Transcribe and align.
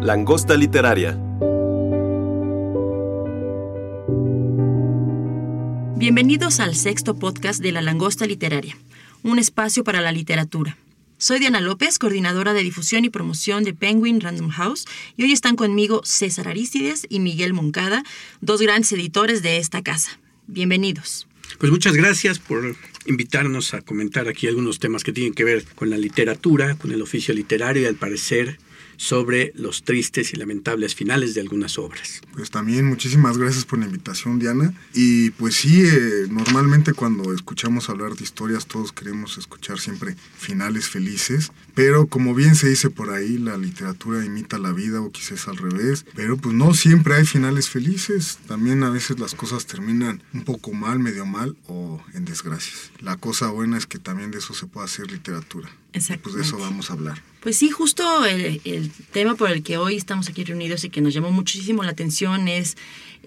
Langosta 0.00 0.56
literaria. 0.56 1.18
Bienvenidos 5.96 6.60
al 6.60 6.76
sexto 6.76 7.18
podcast 7.18 7.60
de 7.60 7.72
La 7.72 7.82
Langosta 7.82 8.24
Literaria, 8.24 8.78
un 9.24 9.40
espacio 9.40 9.82
para 9.82 10.00
la 10.00 10.12
literatura. 10.12 10.78
Soy 11.18 11.40
Diana 11.40 11.60
López, 11.60 11.98
coordinadora 11.98 12.54
de 12.54 12.62
difusión 12.62 13.04
y 13.04 13.10
promoción 13.10 13.64
de 13.64 13.74
Penguin 13.74 14.20
Random 14.20 14.50
House, 14.50 14.86
y 15.16 15.24
hoy 15.24 15.32
están 15.32 15.56
conmigo 15.56 16.00
César 16.04 16.46
Aristides 16.46 17.04
y 17.10 17.18
Miguel 17.18 17.52
Moncada, 17.52 18.04
dos 18.40 18.62
grandes 18.62 18.92
editores 18.92 19.42
de 19.42 19.58
esta 19.58 19.82
casa. 19.82 20.20
Bienvenidos. 20.46 21.26
Pues 21.58 21.72
muchas 21.72 21.94
gracias 21.94 22.38
por 22.38 22.76
invitarnos 23.06 23.74
a 23.74 23.80
comentar 23.80 24.28
aquí 24.28 24.46
algunos 24.46 24.78
temas 24.78 25.02
que 25.02 25.12
tienen 25.12 25.34
que 25.34 25.42
ver 25.42 25.64
con 25.74 25.90
la 25.90 25.98
literatura, 25.98 26.76
con 26.76 26.92
el 26.92 27.02
oficio 27.02 27.34
literario 27.34 27.82
y 27.82 27.86
al 27.86 27.96
parecer 27.96 28.60
sobre 28.98 29.52
los 29.54 29.84
tristes 29.84 30.34
y 30.34 30.36
lamentables 30.36 30.94
finales 30.94 31.32
de 31.32 31.40
algunas 31.40 31.78
obras. 31.78 32.20
Pues 32.34 32.50
también 32.50 32.84
muchísimas 32.84 33.38
gracias 33.38 33.64
por 33.64 33.78
la 33.78 33.86
invitación, 33.86 34.38
Diana. 34.38 34.74
Y 34.92 35.30
pues 35.30 35.54
sí, 35.54 35.82
eh, 35.86 36.26
normalmente 36.28 36.92
cuando 36.92 37.32
escuchamos 37.32 37.88
hablar 37.88 38.14
de 38.14 38.24
historias 38.24 38.66
todos 38.66 38.92
queremos 38.92 39.38
escuchar 39.38 39.78
siempre 39.78 40.16
finales 40.36 40.88
felices, 40.88 41.52
pero 41.74 42.06
como 42.06 42.34
bien 42.34 42.56
se 42.56 42.68
dice 42.68 42.90
por 42.90 43.10
ahí, 43.10 43.38
la 43.38 43.56
literatura 43.56 44.24
imita 44.24 44.58
la 44.58 44.72
vida 44.72 45.00
o 45.00 45.10
quizás 45.10 45.46
al 45.48 45.56
revés, 45.56 46.04
pero 46.14 46.36
pues 46.36 46.54
no 46.54 46.74
siempre 46.74 47.14
hay 47.14 47.24
finales 47.24 47.68
felices, 47.68 48.38
también 48.48 48.82
a 48.82 48.90
veces 48.90 49.20
las 49.20 49.34
cosas 49.34 49.66
terminan 49.66 50.22
un 50.34 50.44
poco 50.44 50.72
mal, 50.72 50.98
medio 50.98 51.24
mal 51.24 51.56
o 51.68 52.02
en 52.14 52.24
desgracias. 52.24 52.90
La 53.00 53.16
cosa 53.16 53.48
buena 53.50 53.78
es 53.78 53.86
que 53.86 53.98
también 53.98 54.32
de 54.32 54.38
eso 54.38 54.54
se 54.54 54.66
puede 54.66 54.86
hacer 54.86 55.10
literatura. 55.10 55.68
Exacto. 55.92 56.24
Pues 56.24 56.36
de 56.36 56.42
eso 56.42 56.58
vamos 56.58 56.90
a 56.90 56.94
hablar. 56.94 57.22
Pues 57.40 57.56
sí, 57.56 57.70
justo 57.70 58.24
el, 58.26 58.60
el, 58.64 58.90
tema 59.12 59.34
por 59.36 59.50
el 59.50 59.62
que 59.62 59.78
hoy 59.78 59.96
estamos 59.96 60.28
aquí 60.28 60.44
reunidos 60.44 60.84
y 60.84 60.90
que 60.90 61.00
nos 61.00 61.14
llamó 61.14 61.30
muchísimo 61.30 61.82
la 61.82 61.92
atención 61.92 62.48
es 62.48 62.76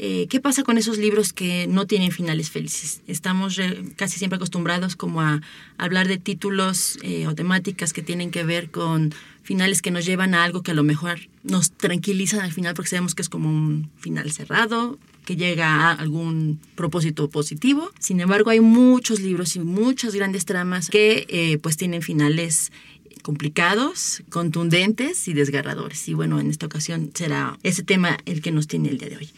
eh, 0.03 0.27
qué 0.29 0.39
pasa 0.39 0.63
con 0.63 0.77
esos 0.77 0.97
libros 0.97 1.33
que 1.33 1.67
no 1.67 1.85
tienen 1.85 2.11
finales 2.11 2.49
felices. 2.49 3.01
Estamos 3.07 3.59
casi 3.95 4.17
siempre 4.17 4.37
acostumbrados 4.37 4.95
como 4.95 5.21
a, 5.21 5.41
hablar 5.77 6.07
de 6.07 6.17
títulos 6.17 6.97
eh, 7.03 7.27
o 7.27 7.35
temáticas 7.35 7.93
que 7.93 8.01
tienen 8.01 8.31
que 8.31 8.43
ver 8.43 8.71
con 8.71 9.13
finales 9.43 9.81
que 9.81 9.91
nos 9.91 10.05
llevan 10.05 10.33
a 10.33 10.43
algo 10.43 10.61
que 10.63 10.71
a 10.71 10.75
lo 10.75 10.83
mejor 10.83 11.19
nos 11.43 11.71
tranquilizan 11.71 12.41
al 12.41 12.51
final 12.51 12.73
porque 12.73 12.89
sabemos 12.89 13.15
que 13.15 13.21
es 13.21 13.29
como 13.29 13.49
un 13.49 13.89
final 13.99 14.31
cerrado, 14.31 14.97
llega 15.35 15.67
a 15.67 15.91
algún 15.91 16.59
propósito 16.75 17.29
positivo. 17.29 17.91
Sin 17.99 18.19
embargo, 18.19 18.49
hay 18.49 18.59
muchos 18.59 19.19
libros 19.19 19.55
y 19.55 19.59
muchas 19.59 20.15
grandes 20.15 20.45
tramas 20.45 20.89
que 20.89 21.25
eh, 21.29 21.57
pues 21.59 21.77
tienen 21.77 22.01
finales 22.01 22.71
complicados, 23.21 24.23
contundentes 24.29 25.27
y 25.27 25.33
desgarradores. 25.33 26.07
Y 26.07 26.13
bueno, 26.13 26.39
en 26.39 26.49
esta 26.49 26.65
ocasión 26.65 27.11
será 27.13 27.57
ese 27.63 27.83
tema 27.83 28.17
el 28.25 28.41
que 28.41 28.51
nos 28.51 28.67
tiene 28.67 28.89
el 28.89 28.97
día 28.97 29.09
de 29.09 29.17
hoy. 29.17 29.29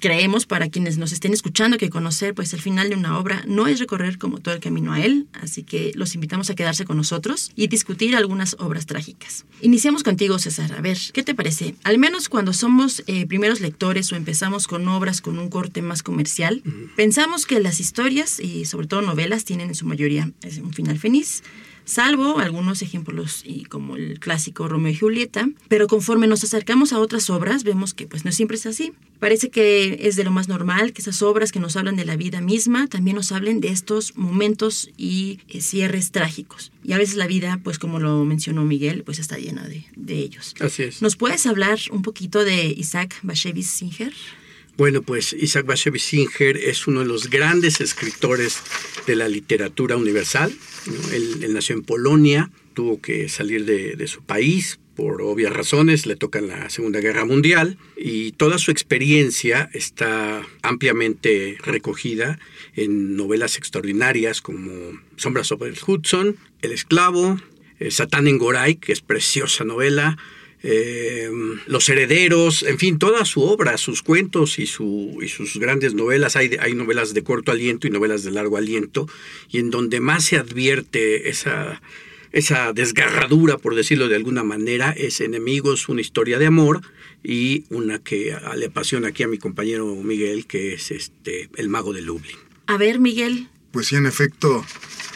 Creemos, 0.00 0.46
para 0.46 0.68
quienes 0.68 0.96
nos 0.98 1.12
estén 1.12 1.32
escuchando, 1.32 1.76
que 1.76 1.90
conocer 1.90 2.34
pues 2.34 2.52
el 2.52 2.60
final 2.60 2.88
de 2.90 2.96
una 2.96 3.18
obra 3.18 3.42
no 3.46 3.66
es 3.66 3.80
recorrer 3.80 4.18
como 4.18 4.38
todo 4.38 4.54
el 4.54 4.60
camino 4.60 4.92
a 4.92 5.00
él, 5.00 5.26
así 5.32 5.62
que 5.64 5.92
los 5.94 6.14
invitamos 6.14 6.50
a 6.50 6.54
quedarse 6.54 6.84
con 6.84 6.96
nosotros 6.96 7.50
y 7.56 7.66
discutir 7.66 8.14
algunas 8.14 8.56
obras 8.58 8.86
trágicas. 8.86 9.44
Iniciamos 9.60 10.04
contigo, 10.04 10.38
César. 10.38 10.72
A 10.72 10.80
ver, 10.80 10.98
¿qué 11.12 11.22
te 11.22 11.34
parece? 11.34 11.74
Al 11.82 11.98
menos 11.98 12.28
cuando 12.28 12.52
somos 12.52 13.02
eh, 13.06 13.26
primeros 13.26 13.60
lectores 13.60 14.12
o 14.12 14.16
empezamos 14.16 14.66
con 14.68 14.86
obras 14.88 15.20
con 15.20 15.38
un 15.38 15.48
corte 15.48 15.82
más 15.82 16.02
comercial, 16.02 16.62
pensamos 16.96 17.46
que 17.46 17.60
las 17.60 17.80
historias 17.80 18.38
y 18.38 18.64
sobre 18.66 18.86
todo 18.86 19.02
novelas 19.02 19.44
tienen 19.44 19.68
en 19.68 19.74
su 19.74 19.86
mayoría 19.86 20.30
un 20.62 20.72
final 20.72 20.98
feliz 20.98 21.42
salvo 21.88 22.38
algunos 22.38 22.82
ejemplos 22.82 23.42
y 23.44 23.64
como 23.64 23.96
el 23.96 24.20
clásico 24.20 24.68
Romeo 24.68 24.92
y 24.92 24.96
Julieta, 24.96 25.48
pero 25.68 25.86
conforme 25.86 26.26
nos 26.26 26.44
acercamos 26.44 26.92
a 26.92 27.00
otras 27.00 27.30
obras 27.30 27.64
vemos 27.64 27.94
que 27.94 28.06
pues 28.06 28.24
no 28.24 28.32
siempre 28.32 28.58
es 28.58 28.66
así. 28.66 28.92
Parece 29.18 29.48
que 29.50 29.98
es 30.02 30.14
de 30.14 30.22
lo 30.22 30.30
más 30.30 30.48
normal 30.48 30.92
que 30.92 31.00
esas 31.00 31.22
obras 31.22 31.50
que 31.50 31.60
nos 31.60 31.76
hablan 31.76 31.96
de 31.96 32.04
la 32.04 32.16
vida 32.16 32.40
misma 32.40 32.86
también 32.86 33.16
nos 33.16 33.32
hablen 33.32 33.60
de 33.60 33.68
estos 33.68 34.16
momentos 34.16 34.90
y 34.96 35.40
eh, 35.48 35.60
cierres 35.60 36.12
trágicos. 36.12 36.72
Y 36.84 36.92
a 36.92 36.98
veces 36.98 37.16
la 37.16 37.26
vida, 37.26 37.58
pues 37.64 37.78
como 37.78 37.98
lo 37.98 38.24
mencionó 38.24 38.64
Miguel, 38.64 39.02
pues 39.02 39.18
está 39.18 39.38
llena 39.38 39.66
de, 39.66 39.86
de 39.96 40.18
ellos. 40.18 40.54
Así 40.60 40.84
es. 40.84 41.02
¿Nos 41.02 41.16
puedes 41.16 41.46
hablar 41.46 41.78
un 41.90 42.02
poquito 42.02 42.44
de 42.44 42.66
Isaac 42.66 43.16
Bashevis 43.22 43.70
Singer? 43.70 44.12
Bueno, 44.78 45.02
pues 45.02 45.32
Isaac 45.32 45.66
Bashevis 45.66 46.04
Singer 46.04 46.56
es 46.56 46.86
uno 46.86 47.00
de 47.00 47.06
los 47.06 47.30
grandes 47.30 47.80
escritores 47.80 48.62
de 49.08 49.16
la 49.16 49.28
literatura 49.28 49.96
universal. 49.96 50.54
Él, 51.12 51.52
nació 51.52 51.74
en 51.74 51.82
Polonia, 51.82 52.52
tuvo 52.74 53.00
que 53.00 53.28
salir 53.28 53.64
de, 53.64 54.06
su 54.06 54.22
país 54.22 54.78
por 54.94 55.20
obvias 55.20 55.52
razones, 55.52 56.06
le 56.06 56.14
toca 56.14 56.40
la 56.40 56.70
Segunda 56.70 57.00
Guerra 57.00 57.24
Mundial 57.24 57.76
y 57.96 58.30
toda 58.32 58.58
su 58.58 58.70
experiencia 58.70 59.68
está 59.72 60.46
ampliamente 60.62 61.58
recogida 61.64 62.38
en 62.76 63.16
novelas 63.16 63.56
extraordinarias 63.56 64.40
como 64.40 64.70
Sombras 65.16 65.48
sobre 65.48 65.70
el 65.70 65.78
Hudson, 65.84 66.36
El 66.62 66.70
Esclavo, 66.70 67.40
eh, 67.80 67.90
Satán 67.90 68.28
en 68.28 68.38
Goray, 68.38 68.76
que 68.76 68.92
es 68.92 69.00
preciosa 69.00 69.64
novela, 69.64 70.18
eh, 70.62 71.30
Los 71.66 71.88
Herederos, 71.88 72.62
en 72.62 72.78
fin, 72.78 72.98
toda 72.98 73.24
su 73.24 73.42
obra, 73.42 73.78
sus 73.78 74.02
cuentos 74.02 74.58
y, 74.58 74.66
su, 74.66 75.18
y 75.22 75.28
sus 75.28 75.56
grandes 75.58 75.94
novelas. 75.94 76.36
Hay, 76.36 76.56
hay, 76.60 76.74
novelas 76.74 77.14
de 77.14 77.22
corto 77.22 77.52
aliento 77.52 77.86
y 77.86 77.90
novelas 77.90 78.24
de 78.24 78.30
largo 78.30 78.56
aliento, 78.56 79.08
y 79.50 79.58
en 79.58 79.70
donde 79.70 80.00
más 80.00 80.24
se 80.24 80.36
advierte 80.36 81.28
esa, 81.28 81.80
esa 82.32 82.72
desgarradura, 82.72 83.58
por 83.58 83.74
decirlo 83.74 84.08
de 84.08 84.16
alguna 84.16 84.42
manera, 84.42 84.90
es 84.90 85.20
Enemigos, 85.20 85.88
una 85.88 86.00
historia 86.00 86.38
de 86.38 86.46
amor, 86.46 86.80
y 87.22 87.64
una 87.70 87.98
que 87.98 88.36
le 88.56 88.66
apasiona 88.66 89.08
aquí 89.08 89.22
a 89.22 89.28
mi 89.28 89.38
compañero 89.38 89.86
Miguel, 89.96 90.46
que 90.46 90.74
es 90.74 90.90
este 90.90 91.50
El 91.56 91.68
Mago 91.68 91.92
de 91.92 92.02
Lublin. 92.02 92.36
A 92.66 92.76
ver, 92.76 93.00
Miguel. 93.00 93.48
Pues 93.70 93.88
sí, 93.88 93.96
en 93.96 94.06
efecto, 94.06 94.64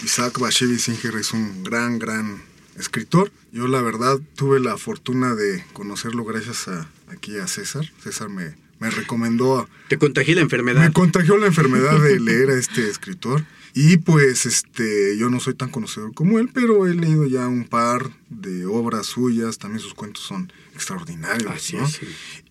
Isaac 0.05 0.39
Bashevis 0.39 0.83
Singer 0.83 1.15
es 1.17 1.33
un 1.33 1.63
gran, 1.63 1.99
gran 1.99 2.43
escritor. 2.77 3.33
Yo 3.53 3.69
la 3.69 3.83
verdad 3.83 4.21
tuve 4.37 4.61
la 4.61 4.77
fortuna 4.77 5.35
de 5.35 5.65
conocerlo 5.73 6.25
gracias 6.25 6.69
a 6.69 6.89
aquí 7.09 7.39
a 7.39 7.47
César. 7.47 7.85
César 8.03 8.29
me, 8.29 8.55
me 8.81 8.91
recomendó. 8.91 9.69
Te 9.89 9.99
contagió 9.99 10.35
la 10.35 10.41
enfermedad. 10.41 10.81
Me 10.81 10.93
contagió 10.93 11.37
la 11.37 11.47
enfermedad 11.47 12.01
de 12.01 12.19
leer 12.19 12.51
a 12.51 12.59
este 12.59 12.89
escritor. 12.89 13.45
Y 13.75 13.99
pues 13.99 14.45
este, 14.45 15.17
yo 15.17 15.31
no 15.31 15.41
soy 15.41 15.55
tan 15.55 15.71
conocedor 15.71 16.13
como 16.13 16.39
él, 16.39 16.51
pero 16.53 16.87
he 16.87 16.95
leído 16.95 17.27
ya 17.27 17.49
un 17.49 17.65
par 17.65 18.11
de 18.29 18.67
obras 18.67 19.07
suyas, 19.07 19.59
también 19.59 19.81
sus 19.81 19.95
cuentos 19.95 20.25
son 20.25 20.53
extraordinarios. 20.75 21.51
Así 21.51 21.77
¿no? 21.77 21.87
es, 21.87 22.01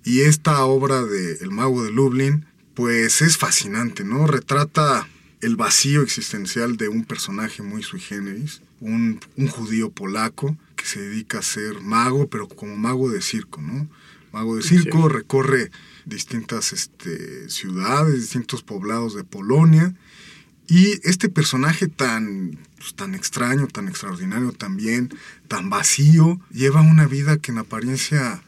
Y 0.03 0.21
esta 0.21 0.63
obra 0.65 1.03
de 1.03 1.33
El 1.41 1.51
Mago 1.51 1.83
de 1.83 1.91
Lublin, 1.91 2.45
pues 2.73 3.21
es 3.21 3.37
fascinante, 3.37 4.03
¿no? 4.03 4.25
Retrata 4.25 5.07
el 5.41 5.55
vacío 5.55 6.01
existencial 6.01 6.77
de 6.77 6.87
un 6.87 7.03
personaje 7.03 7.61
muy 7.61 7.83
sui 7.83 7.99
generis, 7.99 8.61
un, 8.81 9.19
un, 9.37 9.47
judío 9.47 9.91
polaco 9.91 10.57
que 10.75 10.85
se 10.85 10.99
dedica 11.01 11.39
a 11.39 11.43
ser 11.43 11.79
mago, 11.81 12.27
pero 12.27 12.47
como 12.47 12.75
mago 12.75 13.09
de 13.09 13.21
circo, 13.21 13.61
¿no? 13.61 13.87
Mago 14.33 14.55
de 14.55 14.63
circo, 14.63 15.03
sí. 15.03 15.13
recorre 15.13 15.71
distintas 16.05 16.73
este, 16.73 17.49
ciudades, 17.49 18.15
distintos 18.15 18.63
poblados 18.63 19.15
de 19.15 19.23
Polonia, 19.23 19.93
y 20.67 21.01
este 21.03 21.27
personaje 21.27 21.87
tan, 21.87 22.57
pues, 22.77 22.95
tan 22.95 23.13
extraño, 23.13 23.67
tan 23.67 23.89
extraordinario 23.89 24.53
también, 24.53 25.09
tan 25.49 25.69
vacío, 25.69 26.39
lleva 26.49 26.79
una 26.79 27.07
vida 27.07 27.37
que 27.37 27.51
en 27.51 27.57
apariencia, 27.57 28.41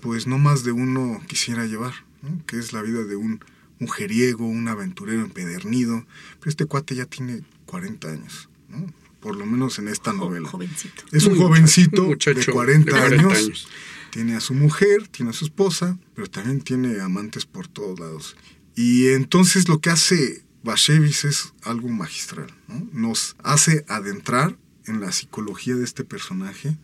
pues 0.00 0.26
no 0.26 0.38
más 0.38 0.64
de 0.64 0.72
uno 0.72 1.20
quisiera 1.26 1.66
llevar, 1.66 1.92
¿no? 2.22 2.44
que 2.46 2.58
es 2.58 2.72
la 2.72 2.80
vida 2.80 3.04
de 3.04 3.16
un 3.16 3.44
mujeriego, 3.78 4.46
un 4.46 4.68
aventurero 4.68 5.20
empedernido, 5.20 6.06
pero 6.40 6.48
este 6.48 6.64
cuate 6.64 6.94
ya 6.94 7.04
tiene 7.04 7.42
40 7.66 8.08
años, 8.08 8.48
¿no? 8.70 8.86
Por 9.26 9.34
lo 9.34 9.44
menos 9.44 9.80
en 9.80 9.88
esta 9.88 10.12
novela. 10.12 10.48
Jovencito. 10.48 11.02
Es 11.10 11.24
un 11.24 11.36
jovencito 11.36 12.04
muchacho, 12.04 12.38
de 12.38 12.46
40, 12.46 12.92
de 12.94 13.00
40 13.00 13.24
años, 13.26 13.38
años. 13.38 13.68
tiene 14.12 14.36
a 14.36 14.40
su 14.40 14.54
mujer, 14.54 15.08
tiene 15.08 15.30
a 15.30 15.32
su 15.32 15.46
esposa, 15.46 15.98
pero 16.14 16.30
también 16.30 16.60
tiene 16.60 17.00
amantes 17.00 17.44
por 17.44 17.66
todos 17.66 17.98
lados. 17.98 18.36
Y 18.76 19.08
entonces 19.08 19.68
lo 19.68 19.80
que 19.80 19.90
hace 19.90 20.44
Bashevis 20.62 21.24
es 21.24 21.54
algo 21.64 21.88
magistral, 21.88 22.54
¿no? 22.68 22.88
nos 22.92 23.34
hace 23.42 23.84
adentrar 23.88 24.56
en 24.84 25.00
la 25.00 25.10
psicología 25.10 25.74
de 25.74 25.82
este 25.82 26.04
personaje, 26.04 26.76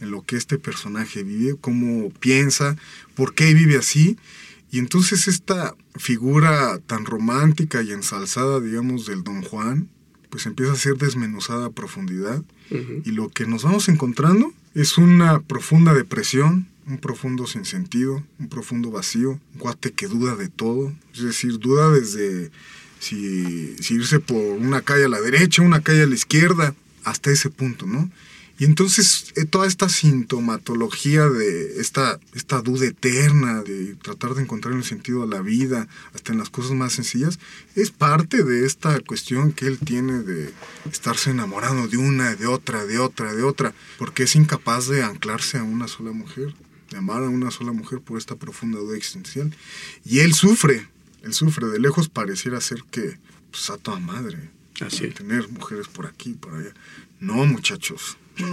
en 0.00 0.12
lo 0.12 0.22
que 0.24 0.36
este 0.36 0.56
personaje 0.56 1.24
vive, 1.24 1.56
cómo 1.60 2.10
piensa, 2.10 2.76
por 3.16 3.34
qué 3.34 3.54
vive 3.54 3.76
así. 3.76 4.16
Y 4.70 4.78
entonces 4.78 5.26
esta 5.26 5.74
figura 5.96 6.78
tan 6.86 7.06
romántica 7.06 7.82
y 7.82 7.90
ensalzada, 7.90 8.60
digamos, 8.60 9.06
del 9.06 9.24
Don 9.24 9.42
Juan, 9.42 9.88
pues 10.30 10.46
empieza 10.46 10.72
a 10.72 10.76
ser 10.76 10.96
desmenuzada 10.96 11.66
a 11.66 11.70
profundidad. 11.70 12.42
Y 13.04 13.12
lo 13.12 13.30
que 13.30 13.46
nos 13.46 13.62
vamos 13.62 13.88
encontrando 13.88 14.52
es 14.74 14.98
una 14.98 15.40
profunda 15.40 15.94
depresión, 15.94 16.68
un 16.86 16.98
profundo 16.98 17.46
sinsentido, 17.46 18.22
un 18.38 18.48
profundo 18.48 18.90
vacío, 18.90 19.30
un 19.30 19.58
cuate 19.58 19.92
que 19.92 20.06
duda 20.06 20.36
de 20.36 20.48
todo, 20.48 20.92
es 21.14 21.22
decir, 21.22 21.58
duda 21.58 21.90
desde 21.90 22.50
si, 22.98 23.76
si 23.80 23.94
irse 23.94 24.20
por 24.20 24.36
una 24.36 24.82
calle 24.82 25.06
a 25.06 25.08
la 25.08 25.20
derecha, 25.20 25.62
una 25.62 25.80
calle 25.80 26.02
a 26.02 26.06
la 26.06 26.14
izquierda, 26.14 26.74
hasta 27.04 27.30
ese 27.30 27.48
punto, 27.48 27.86
¿no? 27.86 28.10
Y 28.58 28.64
entonces 28.64 29.32
eh, 29.36 29.44
toda 29.44 29.68
esta 29.68 29.88
sintomatología 29.88 31.28
de 31.28 31.80
esta, 31.80 32.18
esta 32.34 32.60
duda 32.60 32.86
eterna, 32.86 33.62
de 33.62 33.94
tratar 33.94 34.34
de 34.34 34.42
encontrar 34.42 34.74
el 34.74 34.82
sentido 34.82 35.22
a 35.22 35.26
la 35.26 35.40
vida, 35.40 35.86
hasta 36.12 36.32
en 36.32 36.40
las 36.40 36.50
cosas 36.50 36.72
más 36.72 36.92
sencillas, 36.92 37.38
es 37.76 37.92
parte 37.92 38.42
de 38.42 38.66
esta 38.66 38.98
cuestión 38.98 39.52
que 39.52 39.66
él 39.68 39.78
tiene 39.78 40.24
de 40.24 40.52
estarse 40.90 41.30
enamorando 41.30 41.86
de 41.86 41.98
una, 41.98 42.34
de 42.34 42.46
otra, 42.46 42.84
de 42.84 42.98
otra, 42.98 43.32
de 43.32 43.44
otra, 43.44 43.74
porque 43.96 44.24
es 44.24 44.34
incapaz 44.34 44.88
de 44.88 45.04
anclarse 45.04 45.58
a 45.58 45.62
una 45.62 45.86
sola 45.86 46.10
mujer, 46.10 46.52
de 46.90 46.98
amar 46.98 47.22
a 47.22 47.28
una 47.28 47.52
sola 47.52 47.70
mujer 47.70 48.00
por 48.00 48.18
esta 48.18 48.34
profunda 48.34 48.80
duda 48.80 48.96
existencial. 48.96 49.54
Y 50.04 50.18
él 50.18 50.34
sufre, 50.34 50.88
él 51.22 51.32
sufre, 51.32 51.68
de 51.68 51.78
lejos 51.78 52.08
pareciera 52.08 52.60
ser 52.60 52.82
que 52.90 53.18
pues, 53.52 53.70
a 53.70 53.76
toda 53.76 54.00
madre. 54.00 54.50
Así 54.80 55.08
Tener 55.08 55.48
mujeres 55.48 55.88
por 55.88 56.06
aquí, 56.06 56.34
por 56.34 56.54
allá. 56.54 56.72
No, 57.20 57.44
muchachos. 57.46 58.16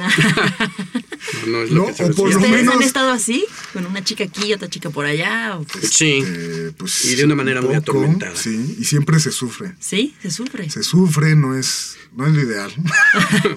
No. 1.45 1.47
No, 1.47 1.61
es 1.63 1.71
No, 1.71 1.77
lo 1.81 1.85
que 1.87 1.93
se 1.93 2.03
o 2.05 2.13
por 2.13 2.29
lo 2.29 2.37
¿Ustedes 2.37 2.51
menos- 2.61 2.75
han 2.75 2.81
estado 2.83 3.11
así? 3.11 3.45
¿Con 3.73 3.85
una 3.85 4.03
chica 4.03 4.23
aquí 4.25 4.45
y 4.47 4.53
otra 4.53 4.69
chica 4.69 4.89
por 4.89 5.05
allá? 5.05 5.57
¿O 5.57 5.63
pues- 5.63 5.91
Sí. 5.91 6.21
Eh, 6.25 6.71
pues, 6.77 7.05
Y 7.05 7.15
de 7.15 7.25
una 7.25 7.35
manera 7.35 7.61
muy 7.61 7.75
atormentada. 7.75 8.35
Sí, 8.35 8.77
y 8.79 8.83
siempre 8.85 9.19
se 9.19 9.31
sufre. 9.31 9.73
Sí, 9.79 10.13
se 10.21 10.29
sufre. 10.31 10.69
Se 10.69 10.83
sufre, 10.83 11.35
no 11.35 11.55
es, 11.57 11.97
no 12.15 12.25
es 12.27 12.33
lo 12.33 12.41
ideal. 12.43 12.71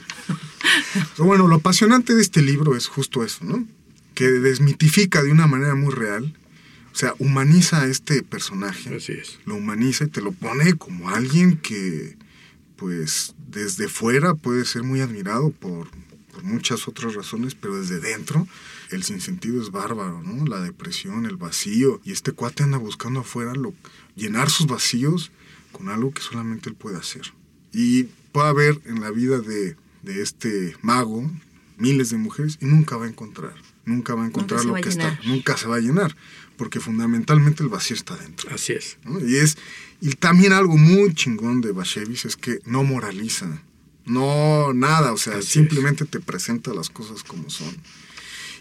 Pero 1.16 1.24
bueno, 1.26 1.46
lo 1.46 1.56
apasionante 1.56 2.14
de 2.14 2.22
este 2.22 2.42
libro 2.42 2.76
es 2.76 2.86
justo 2.88 3.24
eso, 3.24 3.44
¿no? 3.44 3.66
Que 4.14 4.24
desmitifica 4.28 5.22
de 5.22 5.30
una 5.30 5.46
manera 5.46 5.74
muy 5.74 5.94
real, 5.94 6.34
o 6.92 6.96
sea, 6.96 7.14
humaniza 7.18 7.82
a 7.82 7.86
este 7.86 8.22
personaje. 8.22 8.94
Así 8.96 9.12
es. 9.12 9.38
Lo 9.46 9.54
humaniza 9.56 10.04
y 10.04 10.08
te 10.08 10.20
lo 10.20 10.32
pone 10.32 10.74
como 10.74 11.10
alguien 11.10 11.56
que, 11.58 12.16
pues, 12.76 13.34
desde 13.48 13.88
fuera 13.88 14.34
puede 14.34 14.64
ser 14.64 14.82
muy 14.82 15.00
admirado 15.00 15.50
por, 15.50 15.88
por 16.38 16.44
muchas 16.44 16.86
otras 16.86 17.14
razones, 17.14 17.56
pero 17.56 17.80
desde 17.80 17.98
dentro 17.98 18.46
el 18.90 19.02
sinsentido 19.02 19.60
es 19.60 19.72
bárbaro, 19.72 20.22
¿no? 20.22 20.46
La 20.46 20.60
depresión, 20.60 21.26
el 21.26 21.36
vacío. 21.36 22.00
Y 22.04 22.12
este 22.12 22.30
cuate 22.30 22.62
anda 22.62 22.78
buscando 22.78 23.20
afuera 23.20 23.54
lo, 23.54 23.74
llenar 24.14 24.48
sus 24.48 24.68
vacíos 24.68 25.32
con 25.72 25.88
algo 25.88 26.12
que 26.12 26.22
solamente 26.22 26.68
él 26.68 26.76
puede 26.76 26.96
hacer. 26.96 27.22
Y 27.72 28.04
puede 28.30 28.48
haber 28.48 28.80
en 28.84 29.00
la 29.00 29.10
vida 29.10 29.40
de, 29.40 29.74
de 30.02 30.22
este 30.22 30.76
mago 30.80 31.28
miles 31.76 32.10
de 32.10 32.18
mujeres 32.18 32.56
y 32.60 32.66
nunca 32.66 32.96
va 32.96 33.06
a 33.06 33.08
encontrar. 33.08 33.54
Nunca 33.84 34.14
va 34.14 34.22
a 34.22 34.26
encontrar 34.28 34.60
se 34.60 34.66
lo 34.68 34.74
que 34.74 34.88
está. 34.88 35.18
Nunca 35.24 35.56
se 35.56 35.66
va 35.66 35.76
a 35.76 35.80
llenar. 35.80 36.14
Porque 36.56 36.78
fundamentalmente 36.78 37.64
el 37.64 37.68
vacío 37.68 37.96
está 37.96 38.16
dentro. 38.16 38.48
Así 38.54 38.74
es. 38.74 38.98
¿no? 39.04 39.18
Y 39.18 39.36
es 39.36 39.58
y 40.00 40.10
también 40.10 40.52
algo 40.52 40.76
muy 40.76 41.12
chingón 41.14 41.60
de 41.60 41.72
Bashevis 41.72 42.24
es 42.24 42.36
que 42.36 42.60
no 42.64 42.84
moraliza, 42.84 43.60
no 44.08 44.72
nada, 44.74 45.12
o 45.12 45.16
sea, 45.16 45.36
Así 45.38 45.48
simplemente 45.52 46.04
te 46.04 46.20
presenta 46.20 46.72
las 46.74 46.90
cosas 46.90 47.22
como 47.22 47.50
son. 47.50 47.74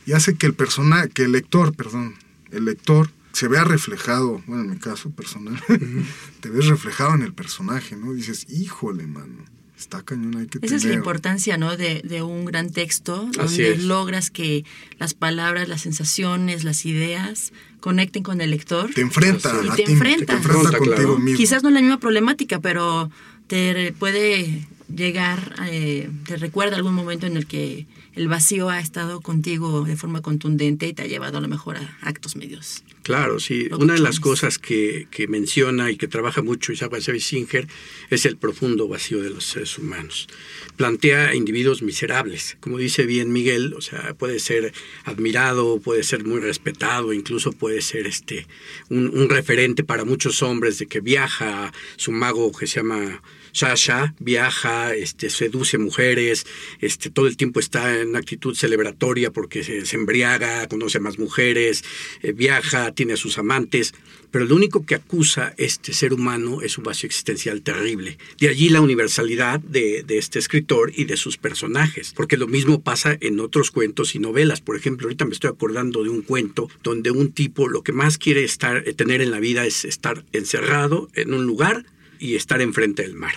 Y 0.06 0.14
hace 0.14 0.36
que 0.36 0.46
el 0.48 0.54
persona, 0.54 1.08
que 1.08 1.24
el 1.24 1.32
lector, 1.34 1.74
perdón, 1.76 2.16
el 2.52 2.66
lector 2.66 3.10
se 3.34 3.48
vea 3.48 3.64
reflejado, 3.66 4.42
bueno, 4.48 4.64
en 4.64 4.70
mi 4.72 4.78
caso 4.78 5.10
personal, 5.12 5.62
te 6.40 6.50
ves 6.50 6.66
reflejado 6.68 7.14
en 7.16 7.22
el 7.24 7.34
personaje, 7.34 7.96
¿no? 7.96 8.14
Dices, 8.14 8.48
"Híjole, 8.50 9.06
mano, 9.06 9.46
está 9.78 10.02
cañón, 10.02 10.38
hay 10.38 10.48
que 10.48 10.58
Esa 10.60 10.76
es 10.78 10.84
la 10.84 10.90
tener". 10.90 10.98
importancia, 10.98 11.58
¿no? 11.58 11.76
De, 11.78 12.02
de 12.04 12.24
un 12.24 12.46
gran 12.46 12.72
texto, 12.72 13.28
Así 13.38 13.38
donde 13.62 13.74
es. 13.74 13.84
logras 13.84 14.32
que 14.32 14.66
las 14.98 15.14
palabras, 15.14 15.68
las 15.68 15.82
sensaciones, 15.82 16.64
las 16.64 16.86
ideas 16.86 17.52
conecten 17.80 18.24
con 18.24 18.42
el 18.42 18.50
lector. 18.52 18.92
te 18.94 19.02
enfrenta 19.02 19.50
es. 19.62 19.70
a 19.70 19.74
Y 19.74 19.76
te 19.76 19.84
ti, 19.84 19.92
enfrenta. 19.92 20.26
te 20.26 20.34
enfrenta 20.34 20.72
Te 20.72 20.78
contigo 20.78 20.96
claro. 20.96 21.20
mismo. 21.20 21.38
Quizás 21.38 21.62
no 21.64 21.70
es 21.70 21.76
la 21.76 21.82
misma 21.82 22.00
problemática, 22.00 22.60
pero 22.60 23.12
te 23.48 23.94
puede 24.00 24.68
llegar, 24.94 25.56
eh, 25.70 26.10
te 26.26 26.38
recuerda 26.38 26.78
algún 26.78 26.94
momento 26.94 27.26
en 27.26 27.38
el 27.38 27.48
que 27.48 27.86
el 28.14 28.28
vacío 28.28 28.70
ha 28.70 28.80
estado 28.80 29.22
contigo 29.22 29.84
de 29.84 29.96
forma 29.96 30.22
contundente 30.22 30.88
y 30.88 30.94
te 30.94 31.04
ha 31.04 31.08
llevado 31.08 31.38
a 31.38 31.42
lo 31.42 31.48
mejor 31.48 31.78
a 31.78 31.98
actos 32.02 32.36
medios. 32.36 32.84
Claro, 33.08 33.40
sí. 33.40 33.70
Una 33.72 33.94
de 33.94 34.02
las 34.02 34.20
cosas 34.20 34.60
que, 34.60 35.08
que 35.10 35.30
menciona 35.30 35.90
y 35.90 35.96
que 35.96 36.10
trabaja 36.10 36.42
mucho 36.42 36.74
Isaac 36.74 37.00
Singer 37.00 37.66
es 38.10 38.26
el 38.26 38.36
profundo 38.36 38.90
vacío 38.90 39.22
de 39.22 39.30
los 39.30 39.46
seres 39.46 39.78
humanos. 39.78 40.28
Plantea 40.76 41.34
individuos 41.34 41.82
miserables. 41.84 42.58
Como 42.60 42.78
dice 42.78 43.06
bien 43.06 43.32
Miguel, 43.32 43.74
o 43.76 43.80
sea, 43.80 44.14
puede 44.16 44.40
ser 44.40 44.74
admirado, 45.06 45.80
puede 45.80 46.04
ser 46.04 46.26
muy 46.26 46.42
respetado, 46.42 47.14
incluso 47.14 47.54
puede 47.54 47.80
ser 47.80 48.08
este 48.08 48.46
un, 48.90 49.18
un 49.18 49.30
referente 49.30 49.86
para 49.86 50.04
muchos 50.04 50.44
hombres 50.44 50.78
de 50.78 50.88
que 50.88 51.00
viaja, 51.00 51.72
su 51.96 52.12
mago 52.12 52.52
que 52.52 52.68
se 52.68 52.82
llama 52.82 53.22
Sasha 53.58 54.14
viaja, 54.20 54.94
este, 54.94 55.32
seduce 55.32 55.80
mujeres, 55.80 56.46
este, 56.80 57.10
todo 57.10 57.26
el 57.26 57.38
tiempo 57.38 57.60
está 57.60 58.00
en 58.00 58.16
actitud 58.16 58.56
celebratoria 58.56 59.32
porque 59.32 59.64
se, 59.64 59.84
se 59.88 59.96
embriaga, 59.96 60.68
conoce 60.68 61.00
a 61.00 61.02
más 61.02 61.18
mujeres, 61.18 61.84
eh, 62.22 62.34
viaja, 62.34 62.92
tiene 62.98 63.14
a 63.14 63.18
sus 63.18 63.38
amantes, 63.38 63.94
pero 64.32 64.46
lo 64.46 64.56
único 64.56 64.86
que 64.86 64.96
acusa 64.96 65.54
este 65.58 65.94
ser 65.94 66.14
humano 66.14 66.64
es 66.64 66.80
un 66.80 66.84
vacío 66.84 67.06
existencial 67.06 67.62
terrible. 67.62 68.18
De 68.40 68.50
allí 68.50 68.70
la 68.70 68.82
universalidad 68.82 69.60
de, 69.60 70.04
este 70.10 70.40
escritor 70.40 70.92
y 70.96 71.06
de 71.06 71.16
sus 71.16 71.38
personajes, 71.38 72.12
porque 72.16 72.38
lo 72.38 72.48
mismo 72.48 72.82
pasa 72.82 73.16
en 73.22 73.40
otros 73.40 73.70
cuentos 73.70 74.16
y 74.16 74.20
novelas. 74.20 74.62
Por 74.62 74.76
ejemplo, 74.76 75.06
ahorita 75.06 75.26
me 75.26 75.34
estoy 75.34 75.52
acordando 75.52 76.04
de 76.04 76.10
un 76.10 76.24
cuento 76.24 76.70
donde 76.82 77.12
un 77.12 77.32
tipo 77.32 77.70
lo 77.70 77.84
que 77.84 77.94
más 77.94 78.18
quiere 78.18 78.44
estar, 78.44 78.88
eh, 78.88 78.94
tener 78.94 79.22
en 79.22 79.30
la 79.30 79.40
vida 79.40 79.66
es 79.66 79.86
estar 79.86 80.26
encerrado 80.34 81.08
en 81.14 81.36
un 81.36 81.46
lugar 81.46 81.86
y 82.20 82.34
estar 82.34 82.62
enfrente 82.62 83.04
del 83.04 83.14
mar. 83.14 83.36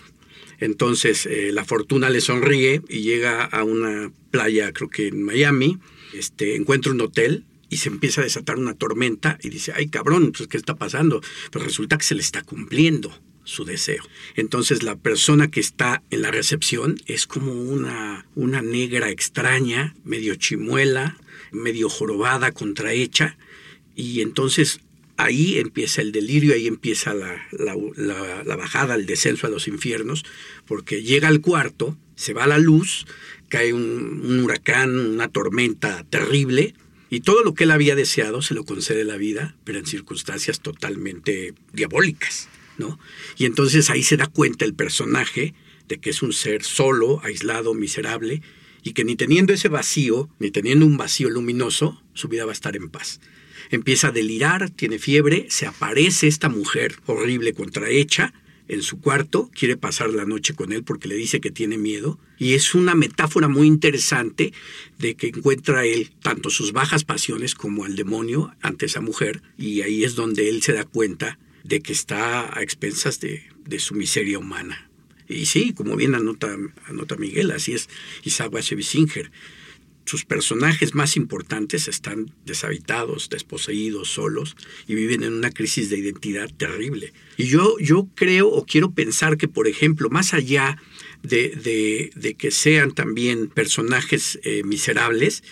Entonces 0.58 1.26
eh, 1.26 1.50
la 1.52 1.66
fortuna 1.66 2.08
le 2.08 2.22
sonríe 2.22 2.80
y 2.88 3.02
llega 3.02 3.44
a 3.44 3.62
una 3.62 4.10
playa, 4.30 4.72
creo 4.72 4.88
que 4.88 5.08
en 5.08 5.22
Miami, 5.22 5.78
este, 6.14 6.56
encuentra 6.56 6.92
un 6.92 7.00
hotel 7.02 7.44
y 7.70 7.78
se 7.78 7.88
empieza 7.88 8.20
a 8.20 8.24
desatar 8.24 8.58
una 8.58 8.74
tormenta 8.74 9.38
y 9.42 9.48
dice, 9.48 9.72
ay 9.74 9.88
cabrón, 9.88 10.32
pues 10.36 10.48
¿qué 10.48 10.56
está 10.56 10.76
pasando? 10.76 11.22
Pues 11.50 11.64
resulta 11.64 11.96
que 11.96 12.04
se 12.04 12.14
le 12.14 12.20
está 12.20 12.42
cumpliendo 12.42 13.16
su 13.44 13.64
deseo. 13.64 14.02
Entonces 14.36 14.82
la 14.82 14.96
persona 14.96 15.50
que 15.50 15.60
está 15.60 16.02
en 16.10 16.22
la 16.22 16.30
recepción 16.30 17.00
es 17.06 17.26
como 17.26 17.52
una, 17.52 18.26
una 18.34 18.60
negra 18.60 19.08
extraña, 19.10 19.94
medio 20.04 20.34
chimuela, 20.34 21.16
medio 21.52 21.88
jorobada, 21.88 22.52
contrahecha, 22.52 23.38
y 23.96 24.20
entonces 24.20 24.80
ahí 25.16 25.58
empieza 25.58 26.00
el 26.00 26.12
delirio, 26.12 26.54
ahí 26.54 26.66
empieza 26.66 27.14
la, 27.14 27.46
la, 27.52 28.56
bajada, 28.56 28.94
el 28.94 29.06
descenso 29.06 29.46
a 29.46 29.50
los 29.50 29.68
infiernos, 29.68 30.24
porque 30.66 31.02
llega 31.02 31.28
al 31.28 31.40
cuarto, 31.40 31.96
se 32.14 32.32
va 32.32 32.46
la 32.46 32.58
luz, 32.58 33.06
cae 33.48 33.72
un, 33.72 34.40
huracán, 34.42 34.96
una 34.96 35.28
tormenta 35.28 36.04
terrible, 36.08 36.74
y 37.10 37.20
todo 37.20 37.42
lo 37.42 37.54
que 37.54 37.64
él 37.64 37.72
había 37.72 37.94
deseado 37.94 38.40
se 38.40 38.54
lo 38.54 38.64
concede 38.64 39.04
la 39.04 39.16
vida, 39.16 39.56
pero 39.64 39.78
en 39.78 39.86
circunstancias 39.86 40.60
totalmente 40.60 41.54
diabólicas, 41.72 42.48
¿no? 42.78 42.98
Y 43.36 43.44
entonces 43.44 43.90
ahí 43.90 44.02
se 44.02 44.16
da 44.16 44.26
cuenta 44.26 44.64
el 44.64 44.74
personaje 44.74 45.54
de 45.88 45.98
que 45.98 46.10
es 46.10 46.22
un 46.22 46.32
ser 46.32 46.62
solo, 46.62 47.20
aislado, 47.24 47.74
miserable, 47.74 48.42
y 48.82 48.92
que 48.92 49.04
ni 49.04 49.16
teniendo 49.16 49.52
ese 49.52 49.68
vacío, 49.68 50.30
ni 50.38 50.50
teniendo 50.50 50.86
un 50.86 50.96
vacío 50.96 51.28
luminoso, 51.28 52.02
su 52.14 52.28
vida 52.28 52.44
va 52.44 52.52
a 52.52 52.54
estar 52.54 52.76
en 52.76 52.88
paz 52.88 53.20
empieza 53.70 54.08
a 54.08 54.12
delirar, 54.12 54.70
tiene 54.70 54.98
fiebre, 54.98 55.46
se 55.48 55.66
aparece 55.66 56.26
esta 56.26 56.48
mujer 56.48 56.96
horrible 57.06 57.54
contrahecha 57.54 58.34
en 58.70 58.82
su 58.82 59.00
cuarto, 59.00 59.50
quiere 59.52 59.76
pasar 59.76 60.10
la 60.10 60.24
noche 60.24 60.54
con 60.54 60.72
él 60.72 60.84
porque 60.84 61.08
le 61.08 61.16
dice 61.16 61.40
que 61.40 61.50
tiene 61.50 61.76
miedo, 61.76 62.20
y 62.38 62.54
es 62.54 62.74
una 62.74 62.94
metáfora 62.94 63.48
muy 63.48 63.66
interesante 63.66 64.52
de 64.98 65.16
que 65.16 65.28
encuentra 65.28 65.84
él 65.84 66.12
tanto 66.22 66.50
sus 66.50 66.72
bajas 66.72 67.02
pasiones 67.02 67.56
como 67.56 67.84
al 67.84 67.96
demonio 67.96 68.54
ante 68.62 68.86
esa 68.86 69.00
mujer, 69.00 69.42
y 69.58 69.82
ahí 69.82 70.04
es 70.04 70.14
donde 70.14 70.48
él 70.48 70.62
se 70.62 70.72
da 70.72 70.84
cuenta 70.84 71.40
de 71.64 71.80
que 71.80 71.92
está 71.92 72.56
a 72.56 72.62
expensas 72.62 73.18
de, 73.18 73.42
de 73.66 73.80
su 73.80 73.94
miseria 73.94 74.38
humana. 74.38 74.88
Y 75.28 75.46
sí, 75.46 75.72
como 75.72 75.96
bien 75.96 76.14
anota, 76.14 76.56
anota 76.86 77.16
Miguel, 77.16 77.50
así 77.50 77.72
es 77.72 77.88
Isaac 78.24 78.52
Singer 78.62 79.32
sus 80.10 80.24
personajes 80.24 80.92
más 80.96 81.16
importantes 81.16 81.86
están 81.86 82.34
deshabitados, 82.44 83.28
desposeídos, 83.30 84.10
solos 84.10 84.56
y 84.88 84.96
viven 84.96 85.22
en 85.22 85.34
una 85.34 85.52
crisis 85.52 85.88
de 85.88 85.98
identidad 85.98 86.50
terrible. 86.52 87.12
Y 87.36 87.44
yo, 87.44 87.76
yo 87.78 88.08
creo 88.16 88.48
o 88.48 88.66
quiero 88.66 88.90
pensar 88.90 89.36
que, 89.36 89.46
por 89.46 89.68
ejemplo, 89.68 90.10
más 90.10 90.34
allá 90.34 90.82
de, 91.22 92.10
que 92.36 92.50
sean 92.50 92.92
también 92.92 93.46
personajes 93.46 94.40
eh, 94.42 94.64
miserables, 94.64 95.44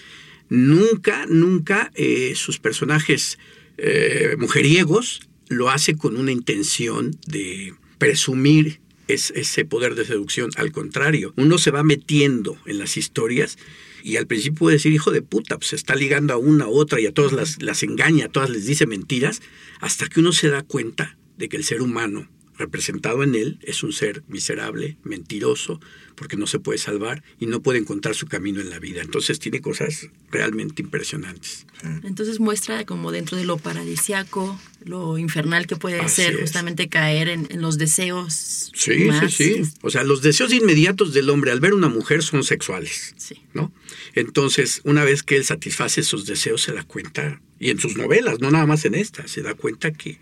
nunca, 0.48 1.26
nunca 1.26 1.92
eh, 1.94 2.32
sus 2.34 2.58
personajes 2.58 3.38
eh, 3.76 4.34
mujeriegos 4.40 5.20
lo 5.46 5.70
hace 5.70 5.96
con 5.96 6.16
una 6.16 6.32
intención 6.32 7.16
de 7.28 7.74
presumir 7.98 8.80
ese 9.06 9.64
poder 9.64 9.94
de 9.94 10.04
seducción. 10.04 10.50
Al 10.56 10.72
contrario, 10.72 11.32
uno 11.36 11.58
se 11.58 11.70
va 11.70 11.84
metiendo 11.84 12.58
en 12.66 12.78
las 12.78 12.96
historias 12.96 13.56
y 14.02 14.16
al 14.16 14.26
principio 14.26 14.58
puede 14.60 14.76
decir, 14.76 14.92
hijo 14.92 15.10
de 15.10 15.22
puta, 15.22 15.56
pues 15.56 15.68
se 15.68 15.76
está 15.76 15.94
ligando 15.94 16.34
a 16.34 16.36
una 16.36 16.64
a 16.64 16.68
otra 16.68 17.00
y 17.00 17.06
a 17.06 17.12
todas 17.12 17.32
las, 17.32 17.62
las 17.62 17.82
engaña, 17.82 18.26
a 18.26 18.28
todas 18.28 18.50
les 18.50 18.66
dice 18.66 18.86
mentiras, 18.86 19.40
hasta 19.80 20.08
que 20.08 20.20
uno 20.20 20.32
se 20.32 20.48
da 20.48 20.62
cuenta 20.62 21.18
de 21.36 21.48
que 21.48 21.56
el 21.56 21.64
ser 21.64 21.82
humano 21.82 22.28
representado 22.58 23.22
en 23.22 23.34
él 23.34 23.58
es 23.62 23.82
un 23.82 23.92
ser 23.92 24.22
miserable, 24.28 24.96
mentiroso, 25.04 25.80
porque 26.16 26.36
no 26.36 26.48
se 26.48 26.58
puede 26.58 26.78
salvar 26.78 27.22
y 27.38 27.46
no 27.46 27.62
puede 27.62 27.78
encontrar 27.78 28.16
su 28.16 28.26
camino 28.26 28.60
en 28.60 28.70
la 28.70 28.80
vida. 28.80 29.00
Entonces 29.00 29.38
tiene 29.38 29.60
cosas 29.60 30.08
realmente 30.32 30.82
impresionantes. 30.82 31.64
Entonces 32.02 32.40
muestra 32.40 32.84
como 32.84 33.12
dentro 33.12 33.36
de 33.36 33.44
lo 33.44 33.56
paradisiaco, 33.56 34.60
lo 34.84 35.16
infernal 35.16 35.68
que 35.68 35.76
puede 35.76 36.06
ser 36.08 36.40
justamente 36.40 36.88
caer 36.88 37.28
en, 37.28 37.46
los 37.62 37.78
deseos. 37.78 38.72
Sí, 38.74 39.08
sí, 39.20 39.28
sí. 39.30 39.62
O 39.82 39.90
sea, 39.90 40.02
los 40.02 40.20
deseos 40.20 40.52
inmediatos 40.52 41.14
del 41.14 41.30
hombre 41.30 41.52
al 41.52 41.60
ver 41.60 41.72
una 41.72 41.88
mujer 41.88 42.24
son 42.24 42.42
sexuales. 42.42 43.14
Sí. 43.16 43.36
¿no? 43.54 43.72
Entonces, 44.14 44.80
una 44.84 45.04
vez 45.04 45.22
que 45.22 45.36
él 45.36 45.44
satisface 45.44 46.00
esos 46.00 46.26
deseos, 46.26 46.62
se 46.62 46.72
da 46.72 46.82
cuenta, 46.82 47.40
y 47.60 47.70
en 47.70 47.78
sus 47.78 47.96
novelas, 47.96 48.40
no 48.40 48.50
nada 48.50 48.66
más 48.66 48.84
en 48.84 48.96
esta, 48.96 49.28
se 49.28 49.42
da 49.42 49.54
cuenta 49.54 49.92
que, 49.92 50.18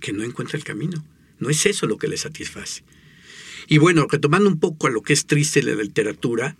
que 0.00 0.12
no 0.12 0.24
encuentra 0.24 0.58
el 0.58 0.64
camino 0.64 1.04
no 1.38 1.50
es 1.50 1.66
eso 1.66 1.86
lo 1.86 1.98
que 1.98 2.08
le 2.08 2.16
satisface. 2.16 2.82
Y 3.68 3.78
bueno, 3.78 4.06
retomando 4.10 4.48
un 4.48 4.58
poco 4.58 4.86
a 4.86 4.90
lo 4.90 5.02
que 5.02 5.12
es 5.12 5.26
triste 5.26 5.60
de 5.60 5.74
la 5.74 5.82
literatura, 5.82 6.56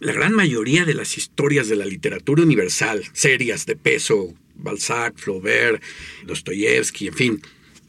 la 0.00 0.12
gran 0.12 0.34
mayoría 0.34 0.84
de 0.84 0.94
las 0.94 1.16
historias 1.16 1.68
de 1.68 1.76
la 1.76 1.86
literatura 1.86 2.42
universal, 2.42 3.02
serias 3.12 3.66
de 3.66 3.76
peso, 3.76 4.34
Balzac, 4.56 5.16
Flaubert, 5.16 5.82
Dostoyevsky, 6.26 7.08
en 7.08 7.14
fin, 7.14 7.42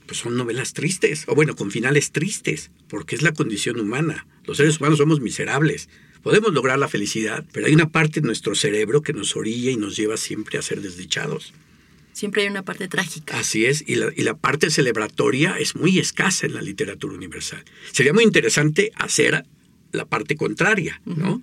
pues 0.05 0.19
son 0.19 0.37
novelas 0.37 0.73
tristes, 0.73 1.25
o 1.27 1.35
bueno, 1.35 1.55
con 1.55 1.71
finales 1.71 2.11
tristes, 2.11 2.71
porque 2.87 3.15
es 3.15 3.21
la 3.21 3.33
condición 3.33 3.79
humana. 3.79 4.27
Los 4.45 4.57
seres 4.57 4.79
humanos 4.79 4.97
somos 4.97 5.21
miserables. 5.21 5.89
Podemos 6.21 6.53
lograr 6.53 6.77
la 6.79 6.87
felicidad, 6.87 7.45
pero 7.51 7.67
hay 7.67 7.73
una 7.73 7.89
parte 7.89 8.21
de 8.21 8.27
nuestro 8.27 8.53
cerebro 8.55 9.01
que 9.01 9.13
nos 9.13 9.35
orilla 9.35 9.71
y 9.71 9.77
nos 9.77 9.95
lleva 9.95 10.17
siempre 10.17 10.57
a 10.57 10.61
ser 10.61 10.81
desdichados. 10.81 11.53
Siempre 12.21 12.43
hay 12.43 12.49
una 12.49 12.63
parte 12.63 12.87
trágica. 12.87 13.39
Así 13.39 13.65
es, 13.65 13.83
y 13.87 13.95
la, 13.95 14.11
y 14.15 14.21
la, 14.21 14.35
parte 14.35 14.69
celebratoria 14.69 15.57
es 15.57 15.75
muy 15.75 15.97
escasa 15.97 16.45
en 16.45 16.53
la 16.53 16.61
literatura 16.61 17.15
universal. 17.15 17.65
Sería 17.91 18.13
muy 18.13 18.23
interesante 18.23 18.91
hacer 18.95 19.43
la 19.91 20.05
parte 20.05 20.35
contraria, 20.35 21.01
¿no? 21.03 21.41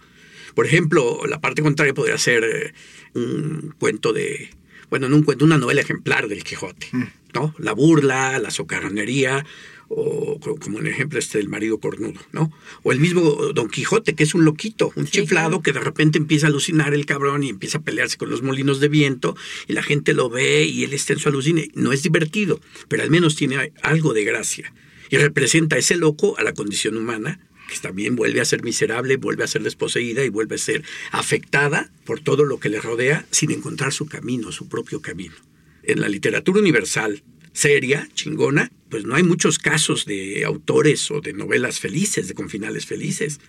Por 0.54 0.66
ejemplo, 0.66 1.22
la 1.26 1.40
parte 1.40 1.62
contraria 1.62 1.94
podría 1.94 2.16
ser 2.16 2.44
eh, 2.44 2.74
un 3.14 3.74
cuento 3.80 4.12
de, 4.12 4.50
bueno, 4.88 5.08
no 5.08 5.16
un 5.16 5.24
cuento, 5.24 5.44
una 5.44 5.58
novela 5.58 5.80
ejemplar 5.80 6.28
del 6.28 6.44
Quijote, 6.44 6.86
mm. 6.92 7.06
¿no? 7.34 7.56
La 7.58 7.72
burla, 7.72 8.38
la 8.38 8.52
socarronería, 8.52 9.44
o 9.88 10.38
como 10.60 10.78
un 10.78 10.86
ejemplo 10.86 11.18
este 11.18 11.38
del 11.38 11.48
marido 11.48 11.78
cornudo, 11.78 12.20
¿no? 12.32 12.52
O 12.82 12.92
el 12.92 13.00
mismo 13.00 13.22
Don 13.54 13.68
Quijote, 13.68 14.14
que 14.14 14.24
es 14.24 14.34
un 14.34 14.44
loquito, 14.44 14.92
un 14.96 15.06
chiflado 15.06 15.62
que 15.62 15.72
de 15.72 15.80
repente 15.80 16.18
empieza 16.18 16.46
a 16.46 16.50
alucinar 16.50 16.94
el 16.94 17.06
cabrón 17.06 17.42
y 17.42 17.48
empieza 17.48 17.78
a 17.78 17.82
pelearse 17.82 18.18
con 18.18 18.30
los 18.30 18.42
molinos 18.42 18.80
de 18.80 18.88
viento 18.88 19.36
y 19.66 19.72
la 19.72 19.82
gente 19.82 20.12
lo 20.12 20.28
ve 20.28 20.64
y 20.64 20.84
él 20.84 20.92
está 20.92 21.14
en 21.14 21.18
su 21.18 21.28
alucine. 21.28 21.70
No 21.74 21.92
es 21.92 22.02
divertido, 22.02 22.60
pero 22.88 23.02
al 23.02 23.10
menos 23.10 23.36
tiene 23.36 23.72
algo 23.82 24.12
de 24.12 24.24
gracia 24.24 24.72
y 25.10 25.16
representa 25.16 25.76
a 25.76 25.78
ese 25.78 25.96
loco 25.96 26.38
a 26.38 26.42
la 26.42 26.52
condición 26.52 26.96
humana 26.96 27.40
que 27.68 27.78
también 27.78 28.16
vuelve 28.16 28.40
a 28.40 28.46
ser 28.46 28.62
miserable, 28.62 29.16
vuelve 29.16 29.44
a 29.44 29.46
ser 29.46 29.62
desposeída 29.62 30.24
y 30.24 30.30
vuelve 30.30 30.54
a 30.54 30.58
ser 30.58 30.82
afectada 31.12 31.90
por 32.04 32.20
todo 32.20 32.44
lo 32.44 32.58
que 32.58 32.70
le 32.70 32.80
rodea 32.80 33.26
sin 33.30 33.50
encontrar 33.50 33.92
su 33.92 34.06
camino, 34.06 34.52
su 34.52 34.68
propio 34.68 35.02
camino. 35.02 35.34
En 35.82 36.00
la 36.00 36.08
literatura 36.08 36.60
universal, 36.60 37.22
seria, 37.52 38.08
chingona, 38.14 38.70
pues 38.90 39.04
no 39.04 39.14
hay 39.14 39.22
muchos 39.22 39.58
casos 39.58 40.04
de 40.04 40.44
autores 40.44 41.10
o 41.10 41.20
de 41.20 41.32
novelas 41.32 41.80
felices, 41.80 42.28
de 42.28 42.34
con 42.34 42.48
finales 42.48 42.86
felices. 42.86 43.40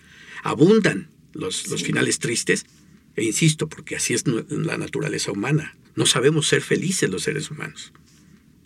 Abundan 0.42 1.08
los, 1.32 1.68
los 1.68 1.82
finales 1.82 2.18
tristes, 2.18 2.66
e 3.16 3.24
insisto, 3.24 3.68
porque 3.68 3.96
así 3.96 4.14
es 4.14 4.24
la 4.26 4.78
naturaleza 4.78 5.32
humana. 5.32 5.76
No 5.96 6.06
sabemos 6.06 6.48
ser 6.48 6.62
felices 6.62 7.10
los 7.10 7.22
seres 7.22 7.50
humanos. 7.50 7.92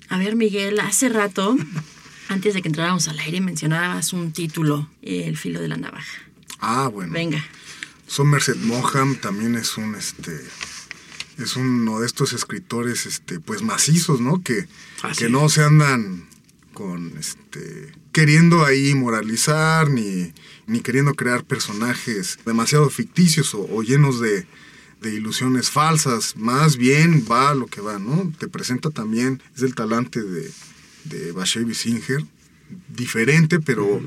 A 0.09 0.19
ver, 0.19 0.37
Miguel, 0.37 0.81
hace 0.81 1.09
rato, 1.09 1.57
antes 2.29 2.55
de 2.55 2.63
que 2.63 2.69
entráramos 2.69 3.09
al 3.09 3.19
aire, 3.19 3.41
mencionabas 3.41 4.13
un 4.13 4.33
título, 4.33 4.91
El 5.03 5.37
filo 5.37 5.61
de 5.61 5.69
la 5.69 5.77
navaja. 5.77 6.23
Ah, 6.61 6.89
bueno. 6.89 7.13
Venga. 7.13 7.45
Somerset 8.07 8.57
Maugham 8.57 9.17
también 9.17 9.55
es 9.55 9.77
un 9.79 9.95
este 9.95 10.39
es 11.39 11.57
uno 11.57 12.01
de 12.01 12.07
estos 12.07 12.33
escritores 12.33 13.07
este 13.07 13.41
pues 13.41 13.63
macizos, 13.63 14.21
¿no? 14.21 14.43
Que, 14.43 14.67
que 15.19 15.29
no 15.29 15.49
se 15.49 15.65
andan 15.65 16.29
con 16.75 17.17
este 17.17 17.93
queriendo 18.13 18.65
ahí 18.65 18.95
moralizar 18.95 19.89
ni, 19.91 20.33
ni 20.67 20.81
queriendo 20.81 21.15
crear 21.15 21.45
personajes 21.45 22.39
demasiado 22.45 22.91
ficticios 22.91 23.55
o, 23.55 23.83
llenos 23.83 24.21
de, 24.21 24.47
de, 25.01 25.15
ilusiones 25.15 25.71
falsas. 25.71 26.37
Más 26.37 26.77
bien 26.77 27.27
va 27.31 27.55
lo 27.55 27.67
que 27.67 27.81
va, 27.81 27.99
¿no? 27.99 28.33
Te 28.39 28.49
presenta 28.49 28.91
también, 28.91 29.43
es 29.57 29.63
el 29.63 29.75
talante 29.75 30.23
de, 30.23 30.51
de 31.05 31.33
Bashevi 31.33 31.75
Singer, 31.75 32.25
diferente, 32.89 33.59
pero 33.59 34.01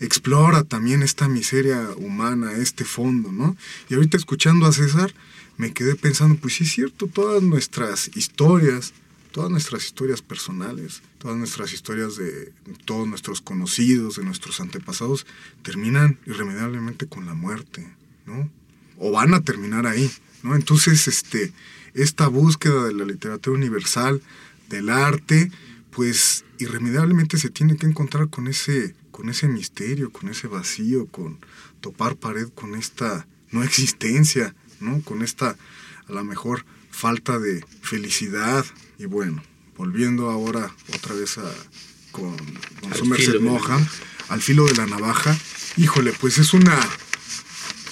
explora 0.00 0.64
también 0.64 1.02
esta 1.02 1.28
miseria 1.28 1.90
humana, 1.96 2.52
este 2.52 2.84
fondo, 2.84 3.32
¿no? 3.32 3.56
Y 3.88 3.94
ahorita 3.94 4.16
escuchando 4.16 4.66
a 4.66 4.72
César, 4.72 5.14
me 5.56 5.72
quedé 5.72 5.94
pensando, 5.94 6.36
pues 6.36 6.54
sí 6.54 6.64
es 6.64 6.72
cierto, 6.72 7.06
todas 7.06 7.42
nuestras 7.42 8.10
historias, 8.16 8.92
todas 9.34 9.50
nuestras 9.50 9.84
historias 9.84 10.22
personales, 10.22 11.02
todas 11.18 11.36
nuestras 11.36 11.72
historias 11.72 12.14
de 12.14 12.52
todos 12.84 13.08
nuestros 13.08 13.40
conocidos, 13.40 14.14
de 14.14 14.24
nuestros 14.24 14.60
antepasados, 14.60 15.26
terminan 15.64 16.20
irremediablemente 16.24 17.08
con 17.08 17.26
la 17.26 17.34
muerte, 17.34 17.84
¿no? 18.26 18.48
O 18.96 19.10
van 19.10 19.34
a 19.34 19.40
terminar 19.40 19.88
ahí, 19.88 20.08
¿no? 20.44 20.54
Entonces, 20.54 21.08
este, 21.08 21.52
esta 21.94 22.28
búsqueda 22.28 22.84
de 22.84 22.94
la 22.94 23.04
literatura 23.04 23.56
universal, 23.56 24.22
del 24.68 24.88
arte, 24.88 25.50
pues 25.90 26.44
irremediablemente 26.60 27.36
se 27.36 27.50
tiene 27.50 27.76
que 27.76 27.86
encontrar 27.86 28.30
con 28.30 28.46
ese, 28.46 28.94
con 29.10 29.28
ese 29.28 29.48
misterio, 29.48 30.12
con 30.12 30.28
ese 30.28 30.46
vacío, 30.46 31.06
con 31.06 31.40
topar 31.80 32.14
pared 32.14 32.50
con 32.54 32.76
esta 32.76 33.26
no 33.50 33.64
existencia, 33.64 34.54
¿no? 34.78 35.02
Con 35.02 35.22
esta, 35.22 35.56
a 36.06 36.12
lo 36.12 36.22
mejor, 36.22 36.64
falta 36.92 37.40
de 37.40 37.64
felicidad. 37.82 38.64
Y 38.98 39.06
bueno, 39.06 39.42
volviendo 39.76 40.30
ahora 40.30 40.74
otra 40.94 41.14
vez 41.14 41.38
a, 41.38 41.52
con, 42.12 42.36
con 42.80 42.94
Somerset 42.94 43.40
Maugham, 43.40 43.86
al 44.28 44.40
filo 44.40 44.64
de 44.66 44.74
la 44.74 44.86
navaja, 44.86 45.36
híjole, 45.76 46.12
pues 46.12 46.38
es 46.38 46.54
una, 46.54 46.78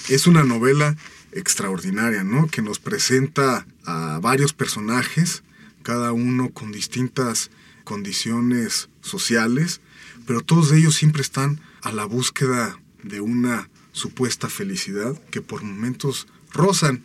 es 0.09 0.27
una 0.27 0.43
novela 0.43 0.95
extraordinaria, 1.31 2.23
¿no? 2.23 2.47
Que 2.47 2.61
nos 2.61 2.79
presenta 2.79 3.65
a 3.85 4.19
varios 4.21 4.53
personajes, 4.53 5.43
cada 5.81 6.13
uno 6.13 6.49
con 6.49 6.71
distintas 6.71 7.51
condiciones 7.83 8.89
sociales, 9.01 9.81
pero 10.25 10.41
todos 10.41 10.71
ellos 10.71 10.95
siempre 10.95 11.21
están 11.21 11.59
a 11.81 11.91
la 11.91 12.05
búsqueda 12.05 12.79
de 13.03 13.19
una 13.19 13.69
supuesta 13.91 14.49
felicidad 14.49 15.19
que 15.29 15.41
por 15.41 15.63
momentos 15.63 16.27
rozan. 16.53 17.03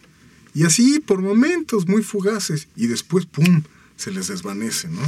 Y 0.54 0.64
así 0.64 1.00
por 1.00 1.20
momentos 1.20 1.88
muy 1.88 2.02
fugaces 2.02 2.68
y 2.76 2.86
después, 2.86 3.26
¡pum!, 3.26 3.62
se 3.98 4.10
les 4.10 4.28
desvanece, 4.28 4.88
¿no? 4.88 5.02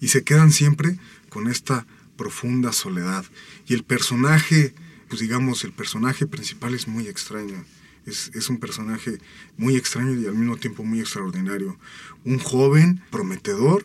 Y 0.00 0.08
se 0.08 0.22
quedan 0.22 0.52
siempre 0.52 0.96
con 1.28 1.48
esta 1.48 1.84
profunda 2.16 2.72
soledad. 2.72 3.24
Y 3.66 3.74
el 3.74 3.82
personaje, 3.82 4.74
pues 5.08 5.20
digamos, 5.20 5.64
el 5.64 5.72
personaje 5.72 6.26
principal 6.26 6.74
es 6.74 6.86
muy 6.86 7.08
extraño. 7.08 7.64
Es, 8.04 8.30
es, 8.34 8.48
un 8.48 8.58
personaje 8.58 9.18
muy 9.56 9.74
extraño 9.74 10.14
y 10.14 10.26
al 10.26 10.36
mismo 10.36 10.56
tiempo 10.56 10.84
muy 10.84 11.00
extraordinario. 11.00 11.76
Un 12.24 12.38
joven 12.38 13.02
prometedor 13.10 13.84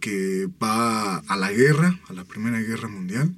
que 0.00 0.48
va 0.60 1.18
a 1.18 1.36
la 1.36 1.52
guerra, 1.52 2.00
a 2.08 2.12
la 2.12 2.24
Primera 2.24 2.60
Guerra 2.60 2.88
Mundial, 2.88 3.36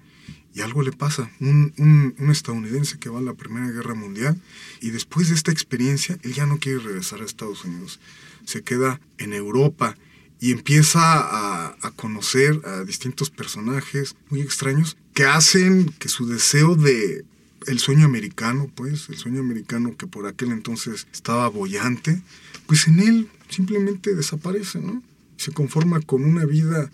y 0.55 0.61
algo 0.61 0.83
le 0.83 0.93
pasa. 0.93 1.31
Un, 1.41 1.75
un, 1.77 2.31
estadounidense 2.31 2.99
que 2.99 3.09
va 3.09 3.19
a 3.19 3.23
la 3.23 3.35
Primera 3.35 3.71
Guerra 3.71 3.95
Mundial 3.95 4.41
y 4.81 4.91
después 4.91 5.29
de 5.29 5.35
esta 5.35 5.51
experiencia, 5.51 6.19
él 6.23 6.33
ya 6.33 6.47
no 6.47 6.59
quiere 6.59 6.79
regresar 6.79 7.21
a 7.21 7.25
Estados 7.25 7.65
Unidos. 7.65 8.01
Se 8.45 8.63
queda 8.63 9.01
en 9.19 9.33
Europa 9.33 9.97
y 10.43 10.51
empieza 10.51 11.01
a, 11.01 11.77
a 11.81 11.91
conocer 11.93 12.61
a 12.65 12.83
distintos 12.83 13.31
personajes 13.31 14.17
muy 14.29 14.41
extraños 14.41 14.97
que 15.15 15.25
hacen 15.25 15.95
que 16.01 16.09
su 16.09 16.27
deseo 16.27 16.75
de 16.75 17.25
el 17.69 17.79
sueño 17.79 18.05
americano, 18.05 18.69
pues, 18.75 19.09
el 19.09 19.19
sueño 19.19 19.39
americano 19.39 19.97
que 19.97 20.09
por 20.09 20.27
aquel 20.27 20.51
entonces 20.51 21.07
estaba 21.13 21.47
bollante, 21.47 22.21
pues 22.67 22.89
en 22.89 22.99
él 22.99 23.29
simplemente 23.51 24.17
desaparece, 24.17 24.81
¿no? 24.81 25.01
Se 25.37 25.53
conforma 25.53 26.01
con 26.01 26.25
una 26.25 26.45
vida, 26.45 26.91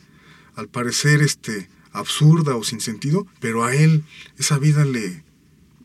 al 0.54 0.68
parecer, 0.68 1.22
este, 1.22 1.70
absurda 1.92 2.54
o 2.54 2.64
sin 2.64 2.82
sentido, 2.82 3.26
pero 3.40 3.64
a 3.64 3.74
él 3.74 4.04
esa 4.36 4.58
vida 4.58 4.84
le 4.84 5.24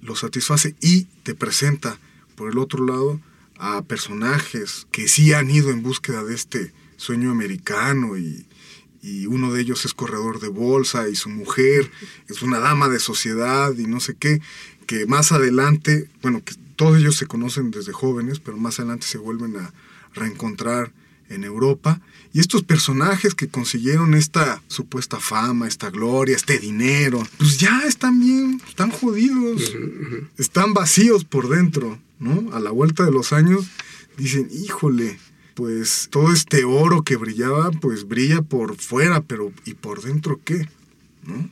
lo 0.02 0.18
satisface 0.18 0.76
y 0.82 1.06
te 1.24 1.34
presenta, 1.34 1.98
por 2.36 2.52
el 2.52 2.58
otro 2.58 2.86
lado, 2.86 3.22
a 3.58 3.84
personajes 3.84 4.86
que 4.92 5.08
sí 5.08 5.32
han 5.32 5.50
ido 5.50 5.72
en 5.72 5.82
búsqueda 5.82 6.26
de 6.26 6.36
este 6.36 6.74
sueño 7.04 7.32
americano 7.32 8.18
y, 8.18 8.46
y 9.02 9.26
uno 9.26 9.52
de 9.52 9.62
ellos 9.62 9.84
es 9.84 9.94
corredor 9.94 10.40
de 10.40 10.48
bolsa 10.48 11.10
y 11.10 11.16
su 11.16 11.30
mujer 11.30 11.92
es 12.30 12.42
una 12.42 12.60
dama 12.60 12.88
de 12.88 13.00
sociedad 13.00 13.78
y 13.78 13.86
no 13.86 14.00
sé 14.00 14.16
qué, 14.16 14.42
que 14.88 15.06
más 15.06 15.34
adelante, 15.34 16.10
bueno, 16.22 16.42
que 16.44 16.56
todos 16.78 16.98
ellos 16.98 17.18
se 17.18 17.28
conocen 17.28 17.72
desde 17.72 17.92
jóvenes, 17.92 18.40
pero 18.40 18.58
más 18.58 18.80
adelante 18.80 19.06
se 19.06 19.18
vuelven 19.18 19.58
a 19.58 19.74
reencontrar 20.14 20.94
en 21.30 21.44
Europa. 21.44 22.00
Y 22.32 22.40
estos 22.40 22.64
personajes 22.64 23.36
que 23.36 23.50
consiguieron 23.50 24.14
esta 24.14 24.64
supuesta 24.68 25.20
fama, 25.20 25.68
esta 25.68 25.90
gloria, 25.90 26.36
este 26.36 26.58
dinero, 26.58 27.22
pues 27.38 27.58
ya 27.60 27.82
están 27.86 28.20
bien, 28.20 28.62
están 28.68 28.92
jodidos, 28.92 29.74
están 30.38 30.74
vacíos 30.74 31.26
por 31.26 31.50
dentro, 31.50 32.00
¿no? 32.20 32.56
A 32.56 32.60
la 32.60 32.72
vuelta 32.72 33.04
de 33.04 33.12
los 33.12 33.34
años 33.34 33.68
dicen, 34.18 34.48
híjole, 34.52 35.20
pues 35.54 36.08
todo 36.10 36.32
este 36.32 36.64
oro 36.64 37.04
que 37.04 37.16
brillaba, 37.16 37.72
pues 37.72 38.08
brilla 38.08 38.42
por 38.42 38.76
fuera, 38.78 39.22
pero 39.22 39.52
¿y 39.66 39.74
por 39.76 40.02
dentro 40.02 40.40
qué? 40.44 40.68
¿No? 41.24 41.50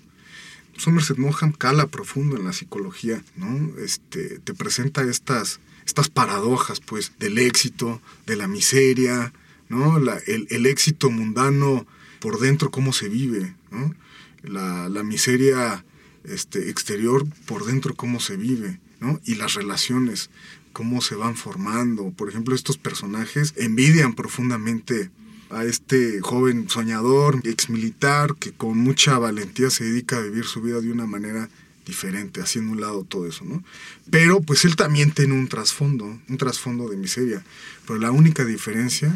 Somerset 0.77 1.17
Maugham 1.17 1.51
cala 1.51 1.88
profundo 1.88 2.38
en 2.38 2.43
la 2.43 2.53
psicología, 2.53 3.24
¿no? 3.36 3.77
Este, 3.77 4.39
te 4.39 4.55
presenta 4.55 5.03
estas, 5.03 5.60
estas 5.86 6.10
paradojas, 6.10 6.79
pues, 6.79 7.12
del 7.20 7.38
éxito, 7.38 8.01
de 8.25 8.36
la 8.36 8.48
miseria, 8.48 9.31
¿no? 9.70 10.00
La, 10.00 10.17
el, 10.25 10.65
éxito 10.65 11.12
mundano 11.12 11.86
por 12.20 12.39
dentro, 12.39 12.72
cómo 12.72 12.93
se 12.93 13.10
vive, 13.10 13.53
¿no? 13.70 13.93
La, 14.41 14.89
la 14.89 15.03
miseria 15.03 15.86
este, 16.24 16.72
exterior 16.72 17.27
por 17.46 17.65
dentro, 17.65 17.93
cómo 17.93 18.20
se 18.20 18.36
vive, 18.36 18.79
¿no? 19.00 19.20
Y 19.24 19.36
las 19.36 19.53
relaciones, 19.53 20.31
cómo 20.72 21.01
se 21.01 21.16
van 21.16 21.36
formando. 21.36 22.12
Por 22.12 22.30
ejemplo, 22.30 22.56
estos 22.56 22.78
personajes 22.78 23.54
envidian 23.58 24.13
profundamente 24.13 25.10
a 25.50 25.66
este 25.66 26.22
joven 26.22 26.70
soñador, 26.70 27.42
ex 27.44 27.70
militar, 27.70 28.36
que 28.40 28.51
con 28.51 28.78
mucha 28.78 29.18
valentía 29.18 29.70
se 29.70 29.84
dedica 29.84 30.18
a 30.18 30.22
vivir 30.22 30.46
su 30.46 30.62
vida 30.62 30.80
de 30.80 30.92
una 30.92 31.06
manera 31.06 31.50
diferente, 31.86 32.42
haciendo 32.42 32.72
un 32.72 32.82
lado 32.82 33.04
todo 33.04 33.28
eso, 33.28 33.44
¿no? 33.44 33.63
Pero 34.10 34.42
pues 34.42 34.66
él 34.66 34.75
también 34.75 35.12
tiene 35.12 35.34
un 35.34 35.48
trasfondo, 35.48 36.20
un 36.28 36.38
trasfondo 36.38 36.90
de 36.90 36.98
miseria. 36.98 37.44
Pero 37.86 38.00
la 38.00 38.12
única 38.12 38.46
diferencia 38.46 39.13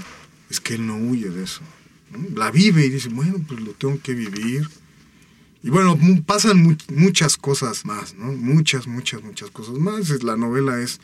es 0.49 0.59
que 0.59 0.75
él 0.75 0.85
no 0.85 0.97
huye 0.97 1.29
de 1.29 1.43
eso. 1.43 1.61
La 2.35 2.51
vive 2.51 2.85
y 2.85 2.89
dice, 2.89 3.09
bueno, 3.09 3.43
pues 3.47 3.61
lo 3.61 3.71
tengo 3.71 3.99
que 4.01 4.13
vivir. 4.13 4.67
Y 5.63 5.69
bueno, 5.69 5.97
pasan 6.25 6.77
muchas 6.89 7.37
cosas 7.37 7.85
más, 7.85 8.15
¿no? 8.15 8.31
Muchas, 8.33 8.87
muchas, 8.87 9.23
muchas 9.23 9.49
cosas 9.51 9.75
más. 9.75 10.23
La 10.23 10.35
novela 10.35 10.79
es 10.81 10.99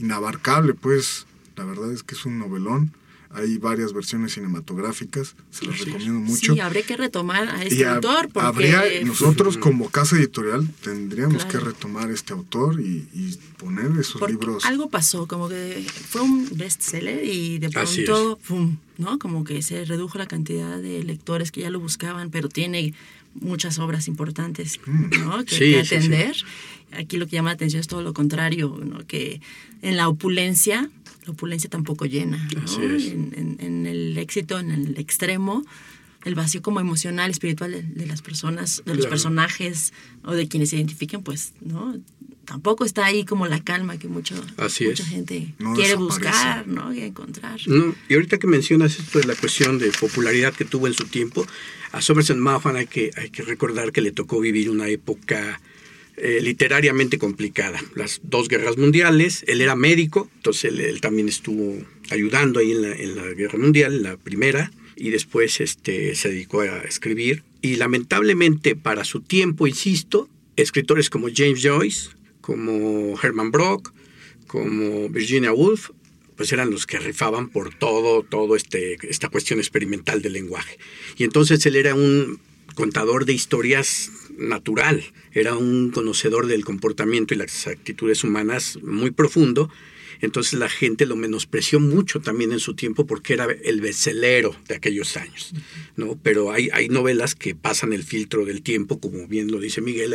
inabarcable, 0.00 0.74
pues 0.74 1.26
la 1.56 1.64
verdad 1.64 1.92
es 1.92 2.02
que 2.02 2.14
es 2.14 2.24
un 2.24 2.38
novelón. 2.38 2.92
Hay 3.32 3.58
varias 3.58 3.92
versiones 3.92 4.32
cinematográficas, 4.32 5.36
se 5.52 5.64
las 5.64 5.78
recomiendo 5.78 6.18
mucho. 6.18 6.52
Sí, 6.52 6.58
habría 6.58 6.82
que 6.82 6.96
retomar 6.96 7.48
a 7.48 7.62
este 7.62 7.86
autor. 7.86 8.28
Porque... 8.32 8.72
Habría, 8.74 9.04
nosotros 9.04 9.56
como 9.56 9.88
casa 9.88 10.16
editorial 10.16 10.68
tendríamos 10.82 11.44
que 11.44 11.60
retomar 11.60 12.10
este 12.10 12.32
autor 12.32 12.80
y, 12.80 13.06
poner 13.56 13.92
esos 14.00 14.28
libros. 14.28 14.64
Algo 14.64 14.88
pasó, 14.88 15.28
como 15.28 15.48
que 15.48 15.86
fue 16.08 16.22
un 16.22 16.48
bestseller 16.56 17.24
y 17.24 17.58
de 17.58 17.70
pronto, 17.70 18.38
pum, 18.48 18.78
¿no? 18.98 19.20
Como 19.20 19.44
que 19.44 19.62
se 19.62 19.84
redujo 19.84 20.18
la 20.18 20.26
cantidad 20.26 20.78
de 20.78 21.04
lectores 21.04 21.52
que 21.52 21.60
ya 21.60 21.70
lo 21.70 21.78
buscaban, 21.78 22.30
pero 22.30 22.48
tiene 22.48 22.94
muchas 23.34 23.78
obras 23.78 24.08
importantes 24.08 24.80
mm. 24.84 25.24
¿no? 25.24 25.44
que, 25.44 25.80
atender. 25.80 26.36
Aquí 26.92 27.16
lo 27.16 27.26
que 27.26 27.36
llama 27.36 27.50
la 27.50 27.54
atención 27.54 27.80
es 27.80 27.86
todo 27.86 28.02
lo 28.02 28.12
contrario, 28.12 28.80
¿no? 28.84 29.06
que 29.06 29.40
en 29.82 29.96
la 29.96 30.08
opulencia, 30.08 30.90
la 31.24 31.32
opulencia 31.32 31.70
tampoco 31.70 32.06
llena. 32.06 32.48
¿no? 32.54 32.82
En, 32.82 33.56
en, 33.60 33.86
el 33.86 34.18
éxito, 34.18 34.58
en 34.58 34.70
el 34.70 34.98
extremo, 34.98 35.64
el 36.24 36.34
vacío 36.34 36.62
como 36.62 36.80
emocional, 36.80 37.30
espiritual 37.30 37.84
de, 37.94 38.06
las 38.06 38.22
personas, 38.22 38.82
de 38.84 38.94
los 38.94 39.06
personajes 39.06 39.92
o 40.24 40.32
de 40.32 40.48
quienes 40.48 40.70
se 40.70 40.76
identifiquen, 40.76 41.22
pues, 41.22 41.54
¿no? 41.60 41.98
Tampoco 42.44 42.84
está 42.84 43.04
ahí 43.06 43.24
como 43.24 43.46
la 43.46 43.62
calma 43.62 43.96
que 43.96 44.08
mucho, 44.08 44.34
mucha 44.58 45.04
gente 45.04 45.54
quiere 45.76 45.94
buscar, 45.94 46.66
¿no? 46.66 46.90
Quiere 46.90 47.06
encontrar. 47.06 47.60
y 48.08 48.14
ahorita 48.14 48.38
que 48.38 48.48
mencionas 48.48 48.98
esto 48.98 49.20
de 49.20 49.26
la 49.26 49.36
cuestión 49.36 49.78
de 49.78 49.92
popularidad 49.92 50.52
que 50.52 50.64
tuvo 50.64 50.88
en 50.88 50.94
su 50.94 51.04
tiempo, 51.04 51.46
a 51.92 52.02
Somerset 52.02 52.36
Maugham 52.36 52.76
hay 52.76 52.86
que, 52.86 53.12
hay 53.16 53.30
que 53.30 53.42
recordar 53.42 53.92
que 53.92 54.00
le 54.00 54.10
tocó 54.10 54.40
vivir 54.40 54.68
una 54.68 54.88
época 54.88 55.60
eh, 56.16 56.40
literariamente 56.42 57.18
complicada. 57.18 57.80
Las 57.94 58.20
dos 58.22 58.48
guerras 58.48 58.76
mundiales, 58.76 59.44
él 59.46 59.60
era 59.60 59.76
médico, 59.76 60.30
entonces 60.36 60.72
él, 60.72 61.00
también 61.00 61.28
estuvo 61.28 61.78
ayudando 62.10 62.60
ahí 62.60 62.72
en 62.72 62.82
la, 62.82 62.92
en 62.92 63.16
la, 63.16 63.24
guerra 63.32 63.58
mundial, 63.58 64.02
la 64.02 64.16
primera, 64.16 64.70
y 64.96 65.10
después 65.10 65.60
este, 65.60 66.14
se 66.14 66.30
dedicó 66.30 66.60
a 66.60 66.80
escribir. 66.80 67.42
Y 67.62 67.76
lamentablemente 67.76 68.76
para 68.76 69.04
su 69.04 69.20
tiempo, 69.20 69.66
insisto, 69.66 70.28
escritores 70.56 71.10
como 71.10 71.28
James 71.34 71.60
Joyce, 71.62 72.10
como 72.40 73.18
Herman 73.22 73.50
Brock, 73.50 73.92
como 74.46 75.08
Virginia 75.08 75.52
Woolf, 75.52 75.90
pues 76.36 76.52
eran 76.52 76.70
los 76.70 76.86
que 76.86 76.98
rifaban 76.98 77.50
por 77.50 77.74
todo, 77.74 78.22
todo 78.22 78.56
este, 78.56 78.96
esta 79.02 79.28
cuestión 79.28 79.58
experimental 79.58 80.22
del 80.22 80.32
lenguaje. 80.32 80.78
Y 81.18 81.24
entonces 81.24 81.64
él 81.66 81.76
era 81.76 81.94
un 81.94 82.40
contador 82.74 83.26
de 83.26 83.34
historias 83.34 84.10
natural, 84.40 85.04
era 85.32 85.56
un 85.56 85.90
conocedor 85.90 86.46
del 86.46 86.64
comportamiento 86.64 87.34
y 87.34 87.36
las 87.36 87.66
actitudes 87.66 88.24
humanas 88.24 88.78
muy 88.82 89.10
profundo. 89.10 89.70
Entonces 90.22 90.58
la 90.58 90.68
gente 90.68 91.06
lo 91.06 91.16
menospreció 91.16 91.80
mucho 91.80 92.20
también 92.20 92.52
en 92.52 92.60
su 92.60 92.74
tiempo 92.74 93.06
porque 93.06 93.32
era 93.32 93.46
el 93.64 93.80
becelero 93.80 94.54
de 94.68 94.74
aquellos 94.74 95.16
años, 95.16 95.54
¿no? 95.96 96.18
Pero 96.22 96.52
hay, 96.52 96.68
hay 96.72 96.88
novelas 96.88 97.34
que 97.34 97.54
pasan 97.54 97.94
el 97.94 98.02
filtro 98.02 98.44
del 98.44 98.60
tiempo, 98.60 99.00
como 99.00 99.26
bien 99.26 99.50
lo 99.50 99.60
dice 99.60 99.80
Miguel, 99.80 100.14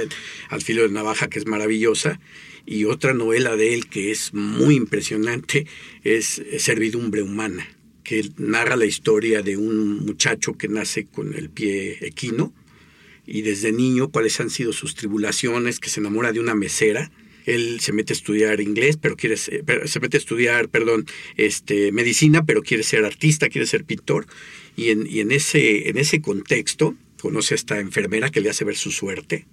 Al 0.49 0.61
filo 0.61 0.83
de 0.83 0.89
navaja, 0.89 1.27
que 1.27 1.39
es 1.39 1.47
maravillosa, 1.47 2.19
y 2.67 2.85
otra 2.85 3.13
novela 3.13 3.55
de 3.55 3.73
él 3.73 3.87
que 3.87 4.11
es 4.11 4.31
muy 4.33 4.75
impresionante 4.75 5.65
es 6.03 6.41
Servidumbre 6.59 7.23
Humana 7.23 7.67
que 8.03 8.29
narra 8.37 8.75
la 8.75 8.85
historia 8.85 9.41
de 9.41 9.57
un 9.57 10.05
muchacho 10.05 10.53
que 10.53 10.67
nace 10.67 11.07
con 11.07 11.33
el 11.33 11.49
pie 11.49 11.97
equino 12.01 12.53
y 13.25 13.41
desde 13.41 13.71
niño 13.71 14.09
cuáles 14.09 14.39
han 14.39 14.49
sido 14.49 14.73
sus 14.73 14.95
tribulaciones, 14.95 15.79
que 15.79 15.89
se 15.89 15.99
enamora 15.99 16.31
de 16.31 16.39
una 16.39 16.55
mesera. 16.55 17.11
Él 17.45 17.79
se 17.79 17.93
mete 17.93 18.13
a 18.13 18.15
estudiar 18.15 18.59
inglés, 18.59 18.97
pero 18.97 19.15
quiere 19.15 19.37
se 19.37 19.61
mete 20.01 20.17
a 20.17 20.19
estudiar, 20.19 20.69
perdón, 20.69 21.05
este, 21.37 21.91
medicina, 21.91 22.45
pero 22.45 22.63
quiere 22.63 22.83
ser 22.83 23.05
artista, 23.05 23.49
quiere 23.49 23.67
ser 23.67 23.83
pintor. 23.83 24.25
Y 24.75 24.89
en, 24.89 25.07
y 25.07 25.19
en, 25.19 25.31
ese, 25.31 25.89
en 25.89 25.97
ese 25.97 26.21
contexto 26.21 26.95
conoce 27.21 27.53
a 27.53 27.57
esta 27.57 27.79
enfermera 27.79 28.29
que 28.29 28.41
le 28.41 28.49
hace 28.49 28.65
ver 28.65 28.75
su 28.75 28.91
suerte 28.91 29.45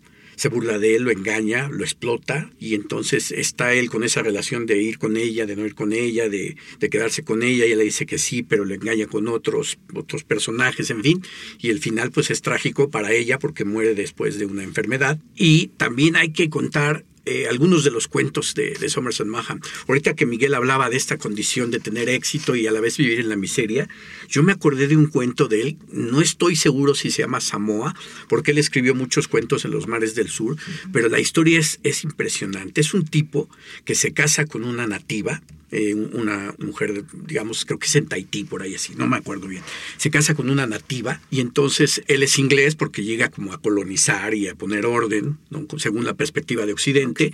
se 0.42 0.48
burla 0.48 0.81
de 0.81 0.96
él, 0.96 1.05
lo 1.05 1.12
engaña, 1.12 1.68
lo 1.68 1.85
explota 1.85 2.50
y 2.59 2.74
entonces 2.74 3.31
está 3.31 3.74
él 3.74 3.88
con 3.88 4.02
esa 4.02 4.22
relación 4.22 4.66
de 4.66 4.83
ir 4.83 4.98
con 4.98 5.16
ella, 5.16 5.46
de 5.46 5.55
no 5.55 5.64
ir 5.64 5.76
con 5.76 5.92
ella, 5.92 6.28
de, 6.28 6.57
de 6.81 6.90
quedarse 6.90 7.22
con 7.22 7.44
ella, 7.44 7.64
y 7.64 7.68
ella 7.68 7.76
le 7.76 7.85
dice 7.85 8.07
que 8.07 8.18
sí, 8.18 8.42
pero 8.42 8.64
lo 8.64 8.74
engaña 8.74 9.07
con 9.07 9.28
otros, 9.28 9.78
otros 9.94 10.24
personajes, 10.24 10.90
en 10.90 11.00
fin, 11.00 11.22
y 11.61 11.70
el 11.70 11.78
final 11.78 12.11
pues 12.11 12.33
es 12.33 12.42
trágico 12.42 12.90
para 12.90 13.12
ella 13.12 13.38
porque 13.38 13.64
muere 13.64 13.94
después 13.94 14.37
de 14.37 14.46
una 14.46 14.64
enfermedad. 14.64 15.20
Y 15.37 15.68
también 15.76 16.16
hay 16.16 16.33
que 16.33 16.50
contar 16.50 17.05
eh, 17.24 17.46
algunos 17.48 17.85
de 17.85 17.90
los 17.90 18.08
cuentos 18.08 18.54
de, 18.54 18.74
de 18.74 18.88
Somerset 18.88 19.26
Maugham. 19.26 19.61
Ahorita 19.88 20.14
que 20.14 20.26
Miguel 20.26 20.54
hablaba 20.54 20.90
de 20.90 20.96
esta 20.96 21.18
condición 21.18 21.70
de 21.70 21.80
tener 21.80 22.08
éxito 22.08 22.56
y 22.56 22.66
a 22.66 22.72
la 22.72 22.80
vez 22.80 22.96
vivir 22.96 23.20
en 23.20 23.28
la 23.28 23.37
miseria, 23.37 23.88
yo 24.28 24.42
me 24.42 24.52
acordé 24.52 24.88
de 24.88 24.96
un 24.96 25.06
cuento 25.06 25.48
de 25.48 25.62
él, 25.62 25.76
no 25.90 26.20
estoy 26.20 26.56
seguro 26.56 26.94
si 26.94 27.11
se 27.11 27.22
llama 27.22 27.40
Samoa, 27.40 27.94
porque 28.28 28.50
él 28.50 28.58
escribió 28.58 28.94
muchos 28.94 29.28
cuentos 29.28 29.64
en 29.64 29.70
los 29.70 29.87
mares 29.87 30.14
del 30.14 30.28
sur, 30.28 30.56
pero 30.92 31.08
la 31.08 31.20
historia 31.20 31.58
es, 31.58 31.80
es 31.82 32.04
impresionante. 32.04 32.80
Es 32.80 32.94
un 32.94 33.04
tipo 33.04 33.48
que 33.85 33.94
se 33.94 34.12
casa 34.12 34.46
con 34.46 34.64
una 34.64 34.87
nativa, 34.87 35.42
eh, 35.72 35.94
una 35.94 36.54
mujer, 36.58 37.04
digamos, 37.26 37.64
creo 37.64 37.78
que 37.78 37.87
es 37.87 37.96
en 37.96 38.06
Tahití, 38.06 38.44
por 38.44 38.62
ahí 38.62 38.74
así, 38.74 38.94
no 38.94 39.06
me 39.06 39.16
acuerdo 39.16 39.48
bien. 39.48 39.62
Se 39.96 40.11
casa 40.11 40.35
con 40.35 40.50
una 40.50 40.66
nativa 40.66 41.20
y 41.30 41.40
entonces 41.40 42.02
él 42.08 42.22
es 42.22 42.38
inglés 42.38 42.74
porque 42.74 43.02
llega 43.02 43.30
como 43.30 43.54
a 43.54 43.61
colonizar 43.61 44.35
y 44.35 44.48
a 44.48 44.54
poner 44.54 44.85
orden, 44.85 45.38
según 45.78 46.04
la 46.04 46.12
perspectiva 46.12 46.66
de 46.66 46.74
Occidente, 46.74 47.32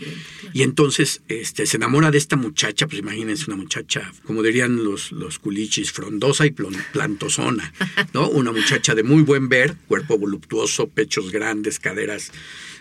y 0.53 0.63
entonces 0.63 1.23
este, 1.27 1.67
se 1.67 1.77
enamora 1.79 2.13
de 2.13 2.19
esta 2.19 2.37
muchacha, 2.37 2.87
pues 2.87 3.01
imagínense 3.01 3.47
una 3.49 3.57
muchacha, 3.57 4.13
como 4.25 4.45
dirían 4.45 4.85
los, 4.85 5.11
los 5.11 5.41
culichis, 5.41 5.91
frondosa 5.91 6.47
y 6.47 6.53
plantosona, 6.53 7.73
¿no? 8.15 8.29
Una 8.29 8.53
muchacha 8.53 8.95
de 8.95 9.03
muy 9.03 9.23
buen 9.23 9.49
ver, 9.49 9.75
cuerpo 9.89 10.17
voluptuoso, 10.17 10.87
pechos 10.89 11.33
grandes, 11.33 11.81
caderas 11.81 12.31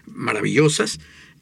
maravillosas, 0.05 0.99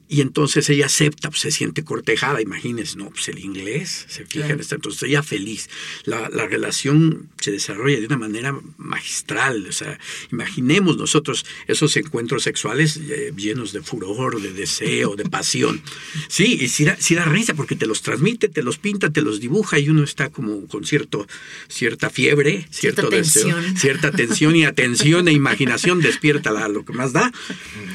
Y 0.07 0.21
entonces 0.21 0.69
ella 0.69 0.85
acepta, 0.85 1.29
pues 1.29 1.41
se 1.41 1.51
siente 1.51 1.83
cortejada, 1.83 2.39
imagínense, 2.41 2.95
no, 2.97 3.09
pues 3.09 3.27
el 3.27 3.39
inglés, 3.39 4.05
se 4.07 4.25
fija 4.25 4.49
en 4.49 4.59
esto, 4.59 4.75
entonces 4.75 5.01
ella 5.03 5.23
feliz. 5.23 5.69
La, 6.03 6.29
la, 6.29 6.45
relación 6.45 7.29
se 7.41 7.51
desarrolla 7.51 7.99
de 7.99 8.05
una 8.05 8.17
manera 8.17 8.55
magistral, 8.77 9.65
o 9.67 9.71
sea, 9.71 9.99
imaginemos 10.31 10.97
nosotros 10.97 11.43
esos 11.67 11.97
encuentros 11.97 12.43
sexuales 12.43 12.97
eh, 12.97 13.33
llenos 13.35 13.73
de 13.73 13.81
furor, 13.81 14.41
de 14.41 14.53
deseo, 14.53 15.15
de 15.15 15.25
pasión. 15.25 15.81
Sí, 16.27 16.57
y 16.59 16.67
si 16.69 16.83
da, 16.83 16.97
da, 16.97 17.25
risa 17.25 17.53
porque 17.53 17.75
te 17.75 17.85
los 17.85 18.01
transmite, 18.01 18.49
te 18.49 18.61
los 18.61 18.77
pinta, 18.77 19.11
te 19.11 19.21
los 19.21 19.39
dibuja 19.39 19.79
y 19.79 19.89
uno 19.89 20.03
está 20.03 20.29
como 20.29 20.67
con 20.67 20.83
cierto, 20.85 21.27
cierta 21.67 22.09
fiebre, 22.09 22.67
cierto 22.71 23.03
cierta 23.03 23.15
deseo, 23.15 23.55
tensión. 23.55 23.77
cierta 23.77 24.11
tensión 24.11 24.55
y 24.55 24.65
atención 24.65 25.27
e 25.27 25.31
imaginación 25.31 26.01
despierta 26.01 26.51
la, 26.51 26.67
lo 26.67 26.83
que 26.83 26.93
más 26.93 27.13
da. 27.13 27.31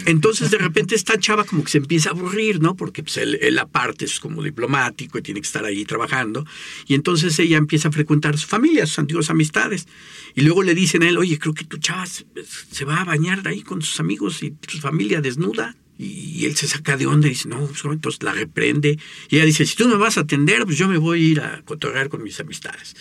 Entonces 0.06 0.50
de 0.50 0.58
repente 0.58 0.94
esta 0.94 1.18
chava 1.18 1.44
como 1.44 1.64
que 1.64 1.70
se 1.70 1.78
empieza 1.78 1.99
a 2.06 2.12
aburrir, 2.12 2.60
¿no? 2.60 2.76
Porque 2.76 3.02
pues, 3.02 3.16
él, 3.16 3.38
él, 3.40 3.58
aparte 3.58 4.04
es 4.04 4.20
como 4.20 4.42
diplomático 4.42 5.18
y 5.18 5.22
tiene 5.22 5.40
que 5.40 5.46
estar 5.46 5.64
ahí 5.64 5.84
trabajando. 5.84 6.46
Y 6.86 6.94
entonces 6.94 7.38
ella 7.38 7.56
empieza 7.56 7.88
a 7.88 7.92
frecuentar 7.92 8.34
a 8.34 8.38
su 8.38 8.46
familia, 8.46 8.84
a 8.84 8.86
sus 8.86 8.98
antiguas 8.98 9.30
amistades. 9.30 9.86
Y 10.34 10.42
luego 10.42 10.62
le 10.62 10.74
dicen 10.74 11.02
a 11.02 11.08
él, 11.08 11.18
oye, 11.18 11.38
creo 11.38 11.54
que 11.54 11.64
tu 11.64 11.78
chava 11.78 12.06
se 12.06 12.84
va 12.84 13.00
a 13.00 13.04
bañar 13.04 13.46
ahí 13.46 13.62
con 13.62 13.82
sus 13.82 14.00
amigos 14.00 14.42
y 14.42 14.54
su 14.66 14.78
familia 14.78 15.20
desnuda. 15.20 15.76
Y 15.98 16.46
él 16.46 16.56
se 16.56 16.66
saca 16.66 16.96
de 16.96 17.06
onda 17.06 17.26
y 17.26 17.30
dice, 17.30 17.48
no, 17.48 17.66
pues, 17.66 17.84
entonces 17.84 18.22
la 18.22 18.32
reprende. 18.32 18.98
Y 19.28 19.36
ella 19.36 19.44
dice, 19.44 19.66
si 19.66 19.76
tú 19.76 19.86
me 19.86 19.96
vas 19.96 20.16
a 20.16 20.22
atender, 20.22 20.64
pues 20.64 20.78
yo 20.78 20.88
me 20.88 20.96
voy 20.96 21.20
a 21.20 21.30
ir 21.32 21.40
a 21.40 21.62
cotorrear 21.62 22.08
con 22.08 22.22
mis 22.22 22.40
amistades 22.40 22.96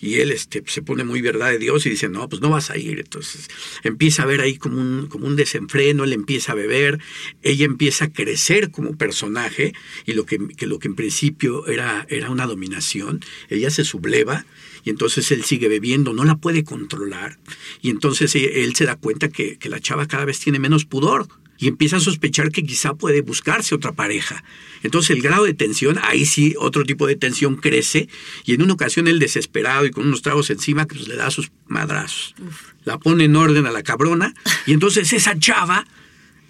y 0.00 0.16
él 0.16 0.32
este, 0.32 0.62
se 0.66 0.82
pone 0.82 1.04
muy 1.04 1.20
verdad 1.20 1.50
de 1.50 1.58
Dios 1.58 1.84
y 1.86 1.90
dice, 1.90 2.08
no, 2.08 2.28
pues 2.28 2.40
no 2.40 2.50
vas 2.50 2.70
a 2.70 2.78
ir. 2.78 3.00
Entonces 3.00 3.48
empieza 3.82 4.22
a 4.22 4.26
ver 4.26 4.40
ahí 4.40 4.56
como 4.56 4.80
un, 4.80 5.06
como 5.08 5.26
un 5.26 5.36
desenfreno, 5.36 6.04
él 6.04 6.12
empieza 6.12 6.52
a 6.52 6.54
beber, 6.54 6.98
ella 7.42 7.66
empieza 7.66 8.06
a 8.06 8.12
crecer 8.12 8.70
como 8.70 8.96
personaje 8.96 9.74
y 10.06 10.12
lo 10.12 10.24
que, 10.24 10.38
que 10.56 10.66
lo 10.66 10.78
que 10.78 10.88
en 10.88 10.94
principio 10.94 11.66
era, 11.66 12.06
era 12.08 12.30
una 12.30 12.46
dominación, 12.46 13.20
ella 13.48 13.70
se 13.70 13.84
subleva 13.84 14.46
y 14.84 14.90
entonces 14.90 15.30
él 15.30 15.44
sigue 15.44 15.68
bebiendo, 15.68 16.12
no 16.12 16.24
la 16.24 16.36
puede 16.36 16.64
controlar 16.64 17.38
y 17.82 17.90
entonces 17.90 18.34
él 18.34 18.74
se 18.74 18.86
da 18.86 18.96
cuenta 18.96 19.28
que, 19.28 19.58
que 19.58 19.68
la 19.68 19.80
chava 19.80 20.06
cada 20.06 20.24
vez 20.24 20.40
tiene 20.40 20.58
menos 20.58 20.84
pudor 20.86 21.28
y 21.60 21.68
empieza 21.68 21.98
a 21.98 22.00
sospechar 22.00 22.50
que 22.50 22.64
quizá 22.64 22.94
puede 22.94 23.20
buscarse 23.20 23.74
otra 23.74 23.92
pareja. 23.92 24.42
Entonces 24.82 25.10
el 25.10 25.20
grado 25.20 25.44
de 25.44 25.52
tensión, 25.52 25.98
ahí 26.02 26.24
sí 26.24 26.54
otro 26.58 26.84
tipo 26.84 27.06
de 27.06 27.16
tensión 27.16 27.56
crece 27.56 28.08
y 28.46 28.54
en 28.54 28.62
una 28.62 28.72
ocasión 28.72 29.06
él 29.06 29.18
desesperado 29.18 29.84
y 29.84 29.90
con 29.90 30.06
unos 30.06 30.22
tragos 30.22 30.48
encima 30.48 30.86
pues 30.86 31.06
le 31.06 31.16
da 31.16 31.30
sus 31.30 31.52
madrazos. 31.68 32.34
Uf. 32.40 32.70
La 32.84 32.98
pone 32.98 33.24
en 33.24 33.36
orden 33.36 33.66
a 33.66 33.70
la 33.70 33.82
cabrona 33.82 34.32
y 34.66 34.72
entonces 34.72 35.12
esa 35.12 35.38
chava 35.38 35.86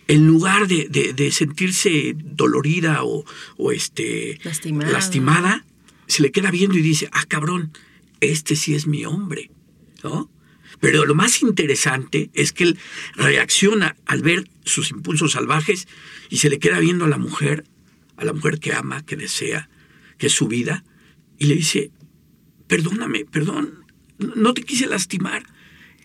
en 0.06 0.26
lugar 0.26 0.68
de, 0.68 0.86
de, 0.88 1.12
de 1.12 1.32
sentirse 1.32 2.14
dolorida 2.16 3.02
o, 3.02 3.24
o 3.56 3.72
este, 3.72 4.38
lastimada. 4.44 4.92
lastimada, 4.92 5.64
se 6.06 6.22
le 6.22 6.30
queda 6.30 6.50
viendo 6.52 6.78
y 6.78 6.82
dice, 6.82 7.08
ah 7.12 7.24
cabrón, 7.26 7.72
este 8.20 8.54
sí 8.54 8.74
es 8.74 8.86
mi 8.86 9.04
hombre, 9.04 9.50
¿no? 10.04 10.30
Pero 10.80 11.04
lo 11.04 11.14
más 11.14 11.42
interesante 11.42 12.30
es 12.32 12.52
que 12.52 12.64
él 12.64 12.78
reacciona 13.14 13.96
al 14.06 14.22
ver 14.22 14.48
sus 14.64 14.90
impulsos 14.90 15.32
salvajes 15.32 15.86
y 16.30 16.38
se 16.38 16.48
le 16.48 16.58
queda 16.58 16.78
viendo 16.78 17.04
a 17.04 17.08
la 17.08 17.18
mujer, 17.18 17.64
a 18.16 18.24
la 18.24 18.32
mujer 18.32 18.58
que 18.58 18.72
ama, 18.72 19.04
que 19.04 19.16
desea, 19.16 19.68
que 20.16 20.28
es 20.28 20.32
su 20.32 20.48
vida, 20.48 20.84
y 21.38 21.46
le 21.46 21.54
dice, 21.54 21.90
perdóname, 22.66 23.26
perdón, 23.26 23.84
no 24.18 24.54
te 24.54 24.62
quise 24.62 24.86
lastimar. 24.86 25.44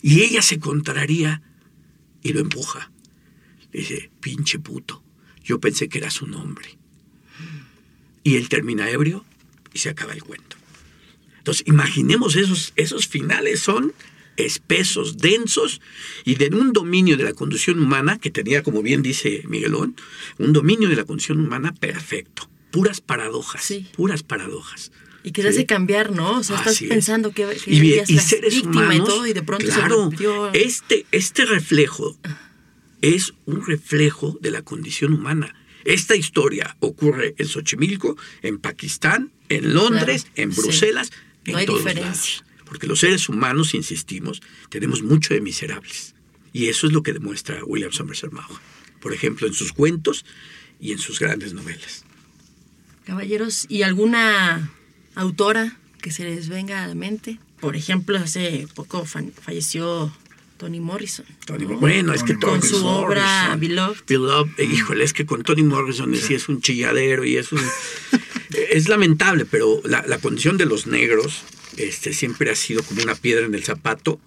Y 0.02 0.22
ella 0.22 0.42
se 0.42 0.60
contraría 0.60 1.42
y 2.22 2.34
lo 2.34 2.40
empuja. 2.40 2.92
Le 3.72 3.80
dice, 3.80 4.12
pinche 4.20 4.60
puto, 4.60 5.04
yo 5.44 5.60
pensé 5.60 5.90
que 5.90 6.00
eras 6.00 6.22
un 6.22 6.34
hombre. 6.34 6.78
Y 8.24 8.36
él 8.36 8.50
termina 8.50 8.90
ebrio 8.90 9.26
y 9.74 9.80
se 9.80 9.90
acaba 9.90 10.14
el 10.14 10.24
cuento. 10.24 10.58
Entonces, 11.38 11.68
imaginemos 11.68 12.36
esos, 12.36 12.74
esos 12.76 13.08
finales 13.08 13.60
son 13.60 13.94
espesos, 14.38 15.18
densos 15.18 15.82
y 16.24 16.36
de 16.36 16.48
un 16.56 16.74
dominio 16.74 17.18
de 17.18 17.24
la 17.24 17.34
condición 17.34 17.80
humana 17.80 18.20
que 18.20 18.32
tenía, 18.32 18.64
como 18.64 18.82
bien 18.82 19.02
dice 19.02 19.44
Miguelón, 19.48 19.96
un 20.38 20.54
dominio 20.54 20.90
de 20.90 20.96
la 20.96 21.04
condición 21.06 21.40
humana 21.40 21.74
perfecto. 21.74 22.50
Puras 22.72 23.02
paradojas, 23.02 23.64
Sí. 23.64 23.88
puras 23.96 24.24
paradojas. 24.24 24.92
Y 25.24 25.32
que 25.32 25.42
te 25.42 25.48
hace 25.50 25.60
Sí. 25.60 25.66
cambiar, 25.66 26.12
¿no? 26.12 26.40
O 26.40 26.44
sea, 26.44 26.58
estás 26.58 26.82
es. 26.82 26.88
pensando 26.90 27.32
que, 27.32 27.46
que 27.64 27.72
y, 27.72 28.18
seres 28.20 28.54
víctima 28.56 28.84
humanos, 28.86 28.96
y 29.08 29.12
todo, 29.12 29.28
y 29.28 29.34
de 29.34 29.42
pronto 29.44 29.66
claro, 29.66 30.12
se 30.12 30.62
este, 30.64 31.06
este 31.12 31.46
reflejo 31.46 32.16
es 33.02 33.34
un 33.46 33.66
reflejo 33.66 34.38
de 34.42 34.52
la 34.52 34.62
condición 34.62 35.14
humana. 35.14 35.56
Esta 35.84 36.16
historia 36.16 36.76
ocurre 36.80 37.36
en 37.38 37.48
Xochimilco, 37.48 38.18
en 38.42 38.58
Pakistán, 38.60 39.32
en 39.50 39.74
Londres, 39.74 40.24
Claro, 40.26 40.42
en 40.44 40.52
sí. 40.52 40.62
Bruselas, 40.62 41.12
en 41.46 41.54
No 41.54 41.58
hay 41.60 41.66
todos 41.66 41.80
diferencia. 41.80 42.04
lados. 42.12 42.44
Porque 42.76 42.88
los 42.88 43.00
seres 43.00 43.30
humanos, 43.30 43.74
insistimos, 43.74 44.42
tenemos 44.70 45.02
mucho 45.02 45.34
de 45.34 45.40
miserables. 45.40 46.14
Y 46.52 46.68
eso 46.68 46.88
es 46.88 46.92
lo 46.94 47.04
que 47.04 47.14
demuestra 47.14 47.64
William 47.64 47.94
Somerset 47.94 48.32
Maugham. 48.34 48.60
Por 49.00 49.14
ejemplo, 49.14 49.48
en 49.48 49.54
sus 49.54 49.72
cuentos 49.72 50.26
y 50.82 50.92
en 50.92 51.00
sus 51.00 51.20
grandes 51.20 51.54
novelas. 51.54 52.04
Caballeros, 53.06 53.66
¿y 53.70 53.84
alguna 53.84 54.72
autora 55.16 55.78
que 56.02 56.12
se 56.12 56.26
les 56.26 56.50
venga 56.50 56.84
a 56.84 56.88
la 56.88 56.96
mente? 56.96 57.40
Por 57.62 57.78
ejemplo, 57.78 58.18
hace 58.18 58.68
poco 58.76 59.06
fa- 59.06 59.24
falleció 59.42 60.12
Toni 60.58 60.82
Morrison. 60.82 61.26
Toni- 61.46 61.66
¿no? 61.66 61.78
Bueno, 61.80 62.14
es 62.14 62.24
que 62.24 62.34
Con 62.34 62.42
Toni 62.42 62.60
Con 62.60 62.70
su 62.70 62.86
obra 62.86 63.56
Beloved. 63.58 64.02
Beloved, 64.08 64.52
eh, 64.60 64.66
híjole, 64.66 65.06
es 65.06 65.14
que 65.14 65.26
con 65.26 65.44
Toni 65.44 65.64
Morrison 65.64 66.14
sí 66.16 66.34
es 66.34 66.50
un 66.50 66.60
chilladero 66.62 67.24
y 67.24 67.38
es 67.38 67.52
un... 67.54 67.62
es 68.72 68.90
lamentable, 68.90 69.46
pero 69.46 69.82
la, 69.86 70.04
la 70.08 70.18
condición 70.18 70.58
de 70.58 70.66
los 70.66 70.88
negros 70.88 71.44
este, 71.78 72.14
siempre 72.14 72.50
ha 72.52 72.56
sido 72.56 72.84
como 72.84 73.02
una 73.04 73.16
piedra 73.16 73.46
en 73.46 73.56
el 73.56 73.64
zapato 73.64 74.20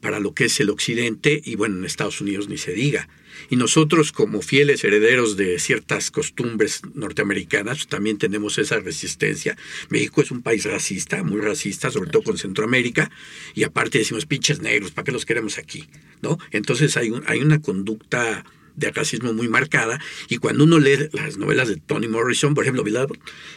para 0.00 0.20
lo 0.20 0.34
que 0.34 0.44
es 0.44 0.60
el 0.60 0.70
occidente 0.70 1.40
y 1.44 1.54
bueno, 1.56 1.78
en 1.78 1.84
Estados 1.84 2.20
Unidos 2.20 2.48
ni 2.48 2.58
se 2.58 2.72
diga. 2.72 3.08
Y 3.50 3.56
nosotros 3.56 4.12
como 4.12 4.40
fieles 4.40 4.82
herederos 4.84 5.36
de 5.36 5.58
ciertas 5.58 6.10
costumbres 6.10 6.80
norteamericanas 6.94 7.86
también 7.86 8.16
tenemos 8.18 8.56
esa 8.58 8.78
resistencia. 8.80 9.56
México 9.90 10.22
es 10.22 10.30
un 10.30 10.42
país 10.42 10.64
racista, 10.64 11.22
muy 11.22 11.40
racista, 11.40 11.90
sobre 11.90 12.10
todo 12.10 12.22
con 12.22 12.38
Centroamérica, 12.38 13.10
y 13.54 13.64
aparte 13.64 13.98
decimos 13.98 14.26
pinches 14.26 14.60
negros, 14.60 14.90
¿para 14.90 15.04
qué 15.04 15.12
los 15.12 15.26
queremos 15.26 15.58
aquí? 15.58 15.86
¿No? 16.22 16.38
Entonces 16.50 16.96
hay, 16.96 17.10
un- 17.10 17.24
hay 17.26 17.40
una 17.40 17.60
conducta 17.60 18.44
de 18.76 18.90
racismo 18.90 19.32
muy 19.32 19.48
marcada 19.48 20.00
y 20.28 20.36
cuando 20.36 20.64
uno 20.64 20.78
lee 20.78 21.08
las 21.12 21.38
novelas 21.38 21.68
de 21.68 21.76
Toni 21.76 22.08
Morrison, 22.08 22.54
por 22.54 22.64
ejemplo, 22.64 22.84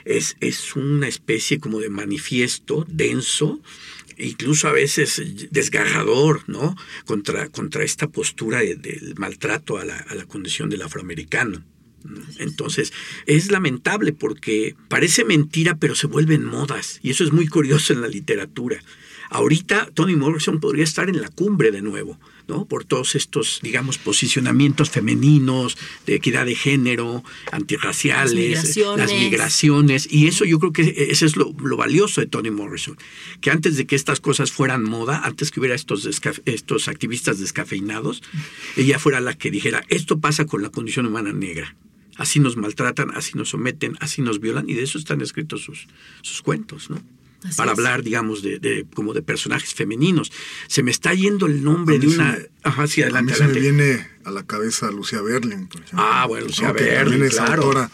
es, 0.05 0.38
es 0.39 0.75
una 0.75 1.08
especie 1.08 1.60
como 1.60 1.79
de 1.79 1.89
manifiesto 1.89 2.86
denso, 2.89 3.60
incluso 4.17 4.67
a 4.67 4.71
veces 4.73 5.21
desgarrador, 5.51 6.43
¿no? 6.47 6.75
Contra, 7.05 7.47
contra 7.49 7.84
esta 7.84 8.08
postura 8.08 8.60
de- 8.60 8.75
del 8.75 9.15
maltrato 9.17 9.77
a 9.77 9.86
la, 9.86 9.95
a 9.97 10.15
la 10.15 10.25
condición 10.25 10.69
del 10.69 10.82
afroamericano. 10.82 11.63
¿no? 12.03 12.21
Entonces, 12.38 12.93
es 13.25 13.51
lamentable 13.51 14.13
porque 14.13 14.75
parece 14.88 15.25
mentira, 15.25 15.75
pero 15.75 15.95
se 15.95 16.08
vuelven 16.08 16.43
modas. 16.45 16.99
Y 17.03 17.12
eso 17.12 17.23
es 17.23 17.32
muy 17.32 17.47
curioso 17.47 17.93
en 17.93 18.01
la 18.01 18.08
literatura. 18.08 18.79
Ahorita 19.29 19.89
Toni 19.93 20.15
Morrison 20.15 20.59
podría 20.59 20.83
estar 20.83 21.07
en 21.09 21.21
la 21.21 21.29
cumbre 21.29 21.71
de 21.71 21.81
nuevo, 21.81 22.19
¿no? 22.47 22.65
Por 22.65 22.83
todos 22.83 23.13
estos, 23.15 23.59
digamos, 23.61 23.99
posicionamientos 23.99 24.89
femeninos, 24.89 25.77
de 26.07 26.15
equidad 26.15 26.47
de 26.47 26.55
género, 26.55 27.23
antirraciales, 27.51 28.33
Las 28.33 28.63
migraciones. 28.63 28.97
las 28.97 29.19
migraciones. 29.19 30.07
Y 30.11 30.27
eso 30.27 30.45
yo 30.45 30.59
creo 30.59 30.73
que 30.73 31.07
ese 31.09 31.25
es 31.27 31.35
lo, 31.35 31.53
lo 31.63 31.77
valioso 31.77 32.21
de 32.21 32.27
Toni 32.27 32.49
Morrison. 32.49 32.97
Que 33.39 33.51
antes 33.51 33.77
de 33.77 33.85
que 33.85 33.95
estas 33.95 34.19
cosas 34.19 34.51
fueran 34.51 34.83
moda, 34.83 35.21
antes 35.23 35.51
que 35.51 35.59
hubiera 35.59 35.75
estos, 35.75 36.09
estos 36.45 36.87
activistas 36.87 37.39
descafeinados, 37.39 38.23
ella 38.77 38.97
fuera 38.97 39.19
la 39.19 39.35
que 39.37 39.51
dijera, 39.51 39.83
esto 39.89 40.19
pasa 40.19 40.45
con 40.45 40.63
la 40.63 40.69
condición 40.69 41.05
humana 41.05 41.33
negra. 41.33 41.75
Así 42.17 42.39
nos 42.39 42.57
maltratan, 42.57 43.11
así 43.15 43.37
nos 43.37 43.49
someten, 43.49 43.95
así 44.01 44.21
nos 44.21 44.39
violan, 44.41 44.67
y 44.69 44.73
de 44.73 44.83
eso 44.83 44.97
están 44.97 45.21
escritos 45.21 45.61
sus, 45.61 45.87
sus 46.21 46.41
cuentos, 46.41 46.89
¿no? 46.89 47.01
Así 47.43 47.56
Para 47.56 47.71
es. 47.71 47.78
hablar, 47.78 48.04
digamos, 48.04 48.41
de, 48.41 48.60
de- 48.60 48.86
como 48.93 49.13
de 49.13 49.21
personajes 49.21 49.73
femeninos. 49.73 50.32
Se 50.67 50.84
me 50.84 50.91
está 50.91 51.13
yendo 51.13 51.45
el 51.45 51.63
nombre 51.63 51.97
de 51.99 52.10
se 52.10 52.15
una... 52.15 52.38
Ajá, 52.63 52.86
sí, 52.88 53.02
A 53.02 53.06
mí 53.06 53.12
adelante, 53.12 53.34
se 53.36 53.39
me 53.39 53.45
adelante. 53.52 53.60
viene 53.84 54.08
a 54.25 54.32
la 54.32 54.43
cabeza 54.43 54.91
Lucía 54.91 55.21
Berlin, 55.21 55.67
por 55.67 55.82
ejemplo. 55.82 55.99
Ah, 56.06 56.25
bueno, 56.28 56.47
Lucía 56.47 56.67
¿no? 56.69 56.73
Que 56.75 56.84
Berlin, 56.84 57.04
también 57.19 57.23
es 57.23 57.36
claro. 57.38 57.63
autora 57.63 57.91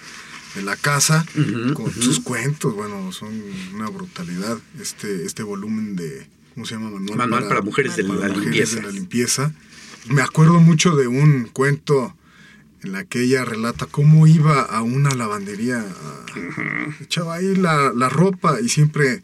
de 0.55 0.61
La 0.63 0.75
Casa, 0.77 1.25
con 1.73 1.91
sus 1.93 2.21
cuentos, 2.21 2.73
bueno, 2.73 3.11
son 3.11 3.39
una 3.73 3.89
brutalidad. 3.89 4.57
Este, 4.81 5.25
este 5.25 5.43
volumen 5.43 5.95
de, 5.95 6.25
¿cómo 6.53 6.65
se 6.65 6.75
llama? 6.75 6.89
Manual, 6.91 7.17
Manual 7.17 7.47
para 7.47 7.61
mujeres 7.61 7.95
de 7.97 8.03
para 8.05 8.21
la 8.21 8.27
mujeres 8.29 8.43
limpieza. 8.45 8.75
de 8.77 8.81
la 8.83 8.91
limpieza. 8.91 9.53
Me 10.07 10.21
acuerdo 10.21 10.59
mucho 10.61 10.95
de 10.95 11.07
un 11.07 11.49
cuento 11.51 12.15
en 12.83 12.93
la 12.93 13.03
que 13.03 13.21
ella 13.23 13.43
relata 13.45 13.85
cómo 13.85 14.27
iba 14.27 14.61
a 14.61 14.81
una 14.81 15.09
lavandería, 15.11 15.79
a- 15.81 17.03
echaba 17.03 17.35
ahí 17.35 17.55
la, 17.55 17.91
la 17.93 18.09
ropa 18.09 18.59
y 18.61 18.69
siempre, 18.69 19.23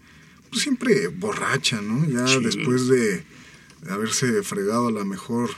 siempre 0.59 1.07
borracha, 1.07 1.81
¿no? 1.81 2.05
Ya 2.07 2.27
Sí. 2.27 2.43
después 2.43 2.87
de, 2.87 3.23
haberse 3.89 4.43
fregado 4.43 4.89
a 4.89 4.91
la 4.91 5.03
mejor 5.05 5.49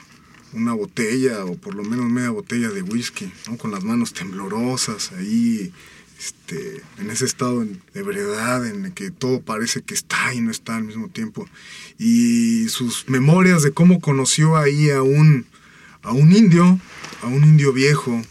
una 0.53 0.73
botella 0.73 1.43
o 1.45 1.56
por 1.58 1.75
lo 1.75 1.84
menos 1.84 2.10
media 2.10 2.29
botella 2.29 2.69
de 2.69 2.82
whisky, 2.82 3.32
¿no? 3.49 3.58
Con 3.58 3.71
las 3.71 3.84
manos 3.84 4.13
temblorosas 4.13 5.12
ahí, 5.13 5.73
este, 6.17 6.82
en 6.99 7.10
ese 7.10 7.25
estado 7.25 7.65
de 7.65 7.75
ebriedad 7.95 8.65
en 8.65 8.86
el 8.86 8.93
que 8.93 9.12
todo 9.12 9.41
parece 9.41 9.82
que 9.82 9.93
está 9.93 10.34
y 10.34 10.39
no 10.39 10.51
está 10.51 10.77
al 10.77 10.84
mismo 10.86 11.10
tiempo. 11.10 11.49
Y 11.99 12.69
sus 12.69 13.10
memorias 13.10 13.62
de 13.63 13.71
cómo 13.71 13.99
conoció 13.99 14.56
ahí 14.56 14.89
a 14.89 15.01
un, 15.01 15.45
a 16.01 16.13
un 16.13 16.32
indio, 16.32 16.79
a 17.23 17.27
un 17.27 17.43
indio 17.43 17.73
viejo, 17.73 18.21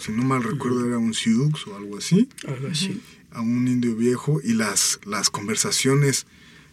si 0.00 0.12
no 0.12 0.24
mal 0.24 0.42
recuerdo 0.42 0.86
era 0.86 0.98
un 0.98 1.14
Sioux 1.14 1.52
o 1.68 1.76
algo 1.76 1.98
así. 1.98 2.28
Algo 2.48 2.68
así. 2.68 3.00
A 3.36 3.42
un 3.42 3.68
indio 3.68 3.94
viejo 3.94 4.40
y 4.42 4.54
las, 4.54 4.98
las 5.04 5.28
conversaciones 5.30 6.26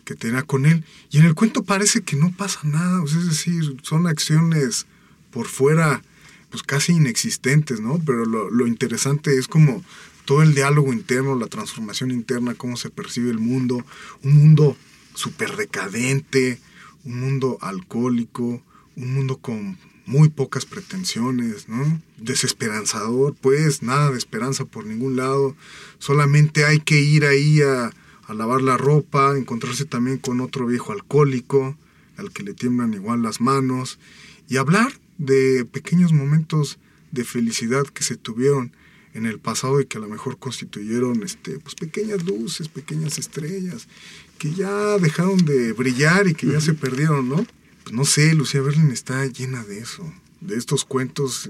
que 0.06 0.16
tenía 0.16 0.44
con 0.44 0.66
él. 0.66 0.84
Y 1.12 1.18
en 1.18 1.26
el 1.26 1.36
cuento 1.36 1.64
parece 1.64 2.02
que 2.02 2.16
no 2.16 2.32
pasa 2.32 2.62
nada, 2.64 3.02
o 3.02 3.08
sea, 3.08 3.20
es 3.20 3.28
decir, 3.28 3.78
son 3.84 4.08
acciones 4.08 4.86
por 5.32 5.48
fuera 5.48 6.02
pues 6.50 6.64
casi 6.64 6.94
inexistentes, 6.94 7.80
¿no? 7.80 8.00
Pero 8.06 8.26
lo, 8.26 8.50
lo 8.50 8.68
interesante 8.68 9.38
es 9.38 9.48
como 9.48 9.84
todo 10.26 10.42
el 10.42 10.54
diálogo 10.54 10.94
interno, 10.94 11.36
la 11.36 11.48
transformación 11.48 12.12
interna, 12.12 12.54
cómo 12.56 12.78
se 12.78 12.90
percibe 12.90 13.32
el 13.32 13.40
mundo, 13.40 13.84
un 14.24 14.36
mundo 14.36 14.78
súper 15.16 15.56
decadente, 15.58 16.60
un 17.04 17.20
mundo 17.20 17.58
alcohólico, 17.62 18.62
un 18.96 19.14
mundo 19.14 19.38
con 19.38 19.78
muy 20.06 20.30
pocas 20.30 20.66
pretensiones, 20.66 21.70
¿no? 21.70 22.02
Desesperanzador, 22.18 23.36
pues 23.40 23.84
nada 23.84 24.12
de 24.12 24.18
esperanza 24.18 24.66
por 24.66 24.86
ningún 24.86 25.16
lado, 25.16 25.56
solamente 26.00 26.66
hay 26.66 26.80
que 26.80 27.00
ir 27.02 27.26
ahí 27.26 27.62
a, 27.62 27.92
a 28.28 28.34
lavar 28.34 28.62
la 28.62 28.78
ropa, 28.78 29.38
encontrarse 29.38 29.86
también 29.86 30.18
con 30.18 30.42
otro 30.42 30.66
viejo 30.66 30.92
alcohólico, 30.92 31.78
al 32.18 32.32
que 32.32 32.44
le 32.44 32.54
tiemblan 32.54 32.94
igual 32.94 33.22
las 33.24 33.42
manos, 33.42 34.00
y 34.50 34.58
hablar 34.58 34.94
de 35.18 35.66
pequeños 35.66 36.12
momentos 36.12 36.80
de 37.12 37.24
felicidad 37.24 37.84
que 37.84 38.04
se 38.04 38.18
tuvieron 38.18 38.72
en 39.14 39.26
el 39.26 39.40
pasado 39.40 39.80
y 39.80 39.86
que 39.86 39.98
a 39.98 40.02
lo 40.02 40.08
mejor 40.08 40.38
constituyeron 40.38 41.24
este, 41.24 41.60
pues 41.60 41.76
pequeñas 41.76 42.24
luces, 42.26 42.68
pequeñas 42.68 43.18
estrellas, 43.18 43.88
que 44.38 44.54
ya 44.54 44.98
dejaron 44.98 45.38
de 45.46 45.74
brillar 45.74 46.28
y 46.28 46.34
que 46.34 46.48
ya 46.48 46.60
se 46.60 46.74
perdieron, 46.74 47.30
¿no? 47.30 47.46
Pues 47.84 47.94
no 47.94 48.06
sé, 48.06 48.34
Lucía 48.34 48.62
Berlin 48.62 48.92
está 48.92 49.26
llena 49.26 49.64
de 49.64 49.80
eso, 49.80 50.12
de 50.42 50.56
estos 50.58 50.86
cuentos 50.86 51.50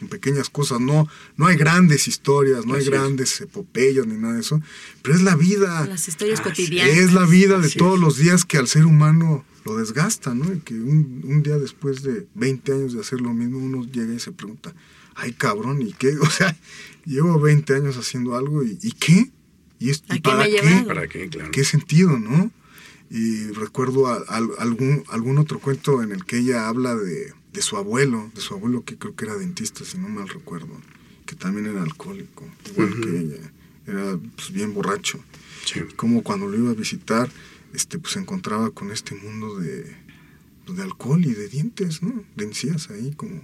en 0.00 0.08
pequeñas 0.08 0.50
cosas, 0.50 0.80
no, 0.80 1.08
no 1.36 1.46
hay 1.46 1.56
grandes 1.56 2.08
historias, 2.08 2.66
no 2.66 2.74
hay 2.74 2.82
es. 2.82 2.90
grandes 2.90 3.40
epopeyas 3.40 4.06
ni 4.06 4.16
nada 4.16 4.34
de 4.34 4.40
eso, 4.40 4.60
pero 5.02 5.14
es 5.14 5.22
la 5.22 5.36
vida. 5.36 5.86
Las 5.86 6.08
historias 6.08 6.40
Así 6.40 6.48
cotidianas. 6.50 6.96
Es 6.96 7.12
la 7.12 7.24
vida 7.24 7.58
de 7.60 7.66
Así 7.66 7.78
todos 7.78 7.94
es. 7.94 8.00
los 8.00 8.16
días 8.16 8.44
que 8.44 8.58
al 8.58 8.66
ser 8.66 8.84
humano 8.84 9.44
lo 9.64 9.76
desgasta, 9.76 10.34
¿no? 10.34 10.52
Y 10.52 10.58
que 10.58 10.74
un, 10.74 11.22
un 11.24 11.42
día 11.44 11.56
después 11.56 12.02
de 12.02 12.26
20 12.34 12.72
años 12.72 12.94
de 12.94 13.00
hacer 13.00 13.20
lo 13.20 13.32
mismo, 13.32 13.58
uno 13.58 13.84
llega 13.84 14.12
y 14.12 14.18
se 14.18 14.32
pregunta, 14.32 14.74
ay 15.14 15.32
cabrón, 15.34 15.80
¿y 15.82 15.92
qué? 15.92 16.16
O 16.20 16.30
sea, 16.30 16.56
llevo 17.04 17.38
20 17.38 17.72
años 17.74 17.96
haciendo 17.96 18.36
algo 18.36 18.64
y, 18.64 18.78
¿y 18.82 18.92
qué? 18.92 19.30
¿Y, 19.78 19.90
esto, 19.90 20.12
¿A 20.12 20.16
y 20.16 20.20
para 20.20 20.44
qué? 20.46 20.84
¿Para 20.86 21.06
qué? 21.06 21.28
Claro. 21.28 21.50
¿Qué 21.52 21.64
sentido, 21.64 22.18
no? 22.18 22.50
Y 23.14 23.48
recuerdo 23.52 24.06
a- 24.06 24.24
al- 24.28 24.52
algún, 24.58 25.04
algún 25.10 25.36
otro 25.36 25.58
cuento 25.58 26.02
en 26.02 26.12
el 26.12 26.24
que 26.24 26.38
ella 26.38 26.66
habla 26.68 26.94
de, 26.96 27.34
de 27.52 27.60
su 27.62 27.76
abuelo, 27.76 28.30
de 28.34 28.40
su 28.40 28.54
abuelo 28.54 28.84
que 28.86 28.96
creo 28.96 29.14
que 29.14 29.26
era 29.26 29.36
dentista, 29.36 29.84
si 29.84 29.98
no 29.98 30.08
mal 30.08 30.28
recuerdo, 30.30 30.80
que 31.26 31.34
también 31.36 31.66
era 31.66 31.82
alcohólico, 31.82 32.48
igual 32.70 33.00
que 33.02 33.18
ella, 33.18 33.52
era 33.86 34.18
pues, 34.36 34.50
bien 34.52 34.72
borracho 34.72 35.22
Sí. 35.66 35.80
como 35.96 36.22
cuando 36.22 36.46
lo 36.48 36.56
iba 36.58 36.70
a 36.70 36.74
visitar, 36.74 37.28
este, 37.74 37.98
pues 37.98 38.14
se 38.14 38.18
encontraba 38.20 38.70
con 38.70 38.90
este 38.90 39.14
mundo 39.14 39.58
de, 39.60 39.94
pues, 40.64 40.78
de 40.78 40.82
alcohol 40.84 41.22
y 41.24 41.34
de 41.34 41.48
dientes, 41.48 42.02
¿no? 42.02 42.24
De 42.34 42.44
encías 42.44 42.88
ahí 42.90 43.12
como 43.14 43.42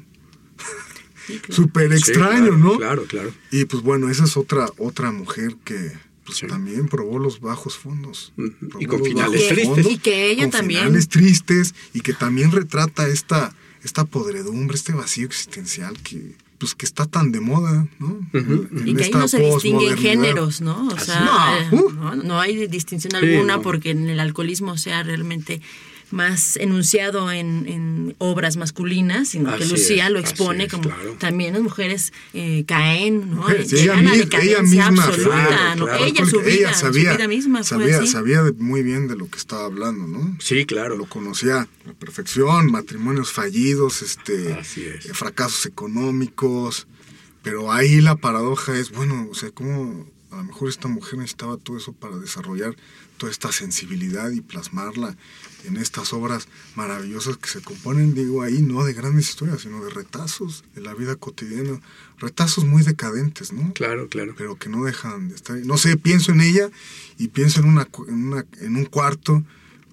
Sí, 1.27 1.39
claro. 1.41 1.55
súper 1.63 1.89
Sí, 1.93 1.99
extraño, 2.11 2.39
claro, 2.47 2.57
¿no? 2.57 2.77
Claro, 2.79 3.05
claro. 3.05 3.33
Y 3.51 3.67
pues 3.67 3.83
bueno, 3.83 4.09
esa 4.09 4.25
es 4.25 4.37
otra, 4.39 4.67
otra 4.79 5.13
mujer 5.13 5.57
que 5.65 5.93
pues, 6.29 6.39
Sí. 6.39 6.47
también 6.47 6.89
probó 6.89 7.19
los 7.19 7.41
bajos 7.41 7.77
fondos. 7.77 8.33
Probó 8.37 8.81
Y 8.81 8.87
con 8.87 9.03
finales 9.03 9.49
tristes. 9.49 9.67
fondos, 9.67 9.93
Y 9.93 9.99
que 9.99 10.31
ella 10.31 10.43
con 10.43 10.51
también- 10.53 10.81
Finales 10.85 11.09
tristes 11.09 11.75
y 11.95 12.01
que 12.01 12.13
también 12.13 12.53
retrata 12.53 13.09
esta, 13.09 13.55
esta 13.83 14.05
podredumbre, 14.05 14.77
este 14.77 14.93
vacío 14.93 15.27
existencial 15.27 15.97
que 16.03 16.35
pues 16.59 16.75
que 16.75 16.87
está 16.87 17.07
tan 17.07 17.31
de 17.31 17.39
moda, 17.39 17.87
¿no? 18.01 18.19
En- 18.33 18.69
en 18.81 18.89
Y 18.89 18.95
que 18.97 19.05
ahí 19.05 19.11
no 19.13 19.29
se 19.29 19.39
distinguen 19.39 19.97
géneros, 19.97 20.61
¿no? 20.61 20.89
O 20.89 20.99
sea, 20.99 21.21
No, 21.71 21.79
eh, 21.79 21.83
uh. 21.83 21.91
no, 21.93 22.17
no 22.17 22.41
hay 22.41 22.67
distinción 22.67 23.13
Sí, 23.13 23.17
alguna 23.17 23.57
no. 23.59 23.63
porque 23.63 23.91
en 23.91 24.11
el 24.11 24.19
alcoholismo 24.19 24.77
sea 24.77 25.05
realmente 25.05 25.63
más 26.11 26.57
enunciado 26.57 27.31
en, 27.31 27.67
en 27.67 28.15
obras 28.19 28.57
masculinas, 28.57 29.29
sino 29.29 29.57
que 29.57 29.67
Lucía 29.67 30.07
es, 30.07 30.13
lo 30.13 30.19
expone 30.19 30.65
es, 30.65 30.73
como 30.73 30.85
claro. 30.85 31.17
también 31.19 31.55
las 31.55 31.63
mujeres 31.63 32.13
eh, 32.35 32.65
caen, 32.67 33.31
¿no? 33.31 33.37
Mujeres, 33.37 33.73
ella, 33.73 33.95
a 33.95 34.63
misma 34.63 35.05
absoluta, 35.05 35.47
claro, 35.47 35.77
¿no? 35.77 35.85
claro. 35.87 36.05
Ella, 36.05 36.27
su 36.27 36.41
vida, 36.41 36.53
ella 36.53 36.75
sabía, 36.75 37.13
su 37.13 37.17
vida 37.19 37.29
misma 37.29 37.63
sabía, 37.63 38.07
sabía 38.07 38.43
muy 38.57 38.83
bien 38.83 39.09
de 39.09 39.17
lo 39.17 39.29
que 39.29 39.39
estaba 39.39 39.65
hablando, 39.67 40.07
¿no? 40.07 40.37
Sí, 40.41 40.65
claro. 40.65 40.97
Lo 40.97 41.07
conocía 41.07 41.63
a 41.63 41.69
la 41.87 41.93
perfección, 41.95 42.71
matrimonios 42.71 43.33
fallidos, 43.33 44.03
este, 44.03 44.55
Así 44.55 44.85
es. 44.85 45.07
eh, 45.07 45.15
fracasos 45.15 45.67
económicos, 45.67 46.87
pero 47.43 47.71
ahí 47.73 48.01
la 48.01 48.17
paradoja 48.17 48.79
es, 48.79 48.91
bueno, 48.91 49.29
o 49.31 49.35
sea, 49.35 49.51
cómo 49.51 50.07
a 50.31 50.37
lo 50.37 50.45
mejor 50.45 50.69
esta 50.69 50.89
mujer 50.89 51.19
necesitaba 51.19 51.57
todo 51.57 51.77
eso 51.79 51.93
para 51.93 52.17
desarrollar 52.19 52.77
toda 53.17 53.33
esta 53.33 53.51
sensibilidad 53.51 54.31
y 54.31 54.41
plasmarla 54.41 55.17
en 55.65 55.77
estas 55.77 56.13
obras 56.13 56.47
maravillosas 56.77 57.37
que 57.39 57.49
se 57.49 57.61
componen, 57.63 58.15
digo, 58.15 58.43
ahí 58.43 58.63
no 58.63 58.85
de 58.85 58.93
grandes 58.93 59.29
historias, 59.31 59.63
sino 59.63 59.85
de 59.85 59.91
retazos 59.91 60.63
de 60.75 60.83
la 60.83 60.95
vida 60.95 61.17
cotidiana, 61.17 61.81
retazos 62.19 62.65
muy 62.65 62.83
decadentes, 62.85 63.53
¿no? 63.53 63.73
Claro, 63.73 64.09
claro. 64.09 64.35
pero 64.37 64.57
que 64.57 64.69
no 64.69 64.85
dejan 64.85 65.29
de 65.31 65.35
estar. 65.35 65.57
No 65.59 65.77
sé, 65.79 65.97
pienso 65.97 66.31
en 66.33 66.43
ella 66.43 66.71
y 67.19 67.29
pienso 67.29 67.61
en, 67.61 67.67
una, 67.69 67.89
en, 68.07 68.15
una- 68.29 68.47
en 68.61 68.77
un 68.77 68.85
cuarto 68.85 69.43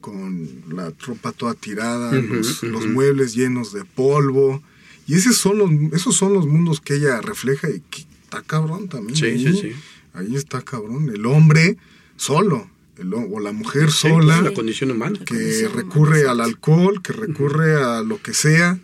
con 0.01 0.63
la 0.69 0.91
ropa 1.05 1.31
toda 1.31 1.55
tirada, 1.55 2.17
Ujú, 2.17 2.33
los, 2.35 2.57
ujú. 2.63 2.67
los 2.71 2.85
muebles 2.87 3.33
llenos 3.33 3.73
de 3.73 3.85
polvo. 3.85 4.61
Y 5.07 5.15
esos 5.15 5.37
son 5.37 5.57
los, 5.57 5.71
esos 5.93 6.15
son 6.15 6.33
los 6.33 6.45
mundos 6.45 6.81
que 6.81 6.95
ella 6.95 7.21
refleja 7.21 7.69
y 7.69 7.79
que 7.89 8.05
está 8.23 8.41
cabrón 8.43 8.87
también. 8.87 9.15
Sí, 9.17 9.25
ahí, 9.25 9.43
sí, 9.53 9.61
sí. 9.61 9.71
Ahí 10.15 10.35
está 10.35 10.61
cabrón. 10.61 11.09
El 11.09 11.25
hombre 11.25 11.77
solo, 12.15 12.69
el 12.97 13.13
o 13.13 13.39
la 13.39 13.51
mujer 13.51 13.91
Sí, 13.91 14.09
sola, 14.09 14.41
la 14.41 14.53
condición 14.53 14.91
humana. 14.91 15.19
que 15.19 15.25
condición 15.25 15.71
humana, 15.73 15.81
recurre 15.83 16.27
al 16.27 16.41
alcohol, 16.41 17.01
que 17.01 17.13
recurre 17.13 17.75
a 17.83 18.01
lo 18.01 18.21
que 18.21 18.33
sea 18.33 18.79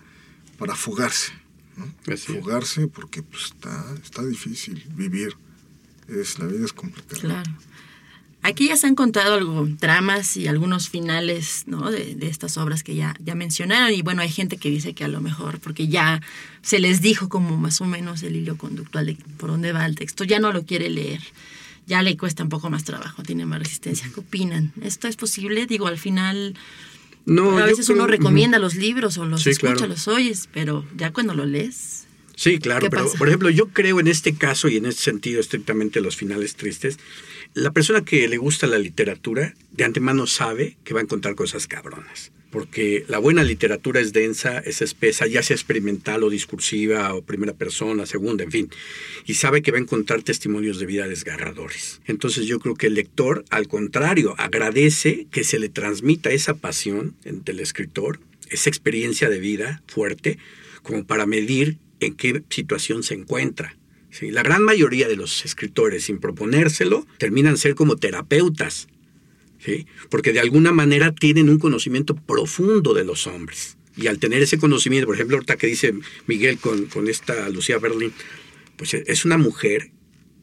para 0.57 0.75
fugarse. 0.75 1.31
¿no? 1.77 1.85
Así 2.13 2.13
es. 2.13 2.39
fugarse 2.39 2.87
porque 2.87 3.23
pues, 3.23 3.45
está, 3.45 3.95
está 4.03 4.23
difícil 4.25 4.83
vivir. 4.95 5.35
Es, 6.07 6.39
la 6.39 6.45
vida 6.45 6.65
es 6.65 6.73
complicada. 6.73 7.21
Claro. 7.21 7.51
Aquí 8.43 8.67
ya 8.69 8.75
se 8.75 8.88
han 8.88 8.95
contado 8.95 9.36
algo, 9.36 9.67
tramas 9.80 10.36
y 10.36 10.47
algunos 10.47 10.89
finales 10.89 11.63
¿no? 11.67 11.91
de, 11.91 12.15
de 12.15 12.27
estas 12.27 12.58
obras 12.58 12.82
que 12.84 12.95
ya, 12.95 13.15
ya 13.23 13.36
mencionaron. 13.36 13.93
Y 13.93 14.01
bueno, 14.01 14.21
hay 14.23 14.30
gente 14.30 14.58
que 14.58 14.69
dice 14.69 14.93
que 14.93 15.04
a 15.04 15.08
lo 15.08 15.21
mejor, 15.21 15.60
porque 15.60 15.88
ya 15.88 16.21
se 16.63 16.80
les 16.80 17.01
dijo 17.01 17.30
como 17.30 17.56
más 17.58 17.82
o 17.82 17.86
menos 17.86 18.23
el 18.23 18.36
hilo 18.36 18.58
conductual 18.58 19.06
de 19.06 19.17
por 19.38 19.51
dónde 19.51 19.73
va 19.73 19.86
el 19.86 19.95
texto, 19.95 20.23
ya 20.23 20.39
no 20.39 20.51
lo 20.51 20.65
quiere 20.65 20.89
leer. 20.89 21.21
Ya 21.88 22.01
le 22.04 22.15
cuesta 22.17 22.43
un 22.43 22.49
poco 22.49 22.69
más 22.69 22.84
trabajo, 22.84 23.21
tiene 23.23 23.45
más 23.45 23.60
resistencia. 23.60 24.10
¿Qué 24.13 24.19
opinan? 24.21 24.71
¿Esto 24.82 25.08
es 25.08 25.15
posible? 25.17 25.65
Digo, 25.67 25.88
al 25.88 25.97
final, 25.97 26.56
No, 27.25 27.58
a 27.60 27.65
veces 27.65 27.89
uno 27.89 28.08
recomienda 28.08 28.60
los 28.60 28.75
libros 28.75 29.17
o 29.17 29.25
los 29.25 29.43
Sí, 29.43 29.51
escucha, 29.51 29.73
claro. 29.73 29.89
los 29.89 30.08
oyes, 30.08 30.47
pero 30.54 30.86
ya 30.95 31.12
cuando 31.12 31.34
lo 31.34 31.45
lees, 31.45 32.00
Sí, 32.41 32.58
claro, 32.58 32.86
¿Qué 32.86 32.89
pero 32.89 33.04
pasa? 33.04 33.19
por 33.19 33.27
ejemplo, 33.27 33.51
yo 33.51 33.67
creo 33.67 33.99
en 33.99 34.08
este 34.08 34.34
caso 34.34 34.67
y 34.67 34.77
en 34.77 34.88
este 34.88 35.04
sentido 35.04 35.39
estrictamente 35.39 36.01
los 36.01 36.15
finales 36.15 36.56
tristes, 36.56 36.97
la 37.54 37.69
persona 37.69 38.04
que 38.04 38.27
le 38.27 38.38
gusta 38.38 38.65
la 38.65 38.80
literatura 38.80 39.54
de 39.69 39.84
antemano 39.84 40.25
sabe 40.25 40.75
que 40.84 40.95
va 40.95 41.01
a 41.01 41.04
encontrar 41.04 41.36
cosas 41.36 41.67
cabronas. 41.67 42.32
Porque 42.49 43.06
la 43.08 43.19
buena 43.19 43.43
literatura 43.43 43.99
es 43.99 44.12
densa, 44.12 44.58
es 44.58 44.82
espesa, 44.82 45.27
ya 45.27 45.43
sea 45.43 45.56
experimental 45.56 46.23
o 46.23 46.32
discursiva 46.32 47.13
o 47.13 47.21
primera 47.21 47.54
persona, 47.54 48.08
segunda, 48.08 48.43
en 48.43 48.51
fin. 48.51 48.69
Y 49.27 49.36
sabe 49.36 49.62
que 49.62 49.69
va 49.69 49.77
a 49.77 49.82
encontrar 49.82 50.23
testimonios 50.23 50.80
de 50.80 50.88
vida 50.88 51.08
desgarradores. 51.08 52.01
Entonces 52.08 52.47
yo 52.47 52.58
creo 52.60 52.73
que 52.73 52.88
el 52.88 52.95
lector, 52.95 53.45
al 53.51 53.67
contrario, 53.67 54.34
agradece 54.39 55.27
que 55.30 55.43
se 55.43 55.60
le 55.60 55.69
transmita 55.69 56.32
esa 56.32 56.56
pasión 56.56 57.13
del 57.23 57.60
escritor, 57.60 58.19
esa 58.49 58.71
experiencia 58.71 59.30
de 59.30 59.38
vida 59.38 59.84
fuerte, 59.86 60.39
como 60.82 61.06
para 61.06 61.27
medir 61.27 61.77
en 62.01 62.15
qué 62.15 62.43
situación 62.49 63.03
se 63.03 63.13
encuentra. 63.13 63.77
¿sí? 64.09 64.31
La 64.31 64.43
gran 64.43 64.63
mayoría 64.63 65.07
de 65.07 65.15
los 65.15 65.45
escritores, 65.45 66.03
sin 66.03 66.19
proponérselo, 66.19 67.07
terminan 67.17 67.57
ser 67.57 67.75
como 67.75 67.95
terapeutas, 67.95 68.87
porque 70.09 70.33
de 70.33 70.39
alguna 70.39 70.71
manera 70.71 71.13
tienen 71.13 71.49
un 71.49 71.59
conocimiento 71.59 72.15
profundo 72.15 72.93
de 72.93 73.05
los 73.05 73.27
hombres. 73.27 73.77
Y 73.95 74.07
al 74.07 74.19
tener 74.19 74.41
ese 74.41 74.57
conocimiento, 74.57 75.05
por 75.05 75.15
ejemplo, 75.15 75.37
ahorita 75.37 75.55
que 75.55 75.67
dice 75.67 75.93
Miguel 76.25 76.57
con, 76.57 76.85
con 76.87 77.07
esta 77.07 77.47
Lucía 77.49 77.77
Berlin, 77.77 78.11
pues 78.75 78.93
es 78.95 79.25
una 79.25 79.37
mujer 79.37 79.91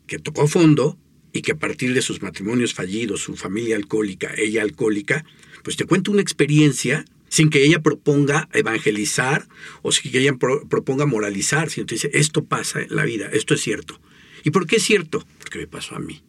que 0.06 0.18
tocó 0.18 0.46
fondo 0.46 0.96
y 1.32 1.42
que 1.42 1.52
a 1.52 1.58
partir 1.58 1.94
de 1.94 2.02
sus 2.02 2.22
matrimonios 2.22 2.74
fallidos, 2.74 3.22
su 3.22 3.36
familia 3.36 3.76
alcohólica, 3.76 4.32
ella 4.36 4.62
alcohólica, 4.62 5.24
pues 5.64 5.76
te 5.76 5.84
cuenta 5.84 6.10
una 6.10 6.22
experiencia 6.22 7.04
sin 7.28 7.50
que 7.50 7.64
ella 7.64 7.80
proponga 7.80 8.48
evangelizar 8.52 9.46
o 9.82 9.92
sin 9.92 10.12
que 10.12 10.18
ella 10.18 10.36
proponga 10.36 11.06
moralizar, 11.06 11.70
sino 11.70 11.86
que 11.86 11.96
dice, 11.96 12.10
esto 12.14 12.44
pasa 12.44 12.80
en 12.80 12.94
la 12.94 13.04
vida, 13.04 13.28
esto 13.32 13.54
es 13.54 13.60
cierto. 13.60 14.00
¿Y 14.44 14.50
por 14.50 14.66
qué 14.66 14.76
es 14.76 14.82
cierto? 14.82 15.26
Porque 15.40 15.58
me 15.58 15.66
pasó 15.66 15.94
a 15.94 15.98
mí. 15.98 16.22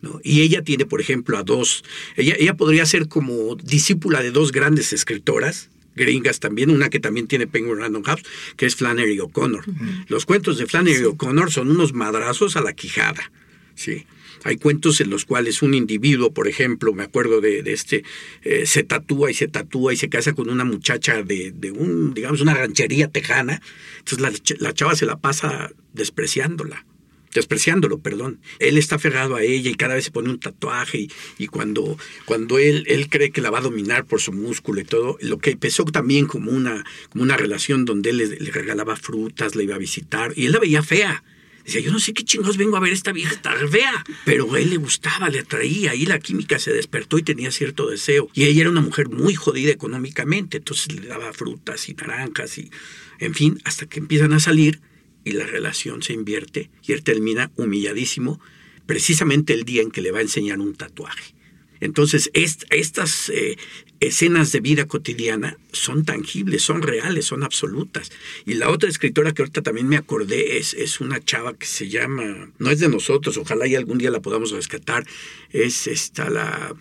¿no? 0.00 0.20
Y 0.24 0.42
ella 0.42 0.62
tiene, 0.62 0.84
por 0.84 1.00
ejemplo, 1.00 1.38
a 1.38 1.44
dos, 1.44 1.84
ella, 2.16 2.34
ella 2.38 2.56
podría 2.56 2.84
ser 2.86 3.08
como 3.08 3.54
discípula 3.56 4.22
de 4.22 4.32
dos 4.32 4.52
grandes 4.52 4.92
escritoras, 4.92 5.70
gringas 5.94 6.40
también, 6.40 6.70
una 6.70 6.90
que 6.90 7.00
también 7.00 7.26
tiene 7.28 7.46
Penguin 7.46 7.78
Random 7.78 8.02
House, 8.02 8.22
que 8.56 8.66
es 8.66 8.76
Flannery 8.76 9.20
O'Connor. 9.20 9.64
Los 10.08 10.26
cuentos 10.26 10.58
de 10.58 10.66
Flannery 10.66 11.04
O'Connor 11.04 11.50
son 11.52 11.70
unos 11.70 11.92
madrazos 11.92 12.56
a 12.56 12.62
la 12.62 12.72
quijada, 12.72 13.30
¿sí? 13.74 14.06
Hay 14.44 14.56
cuentos 14.56 15.00
en 15.00 15.10
los 15.10 15.24
cuales 15.24 15.62
un 15.62 15.74
individuo, 15.74 16.32
por 16.32 16.48
ejemplo, 16.48 16.92
me 16.92 17.04
acuerdo 17.04 17.40
de, 17.40 17.62
este, 17.66 18.04
eh, 18.42 18.66
se 18.66 18.82
tatúa 18.82 19.30
y 19.30 19.34
se 19.34 19.48
tatúa 19.48 19.92
y 19.92 19.96
se 19.96 20.08
casa 20.08 20.32
con 20.32 20.48
una 20.48 20.64
muchacha 20.64 21.22
de, 21.22 21.52
de 21.52 21.70
un, 21.70 22.14
digamos, 22.14 22.40
una 22.40 22.54
ranchería 22.54 23.08
tejana. 23.08 23.60
Entonces 23.98 24.20
la, 24.20 24.32
la 24.58 24.74
chava 24.74 24.96
se 24.96 25.06
la 25.06 25.16
pasa 25.16 25.70
despreciándola 25.92 26.84
despreciándolo, 27.32 27.98
perdón. 27.98 28.40
Él 28.58 28.78
está 28.78 28.96
aferrado 28.96 29.36
a 29.36 29.42
ella 29.42 29.70
y 29.70 29.74
cada 29.74 29.94
vez 29.94 30.04
se 30.04 30.10
pone 30.10 30.30
un 30.30 30.38
tatuaje 30.38 31.08
y, 31.38 31.46
cuando, 31.46 31.96
cuando 32.24 32.58
él, 32.58 32.84
él 32.88 33.08
cree 33.08 33.30
que 33.30 33.40
la 33.40 33.50
va 33.50 33.58
a 33.58 33.62
dominar 33.62 34.04
por 34.04 34.20
su 34.20 34.32
músculo 34.32 34.80
y 34.80 34.84
todo, 34.84 35.16
lo 35.20 35.38
que 35.38 35.50
empezó 35.52 35.84
también 35.84 36.26
como 36.26 36.50
una, 36.50 36.84
como 37.10 37.24
una 37.24 37.36
relación 37.36 37.84
donde 37.84 38.10
él 38.10 38.18
le, 38.18 38.26
le 38.26 38.50
regalaba 38.50 38.96
frutas, 38.96 39.54
le 39.54 39.64
iba 39.64 39.74
a 39.74 39.78
visitar 39.78 40.32
y 40.36 40.46
él 40.46 40.52
la 40.52 40.58
veía 40.58 40.82
fea. 40.82 41.22
Decía, 41.64 41.80
yo 41.80 41.92
no 41.92 41.98
sé 41.98 42.12
qué 42.12 42.24
chingos 42.24 42.56
vengo 42.56 42.76
a 42.76 42.80
ver 42.80 42.92
esta 42.92 43.12
vieja 43.12 43.40
tan 43.40 43.68
fea. 43.70 44.04
Pero 44.24 44.52
a 44.52 44.60
él 44.60 44.70
le 44.70 44.76
gustaba, 44.76 45.28
le 45.28 45.40
atraía. 45.40 45.94
Y 45.94 46.06
la 46.06 46.18
química 46.18 46.58
se 46.58 46.72
despertó 46.72 47.18
y 47.18 47.22
tenía 47.22 47.50
cierto 47.50 47.88
deseo. 47.88 48.28
Y 48.34 48.44
ella 48.44 48.62
era 48.62 48.70
una 48.70 48.80
mujer 48.80 49.08
muy 49.08 49.34
jodida 49.34 49.70
económicamente. 49.70 50.58
Entonces 50.58 50.92
le 50.92 51.06
daba 51.06 51.32
frutas 51.32 51.88
y 51.88 51.94
naranjas 51.94 52.58
y, 52.58 52.70
en 53.18 53.34
fin, 53.34 53.60
hasta 53.64 53.86
que 53.86 54.00
empiezan 54.00 54.32
a 54.32 54.40
salir 54.40 54.80
y 55.24 55.32
la 55.32 55.46
relación 55.46 56.02
se 56.02 56.12
invierte 56.12 56.70
y 56.86 56.92
él 56.92 57.02
termina 57.02 57.50
humilladísimo 57.56 58.40
precisamente 58.86 59.52
el 59.52 59.64
día 59.64 59.82
en 59.82 59.90
que 59.90 60.02
le 60.02 60.10
va 60.10 60.18
a 60.18 60.22
enseñar 60.22 60.58
un 60.60 60.74
tatuaje. 60.74 61.34
Entonces, 61.80 62.30
estas 62.34 63.28
eh, 63.30 63.56
escenas 64.06 64.52
de 64.52 64.60
vida 64.60 64.86
cotidiana 64.86 65.58
son 65.72 66.04
tangibles, 66.04 66.62
son 66.62 66.82
reales, 66.82 67.26
son 67.26 67.42
absolutas. 67.42 68.10
Y 68.46 68.54
la 68.54 68.70
otra 68.70 68.88
escritora 68.88 69.32
que 69.32 69.42
ahorita 69.42 69.62
también 69.62 69.88
me 69.88 69.96
acordé 69.96 70.58
es, 70.58 70.74
es 70.74 71.00
una 71.00 71.20
chava 71.20 71.54
que 71.54 71.66
se 71.66 71.88
llama, 71.88 72.50
no 72.58 72.70
es 72.70 72.80
de 72.80 72.88
nosotros, 72.88 73.36
ojalá 73.36 73.66
y 73.66 73.74
algún 73.74 73.98
día 73.98 74.10
la 74.10 74.20
podamos 74.20 74.50
rescatar, 74.50 75.06
es 75.50 75.86
esta 75.86 76.30
la 76.30 76.74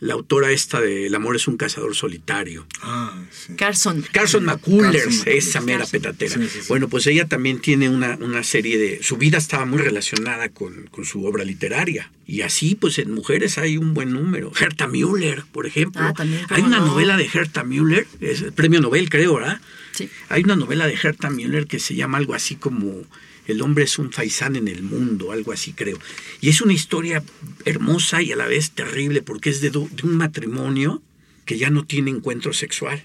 la 0.00 0.14
autora 0.14 0.50
esta 0.50 0.80
de 0.80 1.06
El 1.06 1.14
amor 1.14 1.36
es 1.36 1.46
un 1.46 1.56
cazador 1.56 1.94
solitario. 1.94 2.66
Ah, 2.82 3.22
sí. 3.30 3.54
Carson. 3.54 4.04
Carson 4.12 4.44
McCullers, 4.44 5.26
esa 5.26 5.60
mera 5.60 5.84
petatera. 5.86 6.36
bueno, 6.68 6.88
pues 6.88 7.06
ella 7.06 7.28
también 7.28 7.60
tiene 7.60 7.88
una, 7.88 8.16
una, 8.16 8.42
serie 8.42 8.78
de... 8.78 9.02
Su 9.02 9.18
vida 9.18 9.36
estaba 9.38 9.66
muy 9.66 9.78
relacionada 9.78 10.48
con, 10.48 10.86
con, 10.90 11.04
su 11.04 11.24
obra 11.24 11.44
literaria. 11.44 12.10
Y 12.26 12.40
así, 12.40 12.74
pues 12.74 12.98
en 12.98 13.12
mujeres 13.12 13.58
hay 13.58 13.76
un 13.76 13.92
buen 13.92 14.12
número. 14.12 14.52
Herta 14.58 14.86
Müller, 14.86 15.44
por 15.52 15.66
ejemplo. 15.66 16.02
Ah, 16.02 16.14
hay 16.48 16.62
una 16.62 16.80
novela 16.80 17.16
de 17.16 17.28
Herta 17.32 17.62
Müller, 17.62 18.06
es 18.20 18.40
el 18.40 18.52
premio 18.52 18.80
Nobel, 18.80 19.10
creo, 19.10 19.34
¿verdad? 19.34 19.60
Sí. 19.92 20.08
Hay 20.30 20.42
una 20.44 20.56
novela 20.56 20.86
de 20.86 20.94
Herta 20.94 21.28
Müller 21.28 21.66
que 21.66 21.78
se 21.78 21.94
llama 21.94 22.16
algo 22.18 22.34
así 22.34 22.56
como 22.56 23.02
el 23.50 23.62
hombre 23.62 23.84
es 23.84 23.98
un 23.98 24.12
faisán 24.12 24.56
en 24.56 24.68
el 24.68 24.82
mundo, 24.82 25.32
algo 25.32 25.52
así 25.52 25.72
creo. 25.72 25.98
Y 26.40 26.48
es 26.48 26.60
una 26.60 26.72
historia 26.72 27.22
hermosa 27.64 28.22
y 28.22 28.32
a 28.32 28.36
la 28.36 28.46
vez 28.46 28.70
terrible 28.72 29.22
porque 29.22 29.50
es 29.50 29.60
de, 29.60 29.70
un 29.76 30.16
matrimonio 30.16 31.02
que 31.44 31.58
ya 31.58 31.70
no 31.70 31.84
tiene 31.84 32.10
encuentro 32.10 32.52
sexual. 32.52 33.04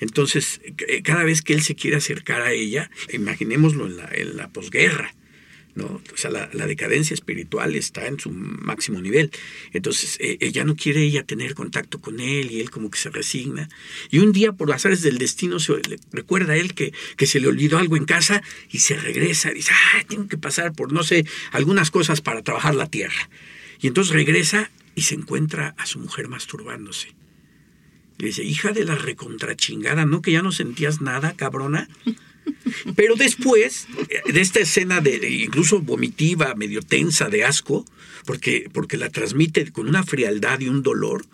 Entonces, 0.00 0.60
eh, 0.64 1.02
cada 1.02 1.24
vez 1.24 1.42
que 1.42 1.52
él 1.52 1.62
se 1.62 1.74
quiere 1.74 1.96
acercar 1.96 2.40
a 2.42 2.52
ella, 2.52 2.90
imaginémoslo 3.12 3.86
en 3.86 3.96
la, 3.98 4.08
en 4.12 4.36
la 4.36 4.48
posguerra, 4.48 5.14
O 5.86 6.16
sea, 6.16 6.30
la, 6.30 6.66
decadencia 6.66 7.14
espiritual 7.14 7.74
está 7.74 8.06
en 8.06 8.18
su 8.18 8.30
máximo 8.30 9.00
nivel. 9.00 9.30
Entonces, 9.72 10.16
eh, 10.20 10.38
ella 10.40 10.64
no 10.64 10.76
quiere 10.76 11.02
ella 11.02 11.24
tener 11.24 11.54
contacto 11.54 12.00
con 12.00 12.20
él 12.20 12.50
y 12.50 12.60
él 12.60 12.70
como 12.70 12.90
que 12.90 12.98
se 12.98 13.10
resigna. 13.10 13.68
Y 14.10 14.18
un 14.18 14.32
día, 14.32 14.52
por 14.52 14.68
las 14.68 14.84
áreas 14.86 15.02
del 15.02 15.18
destino, 15.18 15.58
se 15.58 15.74
recuerda 16.12 16.56
él 16.56 16.74
que, 16.74 16.92
que 17.16 17.26
se 17.26 17.40
le 17.40 17.48
olvidó 17.48 17.78
algo 17.78 17.96
en 17.96 18.04
casa 18.04 18.42
y 18.70 18.80
se 18.80 18.96
regresa. 18.96 19.50
Dice, 19.50 19.72
ah, 19.72 20.04
tengo 20.08 20.28
que 20.28 20.38
pasar 20.38 20.72
por, 20.72 20.92
no 20.92 21.02
sé, 21.02 21.26
algunas 21.52 21.90
cosas 21.90 22.20
para 22.20 22.42
trabajar 22.42 22.74
la 22.74 22.88
tierra. 22.88 23.28
Y 23.80 23.86
entonces 23.86 24.14
regresa 24.14 24.70
y 24.94 25.02
se 25.02 25.14
encuentra 25.14 25.74
a 25.78 25.86
su 25.86 25.98
mujer 25.98 26.28
masturbándose. 26.28 27.14
Le 28.18 28.26
dice, 28.26 28.44
hija 28.44 28.72
de 28.72 28.84
la 28.84 28.96
recontrachingada, 28.96 30.04
¿no? 30.04 30.20
Que 30.20 30.32
ya 30.32 30.42
no 30.42 30.52
sentías 30.52 31.00
nada, 31.00 31.32
cabrona. 31.32 31.88
Pero 32.96 33.16
después 33.16 33.86
de 34.32 34.40
esta 34.40 34.60
escena 34.60 35.00
de, 35.00 35.28
incluso 35.30 35.80
vomitiva, 35.80 36.54
medio 36.54 36.82
tensa, 36.82 37.28
de 37.28 37.44
asco, 37.44 37.84
porque, 38.24 38.68
porque 38.72 38.96
la 38.96 39.10
transmite 39.10 39.70
con 39.72 39.88
una 39.88 40.02
frialdad 40.02 40.60
y 40.60 40.68
un 40.68 40.82
dolor, 40.82 41.24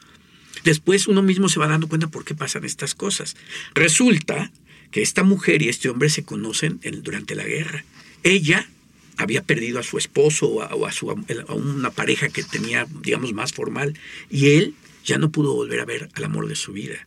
después 0.65 1.07
uno 1.07 1.23
mismo 1.23 1.49
se 1.49 1.61
va 1.61 1.69
dando 1.69 1.89
cuenta 1.89 2.09
por 2.09 2.25
qué 2.25 2.35
pasan 2.35 2.65
estas 2.65 2.95
cosas. 2.95 3.37
Resulta 3.75 4.51
que 4.91 5.03
esta 5.03 5.23
mujer 5.23 5.63
y 5.63 5.69
este 5.69 5.89
hombre 5.89 6.09
se 6.09 6.25
conocen 6.25 6.81
durante 7.03 7.35
la 7.35 7.45
guerra. 7.45 7.85
Ella 8.23 8.69
había 9.17 9.43
perdido 9.43 9.79
a 9.79 9.83
su 9.83 9.99
esposo 9.99 10.47
o 10.47 10.87
a, 10.87 10.93
su, 10.93 11.11
a 11.11 11.55
una 11.55 11.91
pareja 11.91 12.29
que 12.29 12.43
tenía, 12.43 12.87
digamos, 13.03 13.33
más 13.33 13.53
formal, 13.53 13.99
y 14.31 14.51
él 14.51 14.75
ya 15.05 15.19
no 15.19 15.31
pudo 15.31 15.55
volver 15.55 15.81
a 15.81 15.85
ver 15.85 16.09
al 16.15 16.25
amor 16.25 16.49
de 16.49 16.57
su 16.57 16.73
vida. 16.73 17.07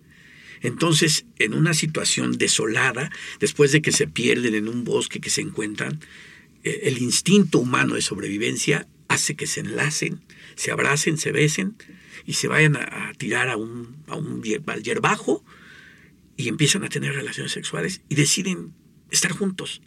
Entonces, 0.62 1.26
en 1.38 1.54
una 1.54 1.74
situación 1.74 2.38
desolada, 2.38 3.12
después 3.40 3.72
de 3.72 3.82
que 3.82 3.92
se 3.92 4.08
pierden 4.08 4.56
en 4.56 4.68
un 4.68 4.84
bosque, 4.84 5.20
que 5.20 5.30
se 5.30 5.42
encuentran, 5.42 6.00
eh, 6.64 6.82
el 6.84 6.98
instinto 6.98 7.60
humano 7.60 7.96
de 7.96 8.02
sobrevivencia 8.02 8.88
hace 9.08 9.36
que 9.36 9.48
se 9.48 9.62
enlacen, 9.62 10.22
se 10.56 10.72
abracen, 10.72 11.18
se 11.18 11.32
besen 11.32 11.76
y 12.26 12.34
se 12.34 12.48
vayan 12.48 12.76
a, 12.76 13.14
tirar 13.18 13.50
a 13.50 13.58
un, 13.58 13.98
a 14.08 14.16
un 14.16 14.44
al 14.68 14.84
yerbajo 14.84 15.44
y 16.36 16.48
empiezan 16.48 16.84
a 16.84 16.90
tener 16.90 17.14
relaciones 17.14 17.52
sexuales 17.52 18.02
y 18.10 18.16
deciden 18.16 18.74
estar 19.12 19.32
juntos. 19.32 19.82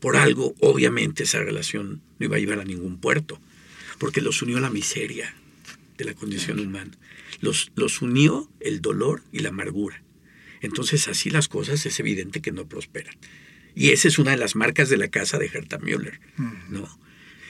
Por 0.00 0.16
algo, 0.16 0.54
obviamente, 0.60 1.22
esa 1.22 1.40
relación 1.40 2.02
no 2.18 2.26
iba 2.26 2.36
a 2.36 2.40
llevar 2.40 2.60
a 2.60 2.64
ningún 2.64 2.98
puerto, 2.98 3.40
porque 3.98 4.20
los 4.20 4.42
unió 4.42 4.60
la 4.60 4.70
miseria 4.70 5.34
de 5.96 6.04
la 6.04 6.14
condición 6.14 6.58
humana 6.58 6.90
los, 7.42 7.70
los 7.74 8.00
unió 8.00 8.48
el 8.60 8.80
dolor 8.80 9.22
y 9.32 9.40
la 9.40 9.50
amargura. 9.50 10.02
Entonces 10.62 11.08
así 11.08 11.28
las 11.28 11.48
cosas 11.48 11.84
es 11.84 12.00
evidente 12.00 12.40
que 12.40 12.52
no 12.52 12.66
prosperan. 12.66 13.14
Y 13.74 13.90
esa 13.90 14.08
es 14.08 14.18
una 14.18 14.30
de 14.30 14.36
las 14.38 14.54
marcas 14.54 14.88
de 14.88 14.96
la 14.96 15.08
casa 15.08 15.38
de 15.38 15.50
Herta 15.52 15.78
Müller, 15.78 16.20
¿no? 16.70 16.88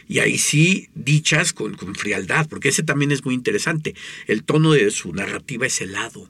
Y 0.09 0.19
ahí 0.19 0.39
sí 0.39 0.89
dichas 0.95 1.53
con, 1.53 1.75
con, 1.75 1.95
frialdad, 1.95 2.49
porque 2.49 2.71
ese 2.71 2.83
también 2.83 3.13
es 3.13 3.25
muy 3.25 3.35
interesante. 3.35 3.95
El 4.27 4.45
tono 4.45 4.73
de 4.73 4.91
su 4.91 5.13
narrativa 5.13 5.67
es 5.67 5.81
helado, 5.81 6.29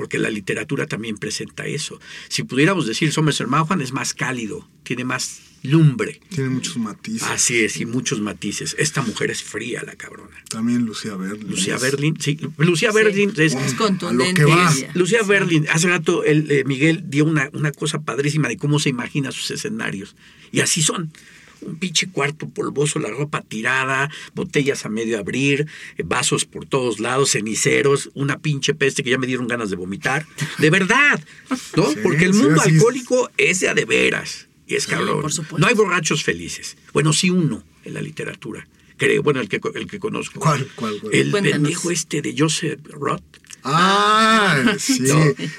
porque 0.00 0.18
la 0.18 0.30
literatura 0.30 0.86
también 0.86 1.18
presenta 1.18 1.66
eso. 1.66 2.00
Si 2.30 2.42
pudiéramos 2.42 2.86
decir 2.86 3.12
Somerset 3.12 3.46
Maugham 3.48 3.82
es 3.82 3.92
más 3.92 4.14
cálido, 4.14 4.66
tiene 4.82 5.04
más 5.04 5.42
lumbre. 5.62 6.22
Tiene 6.30 6.48
muchos 6.48 6.78
matices. 6.78 7.28
Así 7.28 7.58
es, 7.58 7.78
y 7.82 7.84
muchos 7.84 8.18
matices. 8.18 8.74
Esta 8.78 9.02
mujer 9.02 9.30
es 9.30 9.42
fría, 9.42 9.82
la 9.84 9.96
cabrona. 9.96 10.34
También 10.48 10.86
Lucía 10.86 11.16
Berlin. 11.16 11.50
Lucía 11.50 11.76
Berlin, 11.76 12.16
sí. 12.18 12.38
Lucía 12.56 12.92
Berlin 12.92 13.34
es, 13.36 13.54
contundente. 13.74 14.42
Lucía 14.94 15.22
Berlin, 15.22 15.66
hace 15.70 15.88
rato 15.88 16.24
el, 16.24 16.50
eh, 16.50 16.64
Miguel 16.64 17.04
dio 17.10 17.26
una, 17.26 17.50
una 17.52 17.70
cosa 17.70 18.00
padrísima 18.00 18.48
de 18.48 18.56
cómo 18.56 18.78
se 18.78 18.88
imagina 18.88 19.32
sus 19.32 19.50
escenarios. 19.50 20.16
Y 20.50 20.60
así 20.60 20.80
son 20.80 21.12
un 21.62 21.76
pinche 21.76 22.08
cuarto 22.08 22.48
polvoso, 22.48 22.98
la 22.98 23.10
ropa 23.10 23.42
tirada, 23.42 24.10
botellas 24.34 24.84
a 24.84 24.88
medio 24.88 25.18
abrir, 25.18 25.66
eh, 25.96 26.02
vasos 26.04 26.44
por 26.44 26.66
todos 26.66 27.00
lados, 27.00 27.32
ceniceros, 27.32 28.10
una 28.14 28.38
pinche 28.38 28.74
peste 28.74 29.02
que 29.02 29.10
ya 29.10 29.18
me 29.18 29.26
dieron 29.26 29.48
ganas 29.48 29.70
de 29.70 29.76
vomitar. 29.76 30.26
De 30.58 30.70
verdad, 30.70 31.22
¿no? 31.76 31.86
Porque 32.02 32.24
el 32.24 32.34
mundo 32.34 32.60
alcohólico 32.60 33.30
es 33.36 33.60
de 33.60 33.68
a 33.68 33.74
de 33.74 33.84
veras. 33.84 34.48
Y 34.66 34.76
es 34.76 34.86
cabrón. 34.86 35.24
no 35.58 35.66
hay 35.66 35.74
borrachos 35.74 36.22
felices. 36.22 36.76
Bueno, 36.92 37.12
sí 37.12 37.30
uno 37.30 37.64
en 37.84 37.94
la 37.94 38.02
literatura. 38.02 38.68
Creo, 38.96 39.22
bueno, 39.22 39.40
el 39.40 39.48
que, 39.48 39.60
el 39.74 39.86
que 39.86 39.98
conozco. 39.98 40.40
¿Cuál? 40.40 40.68
¿Cuál? 40.76 41.00
El 41.10 41.30
pendejo 41.30 41.90
este 41.90 42.22
de 42.22 42.34
Joseph 42.36 42.80
Roth. 42.90 43.39
Ah, 43.64 44.74
sí. 44.78 45.04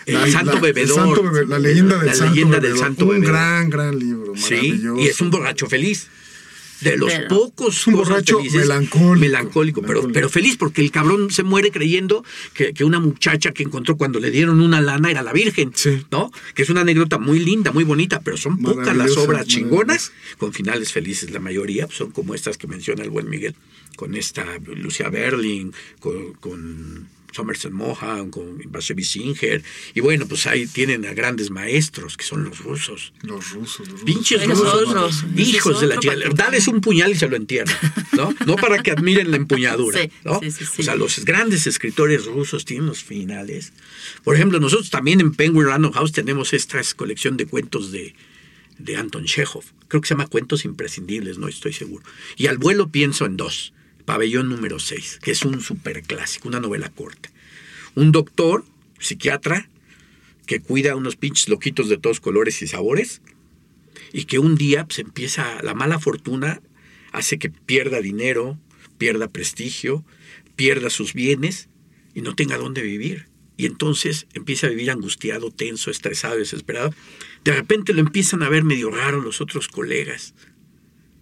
el 0.05 0.31
Santo 0.31 0.59
Bebedor. 0.59 1.47
la 1.47 1.59
leyenda 1.59 1.97
del, 1.97 2.17
la 2.17 2.25
leyenda 2.25 2.59
del 2.59 2.77
Santo 2.77 3.05
Un 3.05 3.21
gran, 3.21 3.69
gran 3.69 3.97
libro. 3.97 4.33
Sí, 4.35 4.81
y 4.97 5.07
es 5.07 5.21
un 5.21 5.29
borracho 5.29 5.67
feliz 5.67 6.07
de 6.81 6.97
los 6.97 7.13
pocos 7.29 7.87
un 7.87 7.93
borracho 7.93 8.39
melancólico, 8.39 9.15
melancólico, 9.15 9.81
pero, 9.81 10.11
pero 10.11 10.29
feliz 10.29 10.57
porque 10.57 10.81
el 10.81 10.91
cabrón 10.91 11.31
se 11.31 11.43
muere 11.43 11.71
creyendo 11.71 12.25
que, 12.53 12.73
una 12.83 12.99
muchacha 12.99 13.51
que 13.51 13.63
encontró 13.63 13.95
cuando 13.97 14.19
le 14.19 14.31
dieron 14.31 14.59
una 14.59 14.81
lana 14.81 15.11
era 15.11 15.21
la 15.21 15.31
Virgen, 15.31 15.71
¿no? 16.09 16.31
Que 16.55 16.63
es 16.63 16.69
una 16.69 16.81
anécdota 16.81 17.19
muy 17.19 17.39
linda, 17.39 17.71
muy 17.71 17.83
bonita, 17.83 18.21
pero 18.21 18.37
son 18.37 18.57
pocas 18.57 18.97
las 18.97 19.15
obras 19.17 19.45
chingonas 19.45 20.11
con 20.37 20.51
finales 20.51 20.91
felices. 20.91 21.31
La 21.31 21.39
mayoría 21.39 21.87
son 21.91 22.11
como 22.11 22.33
estas 22.33 22.57
que 22.57 22.67
menciona 22.67 23.03
el 23.03 23.11
buen 23.11 23.29
Miguel, 23.29 23.55
con 23.95 24.15
esta 24.15 24.45
Lucia 24.65 25.09
Berling, 25.09 25.71
con, 25.99 27.07
Somerset 27.31 27.71
Mohan, 27.71 28.29
con 28.29 28.59
Bashevi 28.65 29.03
Singer. 29.03 29.63
Y 29.93 30.01
bueno, 30.01 30.27
pues 30.27 30.47
ahí 30.47 30.67
tienen 30.67 31.05
a 31.05 31.13
grandes 31.13 31.49
maestros, 31.49 32.17
que 32.17 32.23
son 32.23 32.43
los 32.43 32.59
rusos. 32.59 33.13
Los 33.21 33.51
rusos, 33.51 33.79
los 33.79 33.89
rusos. 33.89 34.03
Pinches 34.03 34.45
rusos. 34.45 34.73
otros. 34.73 35.25
Hijos 35.35 35.81
de 35.81 35.87
la 35.87 35.97
chica. 35.97 36.15
Dales 36.35 36.67
un 36.67 36.81
puñal 36.81 37.11
y 37.11 37.15
se 37.15 37.27
lo 37.27 37.35
entierran, 37.35 37.75
¿no? 38.13 38.33
No 38.45 38.55
para 38.55 38.81
que 38.83 38.91
admiren 38.91 39.31
la 39.31 39.37
empuñadura, 39.37 40.01
sí, 40.01 40.11
sí, 40.51 40.65
sí. 40.65 40.81
O 40.81 40.83
sea, 40.83 40.95
los 40.95 41.23
grandes 41.25 41.67
escritores 41.67 42.25
rusos 42.25 42.65
tienen 42.65 42.87
los 42.87 43.03
finales. 43.03 43.73
Por 44.23 44.35
ejemplo, 44.35 44.59
nosotros 44.59 44.89
también 44.89 45.21
en 45.21 45.33
Penguin 45.33 45.67
Random 45.67 45.91
House 45.91 46.11
tenemos 46.11 46.53
esta 46.53 46.81
colección 46.95 47.37
de 47.37 47.45
cuentos 47.45 47.91
de, 47.91 48.15
de 48.77 48.95
Anton 48.95 49.25
Chekhov. 49.25 49.63
Creo 49.87 50.01
que 50.01 50.07
se 50.07 50.13
llama 50.13 50.27
Cuentos 50.27 50.65
Imprescindibles, 50.65 51.37
no 51.37 51.47
estoy 51.47 51.73
seguro. 51.73 52.03
Y 52.37 52.47
al 52.47 52.57
vuelo 52.57 52.89
pienso 52.89 53.25
en 53.25 53.37
dos. 53.37 53.73
Pabellón 54.01 54.49
número 54.49 54.79
6, 54.79 55.19
que 55.21 55.31
es 55.31 55.43
un 55.43 55.61
superclásico, 55.61 56.47
una 56.47 56.59
novela 56.59 56.89
corta. 56.89 57.29
Un 57.95 58.11
doctor, 58.11 58.65
psiquiatra, 58.99 59.69
que 60.45 60.59
cuida 60.59 60.93
a 60.93 60.95
unos 60.95 61.15
pinches 61.15 61.49
loquitos 61.49 61.89
de 61.89 61.97
todos 61.97 62.19
colores 62.19 62.61
y 62.61 62.67
sabores, 62.67 63.21
y 64.13 64.25
que 64.25 64.39
un 64.39 64.55
día 64.55 64.85
pues, 64.85 64.99
empieza, 64.99 65.61
la 65.63 65.73
mala 65.73 65.99
fortuna 65.99 66.61
hace 67.11 67.39
que 67.39 67.49
pierda 67.49 68.01
dinero, 68.01 68.57
pierda 68.97 69.29
prestigio, 69.29 70.03
pierda 70.55 70.89
sus 70.89 71.13
bienes 71.13 71.69
y 72.13 72.21
no 72.21 72.35
tenga 72.35 72.57
dónde 72.57 72.81
vivir. 72.81 73.27
Y 73.57 73.65
entonces 73.65 74.27
empieza 74.33 74.67
a 74.67 74.71
vivir 74.71 74.91
angustiado, 74.91 75.51
tenso, 75.51 75.91
estresado, 75.91 76.37
desesperado. 76.37 76.93
De 77.43 77.51
repente 77.51 77.93
lo 77.93 77.99
empiezan 77.99 78.43
a 78.43 78.49
ver 78.49 78.63
medio 78.63 78.89
raro 78.89 79.21
los 79.21 79.41
otros 79.41 79.67
colegas. 79.67 80.33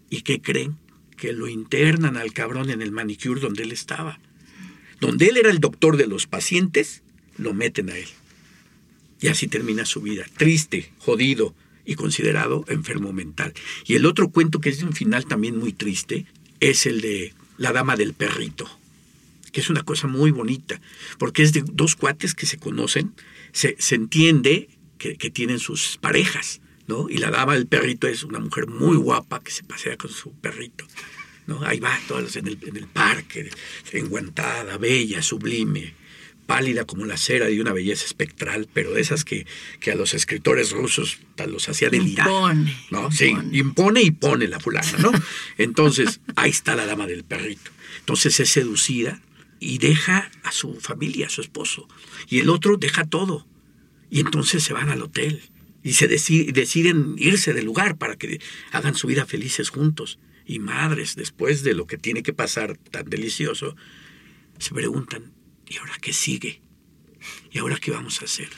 ¿Y 0.10 0.22
qué 0.22 0.42
creen? 0.42 0.78
Que 1.20 1.34
lo 1.34 1.48
internan 1.48 2.18
al 2.18 2.34
cabrón 2.34 2.70
en 2.70 2.82
el 2.82 2.92
manicure 2.92 3.42
donde 3.42 3.64
él 3.64 3.72
estaba. 3.72 4.20
Donde 5.00 5.28
él 5.28 5.38
era 5.38 5.50
el 5.50 5.60
doctor 5.60 5.98
de 5.98 6.08
los 6.08 6.28
pacientes, 6.28 7.04
lo 7.38 7.54
meten 7.54 7.90
a 7.90 7.98
él. 7.98 8.08
Y 9.22 9.28
así 9.28 9.48
termina 9.48 9.86
su 9.86 10.02
vida, 10.02 10.26
triste, 10.38 10.92
jodido 10.98 11.54
y 11.86 11.96
considerado 11.96 12.64
enfermo 12.68 13.12
mental. 13.12 13.54
Y 13.86 13.96
el 13.96 14.06
otro 14.06 14.30
cuento 14.30 14.62
que 14.62 14.70
es 14.70 14.80
de 14.80 14.86
un 14.86 14.94
final 14.94 15.26
también 15.26 15.58
muy 15.58 15.74
triste 15.74 16.26
es 16.60 16.86
el 16.86 17.02
de 17.02 17.34
La 17.58 17.74
Dama 17.74 17.96
del 17.96 18.14
Perrito, 18.14 18.70
que 19.52 19.62
es 19.62 19.70
una 19.70 19.84
cosa 19.84 20.08
muy 20.08 20.32
bonita, 20.32 20.80
porque 21.18 21.44
es 21.44 21.52
de 21.52 21.64
dos 21.66 21.96
cuates 21.96 22.34
que 22.36 22.46
se 22.46 22.58
conocen, 22.58 23.14
se, 23.52 23.76
se 23.80 23.96
entiende 23.96 24.70
que, 24.98 25.18
que 25.18 25.30
tienen 25.30 25.60
sus 25.60 25.98
parejas, 25.98 26.62
¿no? 26.90 27.08
Y 27.08 27.20
la 27.20 27.30
dama 27.30 27.54
del 27.54 27.68
perrito 27.68 28.08
es 28.08 28.24
una 28.24 28.40
mujer 28.40 28.68
muy 28.68 28.98
guapa 28.98 29.42
que 29.42 29.52
se 29.52 29.64
pasea 29.64 29.96
con 29.96 30.10
su 30.10 30.34
perrito. 30.34 30.86
¿no? 31.46 31.64
Ahí 31.64 31.80
va, 31.80 31.98
todas 32.08 32.36
en 32.36 32.48
el, 32.48 32.58
en 32.66 32.78
el 32.78 32.88
parque, 32.88 33.50
enguantada, 33.92 34.78
bella, 34.78 35.22
sublime, 35.22 35.94
pálida 36.48 36.86
como 36.86 37.06
la 37.06 37.16
cera 37.16 37.46
de 37.46 37.62
una 37.62 37.74
belleza 37.74 38.06
espectral, 38.06 38.68
pero 38.74 38.92
de 38.92 39.02
esas 39.02 39.24
que, 39.24 39.46
que 39.80 39.92
a 39.92 39.96
los 39.96 40.16
escritores 40.16 40.72
rusos 40.72 41.20
tal, 41.36 41.52
los 41.52 41.70
hacía 41.70 41.92
delirar. 41.92 42.28
Impone, 42.28 42.78
¿no? 42.90 43.12
Sí, 43.12 43.28
impone. 43.28 43.58
impone 43.58 44.02
y 44.02 44.12
pone 44.12 44.48
la 44.48 44.60
fulana, 44.60 44.98
¿no? 44.98 45.12
Entonces, 45.60 46.22
ahí 46.36 46.50
está 46.50 46.76
la 46.76 46.88
dama 46.88 47.06
del 47.06 47.24
perrito. 47.24 47.70
Entonces 48.00 48.40
es 48.40 48.50
seducida 48.50 49.22
y 49.60 49.78
deja 49.78 50.32
a 50.42 50.52
su 50.52 50.74
familia, 50.80 51.28
a 51.28 51.30
su 51.30 51.42
esposo. 51.42 51.88
Y 52.28 52.40
el 52.40 52.50
otro 52.50 52.78
deja 52.78 53.06
todo. 53.06 53.46
Y 54.10 54.22
entonces 54.22 54.64
se 54.64 54.74
van 54.74 54.90
al 54.90 55.04
hotel 55.04 55.44
y 55.84 55.94
se 55.94 56.10
deci- 56.10 56.52
deciden 56.52 57.16
irse 57.18 57.54
del 57.54 57.66
lugar 57.66 57.98
para 57.98 58.16
que 58.18 58.40
hagan 58.72 58.96
su 58.96 59.08
vida 59.08 59.26
felices 59.26 59.70
juntos. 59.70 60.20
Y 60.46 60.60
madres, 60.60 61.16
después 61.16 61.62
de 61.64 61.74
lo 61.76 61.86
que 61.86 61.98
tiene 61.98 62.24
que 62.24 62.34
pasar 62.34 62.78
tan 62.78 63.06
delicioso, 63.10 63.76
se 64.58 64.74
preguntan, 64.74 65.32
¿y 65.68 65.78
ahora 65.78 65.94
qué 66.02 66.12
sigue? 66.12 66.62
¿Y 67.52 67.60
ahora 67.60 67.78
qué 67.80 67.92
vamos 67.92 68.22
a 68.22 68.26
hacer? 68.26 68.50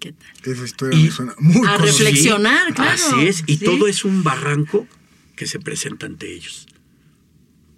¿Qué 0.00 0.12
tal? 0.12 0.52
Esa 0.52 0.64
historia 0.64 0.98
Y- 0.98 1.04
me 1.04 1.10
suena 1.10 1.34
muy 1.38 1.56
A 1.66 1.76
conocida. 1.76 1.86
reflexionar, 1.86 2.74
claro. 2.74 2.90
Así 2.90 3.26
es, 3.26 3.44
y 3.46 3.58
Sí. 3.58 3.64
todo 3.64 3.86
es 3.86 4.04
un 4.04 4.22
barranco 4.24 4.86
que 5.36 5.46
se 5.46 5.60
presenta 5.60 6.06
ante 6.06 6.32
ellos. 6.32 6.66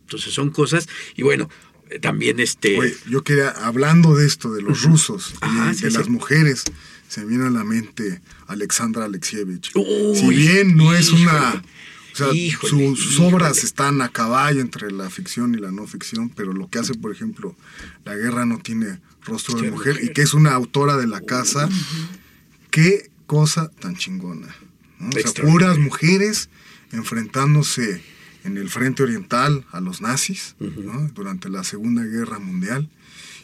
Entonces 0.03 0.33
son 0.35 0.51
cosas, 0.51 0.89
y 1.17 1.23
bueno, 1.23 1.49
también 2.01 2.41
este... 2.41 2.79
Oye, 2.79 2.97
yo 3.09 3.23
quería, 3.25 3.51
hablando 3.51 4.15
de 4.17 4.27
esto, 4.27 4.53
de 4.53 4.63
los 4.63 4.83
rusos 4.83 5.35
y 5.47 5.69
de 5.69 5.75
sí. 5.75 5.91
las 5.97 6.09
mujeres, 6.09 6.65
se 7.09 7.21
me 7.23 7.27
viene 7.29 7.47
a 7.47 7.51
la 7.51 7.65
mente 7.65 8.21
Alexandra 8.51 9.05
Alexievich. 9.05 9.71
Uy, 9.75 10.17
si 10.17 10.29
bien 10.29 10.77
no 10.77 10.93
es 10.95 11.11
una... 11.11 11.63
híjole, 11.63 11.63
O 12.13 12.17
sea, 12.17 12.35
híjole, 12.35 12.71
su- 12.71 12.97
sus 12.97 13.13
híjole. 13.15 13.35
obras 13.35 13.65
están 13.65 14.01
a 14.03 14.09
caballo 14.11 14.61
entre 14.61 14.91
la 14.91 15.09
ficción 15.11 15.55
y 15.55 15.59
la 15.59 15.71
no 15.71 15.87
ficción, 15.87 16.29
pero 16.31 16.53
lo 16.53 16.69
que 16.69 16.79
hace, 16.81 16.95
por 16.95 17.13
ejemplo, 17.13 17.57
La 18.05 18.15
guerra 18.17 18.45
no 18.47 18.59
tiene 18.59 19.01
rostro 19.25 19.61
de 19.61 19.71
mujer, 19.71 19.95
mujer. 19.95 20.11
y 20.11 20.13
que 20.13 20.23
es 20.23 20.35
una 20.35 20.53
autora 20.53 20.97
de 20.97 21.07
la 21.07 21.21
casa, 21.21 21.69
qué 22.71 23.11
cosa 23.27 23.71
tan 23.81 23.95
chingona. 23.97 24.49
¿no? 24.99 25.09
O 25.09 25.13
sea, 25.13 25.21
Extraordinario. 25.21 25.53
puras 25.69 25.79
mujeres 25.79 26.49
enfrentándose 26.93 28.03
en 28.45 28.57
el 28.57 28.71
frente 28.71 29.03
oriental 29.03 29.65
a 29.73 29.81
los 29.81 30.01
nazis 30.01 30.55
¿no? 30.61 31.09
durante 31.15 31.49
la 31.49 31.63
Segunda 31.65 32.03
Guerra 32.05 32.39
Mundial 32.39 32.89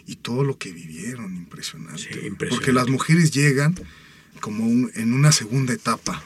y 0.06 0.16
todo 0.16 0.44
lo 0.44 0.56
que 0.58 0.72
vivieron, 0.72 1.36
impresionante. 1.36 1.98
Sí, 2.02 2.08
impresionante. 2.08 2.46
Porque 2.48 2.72
las 2.72 2.88
mujeres 2.88 3.30
llegan 3.32 3.74
como 4.40 4.64
un- 4.66 4.90
en 4.94 5.12
una 5.14 5.32
segunda 5.32 5.72
etapa, 5.72 6.22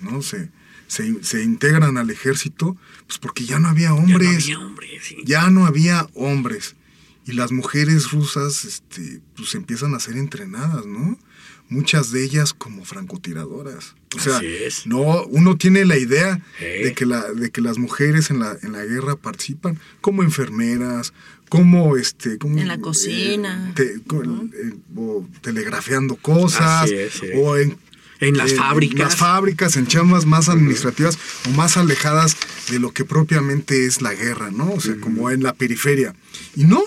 ¿no? 0.00 0.22
Se, 0.22 0.50
se, 0.86 1.22
se 1.22 1.42
integran 1.42 1.96
al 1.98 2.10
ejército, 2.10 2.76
pues 3.06 3.18
porque 3.18 3.44
ya 3.44 3.58
no 3.58 3.68
había 3.68 3.88
ya 3.88 3.94
no 3.94 3.96
hombres, 4.00 4.44
había 4.44 4.58
hombres, 4.58 5.02
sí. 5.04 5.16
ya 5.24 5.50
no 5.50 5.66
había 5.66 6.08
hombres. 6.14 6.76
Y 7.26 7.32
las 7.32 7.52
mujeres 7.52 8.10
rusas, 8.10 8.64
este, 8.64 9.20
pues 9.36 9.54
empiezan 9.54 9.94
a 9.94 10.00
ser 10.00 10.16
entrenadas, 10.16 10.86
¿no? 10.86 11.18
Muchas 11.70 12.10
de 12.12 12.22
ellas 12.24 12.52
como 12.52 12.84
francotiradoras. 12.84 13.94
O 14.16 14.20
sea, 14.20 14.36
Así 14.38 14.46
es. 14.46 14.86
no, 14.86 15.24
uno 15.26 15.56
tiene 15.56 15.84
la 15.84 15.96
idea 15.96 16.40
de 16.58 16.92
que 16.94 17.06
la, 17.06 17.32
de 17.32 17.50
que 17.50 17.60
las 17.60 17.78
mujeres 17.78 18.30
en 18.30 18.40
la, 18.40 18.56
en 18.62 18.72
la 18.72 18.84
guerra 18.84 19.16
participan 19.16 19.78
como 20.00 20.22
enfermeras, 20.22 21.12
como 21.48 21.96
este, 21.96 22.38
como, 22.38 22.58
En 22.58 22.68
la 22.68 22.78
cocina, 22.80 23.72
te- 23.74 24.00
co- 24.06 24.22
eh, 24.24 24.74
o 24.96 25.26
telegrafiando 25.42 26.16
cosas, 26.16 26.84
Así 26.84 26.94
es, 26.94 27.12
sí. 27.14 27.26
o 27.36 27.56
en 27.56 27.78
En 28.20 28.36
las 28.36 28.52
fábricas. 28.54 28.94
En 29.00 29.04
las 29.06 29.16
fábricas, 29.16 29.76
en 29.76 29.86
chambas 29.86 30.26
más 30.26 30.48
administrativas 30.48 31.16
o 31.48 31.50
más 31.50 31.76
alejadas 31.76 32.36
de 32.70 32.78
lo 32.80 32.92
que 32.92 33.04
propiamente 33.04 33.86
es 33.86 34.02
la 34.02 34.12
guerra, 34.14 34.50
¿no? 34.50 34.72
O 34.72 34.80
sea, 34.80 34.96
como 35.00 35.30
en 35.30 35.42
la 35.42 35.54
periferia. 35.54 36.14
Y 36.56 36.64
no, 36.64 36.82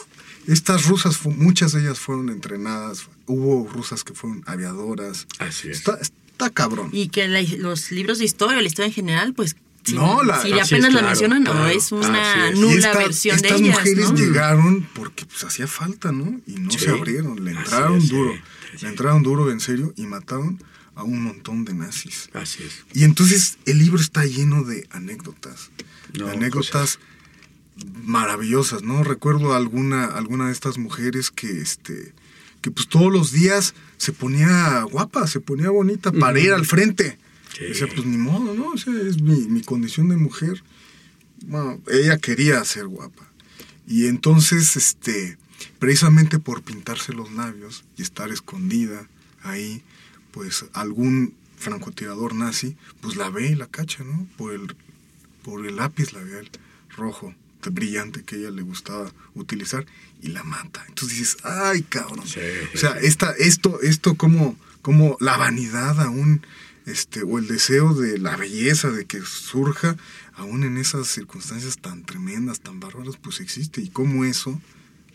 estas 0.48 0.86
rusas, 0.86 1.18
fu- 1.18 1.32
muchas 1.32 1.72
de 1.74 1.82
ellas 1.82 2.00
fueron 2.00 2.30
entrenadas. 2.30 3.08
Hubo 3.26 3.68
rusas 3.70 4.04
que 4.04 4.14
fueron 4.14 4.44
aviadoras. 4.46 5.28
Así 5.40 5.70
es. 5.70 5.78
Está, 5.78 5.98
está 6.02 6.50
cabrón. 6.50 6.90
Y 6.92 7.08
que 7.10 7.28
la- 7.28 7.42
los 7.60 7.92
libros 7.92 8.20
de 8.20 8.26
historia, 8.26 8.62
la 8.62 8.68
historia 8.68 8.88
en 8.88 8.94
general, 8.94 9.34
pues 9.34 9.56
si, 9.86 9.94
No, 9.96 10.24
la- 10.24 10.42
si 10.42 10.52
es, 10.54 10.68
apenas 10.68 10.94
la 10.94 11.00
claro, 11.00 11.08
mencionan, 11.08 11.44
no, 11.44 11.52
claro, 11.52 11.68
es 11.68 11.92
una 11.92 12.32
así 12.32 12.40
es. 12.54 12.58
Y 12.58 12.62
nula 12.62 12.76
esta- 12.76 12.98
versión 12.98 13.38
de 13.42 13.48
estas 13.48 13.62
ellas. 13.62 13.78
mujeres 13.78 14.12
¿no? 14.12 14.18
llegaron 14.18 14.90
porque 14.94 15.26
pues 15.26 15.44
hacía 15.44 15.68
falta, 15.68 16.12
¿no? 16.12 16.40
Y 16.48 16.54
no 16.56 16.72
Sí. 16.72 16.80
se 16.80 16.90
abrieron, 16.92 17.44
le 17.44 17.52
entraron 17.52 17.98
es, 17.98 18.10
duro. 18.10 18.34
sí. 18.34 18.78
Le 18.84 18.90
entraron 18.90 19.24
duro 19.24 19.52
en 19.52 19.60
serio 19.60 19.94
y 19.98 20.06
mataron 20.06 20.62
a 20.96 21.04
un 21.04 21.22
montón 21.24 21.66
de 21.66 21.74
nazis. 21.74 22.30
Así 22.34 22.64
es. 22.64 22.84
Y 22.94 23.04
entonces 23.04 23.58
el 23.66 23.80
libro 23.80 24.00
está 24.00 24.26
lleno 24.26 24.64
de 24.64 24.88
anécdotas. 24.92 25.70
No, 26.18 26.28
anécdotas 26.28 27.00
maravillosas, 28.04 28.84
¿no? 28.84 29.04
Recuerdo 29.04 29.54
alguna, 29.54 30.06
alguna 30.06 30.48
de 30.48 30.52
estas 30.52 30.78
mujeres 30.78 31.32
que 31.32 31.62
este 31.62 32.14
que 32.64 32.72
pues 32.72 32.88
todos 32.88 33.12
los 33.12 33.34
días 33.34 33.76
se 33.98 34.14
ponía 34.14 34.84
guapa, 34.84 35.28
se 35.28 35.42
ponía 35.42 35.70
bonita 35.70 36.14
para 36.14 36.40
ir 36.40 36.54
al 36.54 36.66
frente. 36.66 37.20
Sí. 37.58 37.66
Decía, 37.66 37.88
pues 37.94 38.06
ni 38.06 38.16
modo, 38.16 38.54
¿no? 38.54 38.70
O 38.70 38.78
sea, 38.78 38.94
es 39.02 39.22
mi, 39.22 39.48
mi 39.50 39.62
condición 39.62 40.08
de 40.08 40.16
mujer. 40.16 40.64
Bueno, 41.46 41.82
ella 41.92 42.18
quería 42.18 42.64
ser 42.64 42.88
guapa. 42.88 43.30
Y 43.86 44.08
entonces, 44.08 44.78
este, 44.78 45.38
precisamente 45.78 46.40
por 46.40 46.62
pintarse 46.62 47.12
los 47.12 47.34
labios 47.34 47.84
y 47.98 48.02
estar 48.02 48.32
escondida 48.32 49.10
ahí, 49.44 49.84
pues 50.32 50.66
algún 50.72 51.36
francotirador 51.58 52.34
nazi, 52.34 52.78
pues 53.02 53.18
la 53.18 53.30
ve 53.30 53.50
y 53.50 53.56
la 53.56 53.68
cacha, 53.68 54.06
¿no? 54.06 54.26
Por 54.38 54.54
el, 54.54 54.74
por 55.44 55.66
el 55.68 55.76
lápiz 55.76 56.14
labial 56.14 56.50
rojo, 56.96 57.36
brillante 57.70 58.24
que 58.24 58.36
a 58.36 58.40
ella 58.40 58.52
le 58.52 58.62
gustaba 58.62 59.12
utilizar, 59.36 59.86
y 60.22 60.30
la 60.30 60.44
mata. 60.44 60.84
Entonces 60.88 61.18
dices, 61.20 61.38
ay, 61.44 61.82
cabrón. 61.84 62.26
Sí, 62.28 62.40
o 62.74 62.78
sea, 62.78 62.92
esta, 63.00 63.32
esto, 63.32 63.82
esto 63.82 64.16
como, 64.16 64.58
como 64.82 65.18
la 65.20 65.36
vanidad 65.38 66.00
aún, 66.02 66.46
este, 66.86 67.24
o 67.24 67.40
el 67.40 67.48
deseo 67.48 67.94
de 67.94 68.18
la 68.18 68.36
belleza 68.38 68.90
de 68.92 69.06
que 69.06 69.22
surja, 69.22 69.98
aún 70.36 70.64
en 70.64 70.78
esas 70.78 71.08
circunstancias 71.08 71.78
tan 71.78 72.04
tremendas, 72.06 72.60
tan 72.62 72.80
bárbaras, 72.80 73.18
pues 73.22 73.40
existe. 73.42 73.82
Y 73.82 73.90
cómo 73.90 74.24
eso 74.26 74.62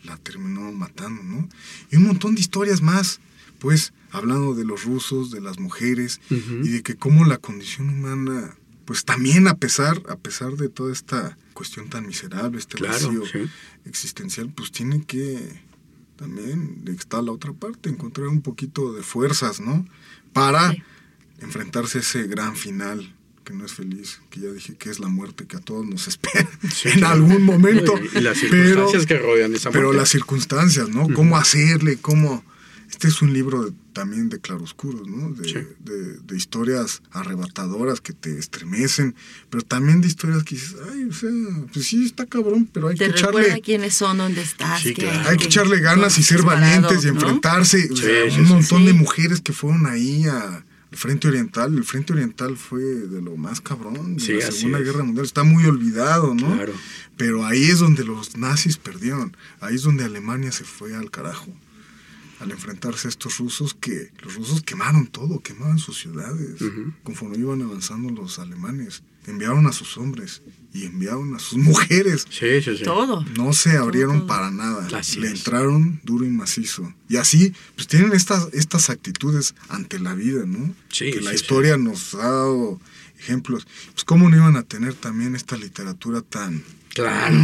la 0.03 0.17
terminó 0.17 0.71
matando, 0.71 1.23
¿no? 1.23 1.49
Y 1.91 1.97
un 1.97 2.03
montón 2.05 2.35
de 2.35 2.41
historias 2.41 2.81
más, 2.81 3.19
pues, 3.59 3.91
hablando 4.11 4.53
de 4.55 4.63
los 4.63 4.83
rusos, 4.85 5.29
de 5.31 5.41
las 5.41 5.59
mujeres, 5.59 6.21
Ujú. 6.31 6.61
y 6.63 6.69
de 6.69 6.83
que 6.83 6.95
cómo 6.95 7.25
la 7.25 7.37
condición 7.37 7.89
humana, 7.89 8.55
pues 8.89 9.05
también 9.05 9.47
a 9.47 9.53
pesar, 9.55 10.01
a 10.09 10.15
pesar 10.15 10.53
de 10.53 10.67
toda 10.67 10.91
esta 10.91 11.37
cuestión 11.53 11.89
tan 11.91 12.07
miserable, 12.07 12.57
este 12.57 12.75
Claro, 12.77 12.93
vacío 12.93 13.23
sí. 13.27 13.47
existencial, 13.85 14.49
pues 14.49 14.71
tiene 14.71 15.03
que 15.05 15.61
también 16.15 16.83
está 16.97 17.21
la 17.21 17.31
otra 17.31 17.53
parte, 17.53 17.87
encontrar 17.91 18.29
un 18.29 18.41
poquito 18.41 18.91
de 18.93 19.03
fuerzas, 19.03 19.59
¿no? 19.59 19.85
Para 20.33 20.71
Sí. 20.71 20.81
enfrentarse 21.41 21.99
a 21.99 22.01
ese 22.01 22.23
gran 22.23 22.55
final 22.55 23.13
que 23.43 23.53
no 23.53 23.63
es 23.63 23.73
feliz, 23.73 24.21
que 24.31 24.39
ya 24.39 24.49
dije 24.49 24.75
que 24.75 24.89
es 24.89 24.99
la 24.99 25.07
muerte 25.07 25.45
que 25.45 25.57
a 25.57 25.59
todos 25.59 25.85
nos 25.85 26.07
espera 26.07 26.49
en 26.85 27.03
algún 27.03 27.43
momento. 27.43 27.93
Y 28.15 28.21
las 28.21 28.39
pero, 28.39 28.55
circunstancias 28.55 29.05
que 29.05 29.19
rodean 29.19 29.53
esa 29.53 29.69
pero 29.69 29.83
muerte. 29.89 30.01
las 30.01 30.09
circunstancias, 30.09 30.89
¿no? 30.89 31.07
Cómo 31.13 31.37
hacerle, 31.37 31.97
cómo... 32.01 32.43
Este 32.89 33.07
es 33.07 33.21
un 33.21 33.33
libro 33.33 33.65
de- 33.65 33.73
también 33.93 34.29
de 34.29 34.39
claroscuros, 34.39 35.07
¿no? 35.07 35.31
De, 35.31 35.47
Sí. 35.47 35.55
de- 35.79 36.17
de 36.17 36.35
historias 36.37 37.01
arrebatadoras 37.11 38.01
que 38.01 38.13
te 38.13 38.37
estremecen, 38.39 39.15
pero 39.49 39.63
también 39.63 40.01
de 40.01 40.07
historias 40.07 40.43
que 40.43 40.55
dices, 40.55 40.75
ay, 40.91 41.03
o 41.05 41.13
sea, 41.13 41.29
pues 41.71 41.85
sí, 41.87 42.05
está 42.05 42.25
cabrón, 42.25 42.67
pero 42.71 42.87
hay 42.87 42.95
Te 42.97 43.05
que 43.05 43.11
echarle... 43.11 43.61
quiénes 43.61 43.93
son, 43.93 44.17
dónde 44.17 44.41
estás. 44.41 44.81
Sí, 44.81 44.93
que- 44.93 45.03
claro. 45.03 45.29
Hay 45.29 45.37
que 45.37 45.45
echarle 45.45 45.79
ganas 45.79 46.17
y 46.17 46.23
ser 46.23 46.41
valientes 46.41 47.03
y 47.03 47.07
¿no? 47.07 47.13
enfrentarse. 47.13 47.89
O 47.91 47.95
Sí, 47.95 48.03
sea, 48.03 48.29
sí, 48.31 48.39
un 48.39 48.47
sí. 48.47 48.53
montón 48.53 48.85
de 48.85 48.93
mujeres 48.93 49.41
que 49.41 49.53
fueron 49.53 49.85
ahí 49.85 50.25
a- 50.25 50.65
al 50.91 50.97
Frente 50.97 51.27
Oriental. 51.27 51.75
El 51.77 51.83
Frente 51.83 52.13
Oriental 52.13 52.57
fue 52.57 52.81
de 52.81 53.21
lo 53.21 53.37
más 53.37 53.61
cabrón 53.61 54.15
de 54.17 54.23
Sí, 54.23 54.33
la 54.33 54.51
Segunda 54.51 54.79
es. 54.79 54.85
Guerra 54.85 55.03
Mundial. 55.03 55.25
Está 55.25 55.43
muy 55.43 55.63
olvidado, 55.65 56.33
¿no? 56.33 56.55
Claro. 56.55 56.73
Pero 57.15 57.45
ahí 57.45 57.65
es 57.65 57.77
donde 57.79 58.03
los 58.03 58.35
nazis 58.37 58.77
perdieron. 58.77 59.37
Ahí 59.59 59.75
es 59.75 59.83
donde 59.83 60.03
Alemania 60.05 60.51
se 60.51 60.63
fue 60.63 60.95
al 60.95 61.11
carajo. 61.11 61.53
Al 62.39 62.51
enfrentarse 62.51 63.07
a 63.07 63.09
estos 63.09 63.37
rusos 63.37 63.73
que 63.73 64.11
los 64.23 64.35
rusos 64.35 64.61
quemaron 64.61 65.07
todo, 65.07 65.41
quemaban 65.41 65.77
sus 65.77 65.97
ciudades. 65.99 66.61
Ujú. 66.61 66.93
Conforme 67.03 67.37
iban 67.37 67.61
avanzando 67.61 68.09
los 68.11 68.39
alemanes, 68.39 69.03
enviaron 69.27 69.67
a 69.67 69.73
sus 69.73 69.97
hombres 69.97 70.41
y 70.73 70.85
enviaron 70.85 71.35
a 71.35 71.39
sus 71.39 71.57
mujeres. 71.69 72.25
Sí, 72.29 72.61
sí, 72.63 72.77
sí. 72.77 72.83
Todo. 72.85 73.25
No 73.37 73.51
se 73.51 73.75
abrieron 73.77 74.19
Todo. 74.19 74.27
para 74.27 74.51
nada. 74.51 74.87
Así 74.97 75.19
Le 75.19 75.27
es. 75.27 75.33
entraron 75.39 75.99
duro 76.05 76.25
y 76.25 76.29
macizo. 76.29 76.93
Y 77.09 77.17
así, 77.17 77.53
pues 77.75 77.87
tienen 77.87 78.13
estas, 78.13 78.47
estas 78.53 78.89
actitudes 78.89 79.53
ante 79.67 79.99
la 79.99 80.13
vida, 80.13 80.45
¿no? 80.45 80.73
Sí, 80.89 81.11
que 81.11 81.19
la 81.19 81.31
sí, 81.31 81.35
historia 81.35 81.75
nos 81.75 82.13
ha 82.15 82.19
dado 82.19 82.79
ejemplos. 83.19 83.67
Pues 83.93 84.05
cómo 84.05 84.29
no 84.29 84.37
iban 84.37 84.55
a 84.55 84.63
tener 84.63 84.93
también 84.93 85.35
esta 85.35 85.57
literatura 85.57 86.21
tan, 86.21 86.63
Claro. 86.93 87.35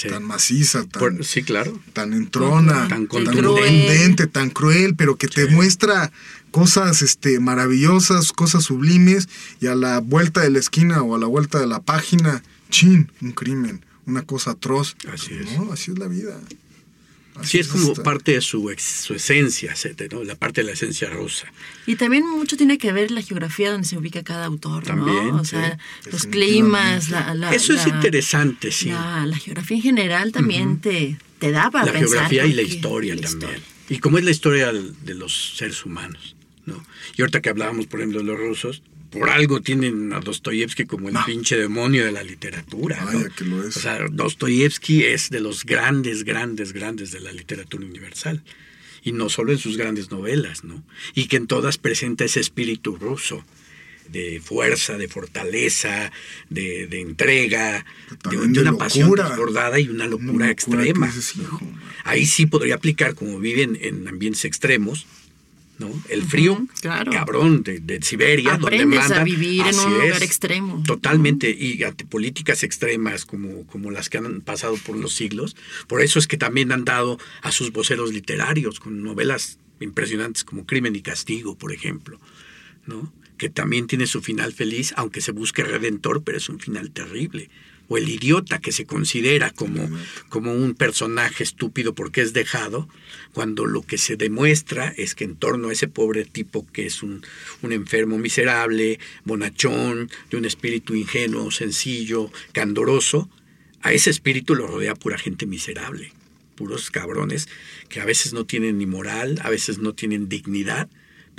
Sí. 0.00 0.08
tan 0.08 0.22
maciza, 0.22 0.84
tan, 0.84 1.00
Por- 1.00 1.24
sí, 1.24 1.42
claro. 1.42 1.78
tan 1.92 2.12
entrona, 2.12 2.72
Tan 2.72 2.88
tan, 2.88 3.06
contundente. 3.06 3.42
contundente, 3.42 4.26
tan 4.28 4.50
cruel, 4.50 4.94
pero 4.94 5.16
que 5.16 5.26
te 5.26 5.46
Sí. 5.48 5.52
muestra 5.54 6.12
cosas 6.52 7.02
este, 7.02 7.40
maravillosas, 7.40 8.32
cosas 8.32 8.62
sublimes, 8.64 9.28
y 9.60 9.66
a 9.66 9.74
la 9.74 9.98
vuelta 10.00 10.40
de 10.42 10.50
la 10.50 10.60
esquina 10.60 11.02
o 11.02 11.16
a 11.16 11.18
la 11.18 11.26
vuelta 11.26 11.58
de 11.58 11.66
la 11.66 11.80
página, 11.80 12.42
chin, 12.70 13.10
un 13.20 13.32
crimen, 13.32 13.84
una 14.06 14.22
cosa 14.22 14.52
atroz. 14.52 14.94
Así 15.12 15.34
es. 15.34 15.58
No, 15.58 15.72
así 15.72 15.90
es 15.90 15.98
la 15.98 16.06
vida. 16.06 16.38
Así 17.38 17.50
Sí, 17.50 17.58
es 17.60 17.68
como 17.68 17.88
esta. 17.92 18.02
parte 18.02 18.32
de 18.32 18.40
su, 18.40 18.68
ex- 18.70 19.02
su 19.06 19.14
esencia, 19.14 19.74
¿no? 20.10 20.24
la 20.24 20.34
parte 20.34 20.60
de 20.60 20.66
la 20.66 20.72
esencia 20.72 21.08
rusa. 21.10 21.46
Y 21.86 21.96
también 21.96 22.26
mucho 22.28 22.56
tiene 22.56 22.78
que 22.78 22.92
ver 22.92 23.10
la 23.10 23.22
geografía 23.22 23.70
donde 23.70 23.86
se 23.86 23.96
ubica 23.96 24.22
cada 24.22 24.46
autor, 24.46 24.84
También, 24.84 25.28
¿no? 25.28 25.36
O 25.40 25.44
sí. 25.44 25.50
sea, 25.50 25.78
los 26.10 26.26
climas, 26.26 27.10
la, 27.10 27.34
la- 27.34 27.54
Eso 27.54 27.72
es 27.74 27.86
la- 27.86 27.94
interesante, 27.94 28.70
sí. 28.72 28.88
La, 28.90 29.24
la 29.26 29.36
geografía 29.38 29.76
en 29.76 29.82
general 29.82 30.32
también 30.32 30.80
te, 30.80 31.16
te 31.38 31.50
da 31.52 31.70
para 31.70 31.86
la 31.86 31.92
pensar. 31.92 32.08
geografía 32.08 32.46
y 32.46 32.52
la 32.54 32.62
historia 32.62 33.14
la 33.14 33.20
también. 33.22 33.50
historia. 33.52 33.68
Y 33.88 33.98
cómo 34.00 34.18
es 34.18 34.24
la 34.24 34.30
historia 34.30 34.72
de 34.72 35.14
los 35.14 35.54
seres 35.56 35.84
humanos, 35.86 36.36
¿no? 36.66 36.84
Y 37.16 37.22
ahorita 37.22 37.40
que 37.40 37.48
hablábamos, 37.48 37.86
por 37.86 38.00
ejemplo, 38.00 38.18
de 38.20 38.26
los 38.26 38.38
rusos, 38.38 38.82
por 39.10 39.30
algo 39.30 39.60
tienen 39.60 40.12
a 40.12 40.20
Dostoyevsky 40.20 40.86
como 40.86 41.08
el 41.08 41.14
No. 41.14 41.24
pinche 41.26 41.56
demonio 41.56 42.04
de 42.04 42.12
la 42.12 42.22
literatura, 42.22 42.98
¿no? 43.00 43.06
Vaya 43.06 43.28
que 43.30 43.44
lo 43.44 43.66
es. 43.66 43.76
O 43.76 43.80
sea, 43.80 43.98
Dostoyevsky 44.10 45.04
es 45.04 45.30
de 45.30 45.40
los 45.40 45.64
grandes, 45.64 46.24
grandes, 46.24 46.72
grandes 46.72 47.10
de 47.10 47.20
la 47.20 47.32
literatura 47.32 47.84
universal. 47.84 48.42
Y 49.02 49.12
no 49.12 49.28
solo 49.28 49.52
en 49.52 49.58
sus 49.58 49.76
grandes 49.76 50.10
novelas, 50.10 50.64
¿no? 50.64 50.82
Y 51.14 51.26
que 51.28 51.36
en 51.36 51.46
todas 51.46 51.78
presenta 51.78 52.24
ese 52.24 52.40
espíritu 52.40 52.96
ruso 52.96 53.44
de 54.10 54.40
fuerza, 54.42 54.96
de 54.96 55.06
fortaleza, 55.08 56.10
de, 56.50 56.86
de 56.86 57.00
entrega, 57.00 57.84
de, 58.30 58.36
una 58.38 58.76
pasión 58.76 59.10
desbordada 59.14 59.78
y 59.78 59.88
una 59.88 60.06
Una 60.06 60.06
locura, 60.06 60.50
extrema. 60.50 61.12
Ahí 62.04 62.26
sí 62.26 62.46
podría 62.46 62.74
aplicar, 62.76 63.14
como 63.14 63.38
viven 63.38 63.78
en 63.80 64.08
ambientes 64.08 64.44
extremos, 64.44 65.06
¿no? 65.78 65.90
El 66.08 66.22
frío, 66.24 66.66
claro. 66.80 67.12
cabrón, 67.12 67.62
de, 67.62 67.80
de 67.80 68.02
Siberia, 68.02 68.54
Aprendes 68.54 68.80
donde 68.80 68.96
a 68.96 69.00
mandan. 69.00 69.24
vivir 69.24 69.66
en 69.66 69.78
un 69.78 69.92
lugar 69.94 70.08
es. 70.08 70.22
extremo. 70.22 70.82
Totalmente, 70.86 71.50
y 71.50 71.82
ante 71.84 72.04
políticas 72.04 72.62
extremas 72.62 73.24
como, 73.24 73.66
como 73.66 73.90
las 73.90 74.08
que 74.08 74.18
han 74.18 74.40
pasado 74.40 74.76
por 74.76 74.96
los 74.96 75.14
siglos. 75.14 75.56
Por 75.86 76.02
eso 76.02 76.18
es 76.18 76.26
que 76.26 76.36
también 76.36 76.72
han 76.72 76.84
dado 76.84 77.18
a 77.42 77.52
sus 77.52 77.72
voceros 77.72 78.12
literarios 78.12 78.80
con 78.80 79.02
novelas 79.02 79.58
impresionantes 79.80 80.44
como 80.44 80.66
Crimen 80.66 80.96
y 80.96 81.02
Castigo, 81.02 81.56
por 81.56 81.72
ejemplo, 81.72 82.20
¿no? 82.86 83.12
que 83.38 83.48
también 83.48 83.86
tiene 83.86 84.06
su 84.08 84.20
final 84.20 84.52
feliz, 84.52 84.92
aunque 84.96 85.20
se 85.20 85.30
busque 85.30 85.62
redentor, 85.62 86.24
pero 86.24 86.38
es 86.38 86.48
un 86.48 86.58
final 86.58 86.90
terrible. 86.90 87.48
O 87.88 87.96
el 87.96 88.08
idiota 88.08 88.60
que 88.60 88.72
se 88.72 88.84
considera 88.84 89.50
como, 89.50 89.88
como 90.28 90.52
un 90.52 90.74
personaje 90.74 91.42
estúpido 91.42 91.94
porque 91.94 92.20
es 92.20 92.32
dejado, 92.32 92.88
cuando 93.32 93.64
lo 93.64 93.82
que 93.82 93.98
se 93.98 94.16
demuestra 94.16 94.92
es 94.96 95.14
que 95.14 95.24
en 95.24 95.36
torno 95.36 95.68
a 95.68 95.72
ese 95.72 95.88
pobre 95.88 96.24
tipo 96.24 96.66
que 96.70 96.86
es 96.86 97.02
un, 97.02 97.24
un 97.62 97.72
enfermo 97.72 98.18
miserable, 98.18 98.98
bonachón, 99.24 100.10
de 100.30 100.36
un 100.36 100.44
espíritu 100.44 100.94
ingenuo, 100.94 101.50
sencillo, 101.50 102.30
candoroso, 102.52 103.30
a 103.80 103.92
ese 103.92 104.10
espíritu 104.10 104.54
lo 104.54 104.66
rodea 104.66 104.94
pura 104.94 105.18
gente 105.18 105.46
miserable, 105.46 106.12
puros 106.56 106.90
cabrones 106.90 107.48
que 107.88 108.00
a 108.00 108.04
veces 108.04 108.32
no 108.32 108.44
tienen 108.44 108.78
ni 108.78 108.86
moral, 108.86 109.40
a 109.42 109.50
veces 109.50 109.78
no 109.78 109.94
tienen 109.94 110.28
dignidad, 110.28 110.88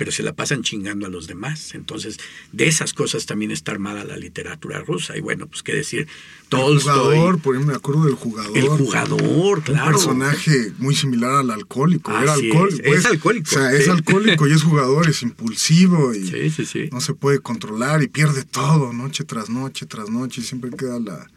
pero 0.00 0.12
se 0.12 0.22
la 0.22 0.32
pasan 0.32 0.62
chingando 0.62 1.04
a 1.04 1.10
los 1.10 1.26
demás. 1.26 1.74
Entonces, 1.74 2.16
de 2.52 2.66
esas 2.68 2.94
cosas 2.94 3.26
también 3.26 3.50
está 3.50 3.72
armada 3.72 4.02
la 4.02 4.16
literatura 4.16 4.80
rusa. 4.80 5.14
Y 5.14 5.20
bueno, 5.20 5.46
pues 5.46 5.62
qué 5.62 5.74
decir, 5.74 6.00
El 6.00 6.48
Tolstoy, 6.48 6.80
jugador, 6.94 7.38
por 7.42 7.54
ejemplo, 7.54 7.74
me 7.74 7.76
acuerdo 7.76 8.04
del 8.06 8.14
jugador. 8.14 8.56
el 8.56 8.66
jugador, 8.66 9.62
claro. 9.62 9.84
Un 9.88 9.92
personaje 9.92 10.72
muy 10.78 10.94
similar 10.94 11.32
al 11.34 11.50
alcohólico. 11.50 12.10
Así 12.12 12.48
es, 12.48 12.54
alcohólico. 12.54 12.94
es 12.94 13.04
alcohólico, 13.04 13.50
O 13.50 13.52
sea, 13.52 13.72
es 13.74 13.88
alcohólico 13.90 14.48
y 14.48 14.52
es 14.52 14.62
jugador, 14.62 15.06
es 15.06 15.20
impulsivo 15.22 16.14
y 16.14 16.26
Sí, 16.26 16.48
sí, 16.48 16.64
sí. 16.64 16.88
no 16.90 17.02
se 17.02 17.12
puede 17.12 17.40
controlar 17.40 18.02
y 18.02 18.08
pierde 18.08 18.44
todo, 18.44 18.94
noche 18.94 19.24
tras 19.24 19.50
noche 19.50 19.84
tras 19.84 20.08
noche. 20.08 20.40
Y 20.40 20.44
siempre 20.44 20.70
queda 20.70 20.98
la- 20.98 21.30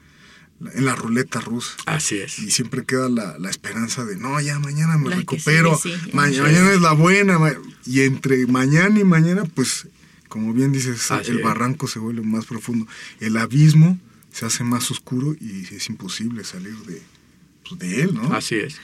en 0.73 0.85
la 0.85 0.95
ruleta 0.95 1.39
rusa. 1.41 1.73
Así 1.85 2.17
es. 2.17 2.39
Y 2.39 2.51
siempre 2.51 2.83
queda 2.85 3.09
la, 3.09 3.37
la 3.39 3.49
esperanza 3.49 4.05
de, 4.05 4.15
no, 4.17 4.39
ya 4.41 4.59
mañana 4.59 4.97
me 4.97 5.09
La 5.09 5.15
recupero. 5.17 5.77
sigue, 5.77 5.97
sí. 5.97 6.11
ma- 6.13 6.25
Así 6.25 6.39
mañana 6.41 6.71
es. 6.73 6.81
la 6.81 6.93
buena. 6.93 7.37
Y 7.85 8.01
entre 8.01 8.45
mañana 8.47 8.99
y 8.99 9.03
mañana, 9.03 9.43
pues, 9.45 9.87
como 10.29 10.53
bien 10.53 10.71
dices, 10.71 11.11
Así 11.11 11.31
el 11.31 11.37
es. 11.39 11.43
barranco 11.43 11.87
se 11.87 11.99
vuelve 11.99 12.21
más 12.23 12.45
profundo. 12.45 12.87
El 13.19 13.37
abismo 13.37 13.99
se 14.31 14.45
hace 14.45 14.63
más 14.63 14.89
oscuro 14.91 15.35
y 15.39 15.63
es 15.75 15.89
imposible 15.89 16.43
salir 16.43 16.75
de, 16.87 17.01
pues, 17.67 17.79
de 17.79 18.01
él, 18.01 18.15
¿no? 18.15 18.33
Así 18.33 18.55
es. 18.55 18.77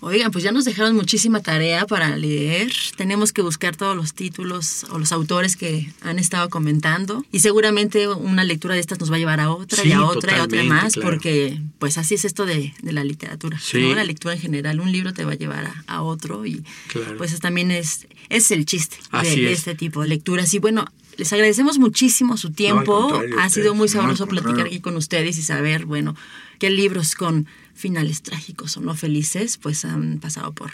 Oigan, 0.00 0.30
pues 0.30 0.44
ya 0.44 0.52
nos 0.52 0.64
dejaron 0.64 0.94
muchísima 0.94 1.40
tarea 1.42 1.84
para 1.86 2.16
leer. 2.16 2.72
Tenemos 2.96 3.32
que 3.32 3.42
buscar 3.42 3.74
todos 3.74 3.96
los 3.96 4.14
títulos 4.14 4.86
o 4.90 4.98
los 4.98 5.10
autores 5.10 5.56
que 5.56 5.90
han 6.02 6.20
estado 6.20 6.48
comentando. 6.50 7.24
Y 7.32 7.40
seguramente 7.40 8.06
una 8.06 8.44
lectura 8.44 8.74
de 8.74 8.80
estas 8.80 9.00
nos 9.00 9.10
va 9.10 9.16
a 9.16 9.18
llevar 9.18 9.40
a 9.40 9.50
otra 9.50 9.82
Sí, 9.82 9.88
y 9.88 9.92
a 9.92 10.04
otra 10.04 10.36
y 10.36 10.40
a 10.40 10.44
otra 10.44 10.62
más, 10.62 10.94
claro. 10.94 11.10
porque 11.10 11.60
pues 11.80 11.98
así 11.98 12.14
es 12.14 12.24
esto 12.24 12.46
de, 12.46 12.74
de 12.80 12.92
la 12.92 13.02
literatura. 13.02 13.58
Sí. 13.58 13.80
¿no? 13.80 13.94
La 13.96 14.04
lectura 14.04 14.34
en 14.34 14.40
general, 14.40 14.78
un 14.80 14.92
libro 14.92 15.12
te 15.12 15.24
va 15.24 15.32
a 15.32 15.36
llevar 15.36 15.64
a, 15.66 15.84
a 15.88 16.02
otro 16.02 16.46
y 16.46 16.62
Claro. 16.88 17.16
pues 17.18 17.36
también 17.40 17.70
es, 17.72 18.06
es 18.28 18.50
el 18.52 18.66
chiste 18.66 18.98
de, 19.22 19.52
este 19.52 19.74
tipo 19.74 20.02
de 20.02 20.08
lecturas. 20.08 20.54
Y 20.54 20.60
bueno, 20.60 20.84
les 21.16 21.32
agradecemos 21.32 21.78
muchísimo 21.78 22.36
su 22.36 22.50
tiempo. 22.52 23.20
ha 23.40 23.48
sido 23.48 23.74
muy 23.74 23.88
sabroso 23.88 24.28
platicar 24.28 24.66
aquí 24.66 24.78
con 24.78 24.96
ustedes 24.96 25.38
y 25.38 25.42
saber, 25.42 25.86
bueno, 25.86 26.14
qué 26.60 26.70
libros 26.70 27.16
con 27.16 27.46
finales 27.78 28.22
trágicos 28.22 28.76
o 28.76 28.80
no 28.80 28.94
felices, 28.94 29.56
pues 29.56 29.84
han 29.84 30.18
pasado 30.18 30.52
por, 30.52 30.70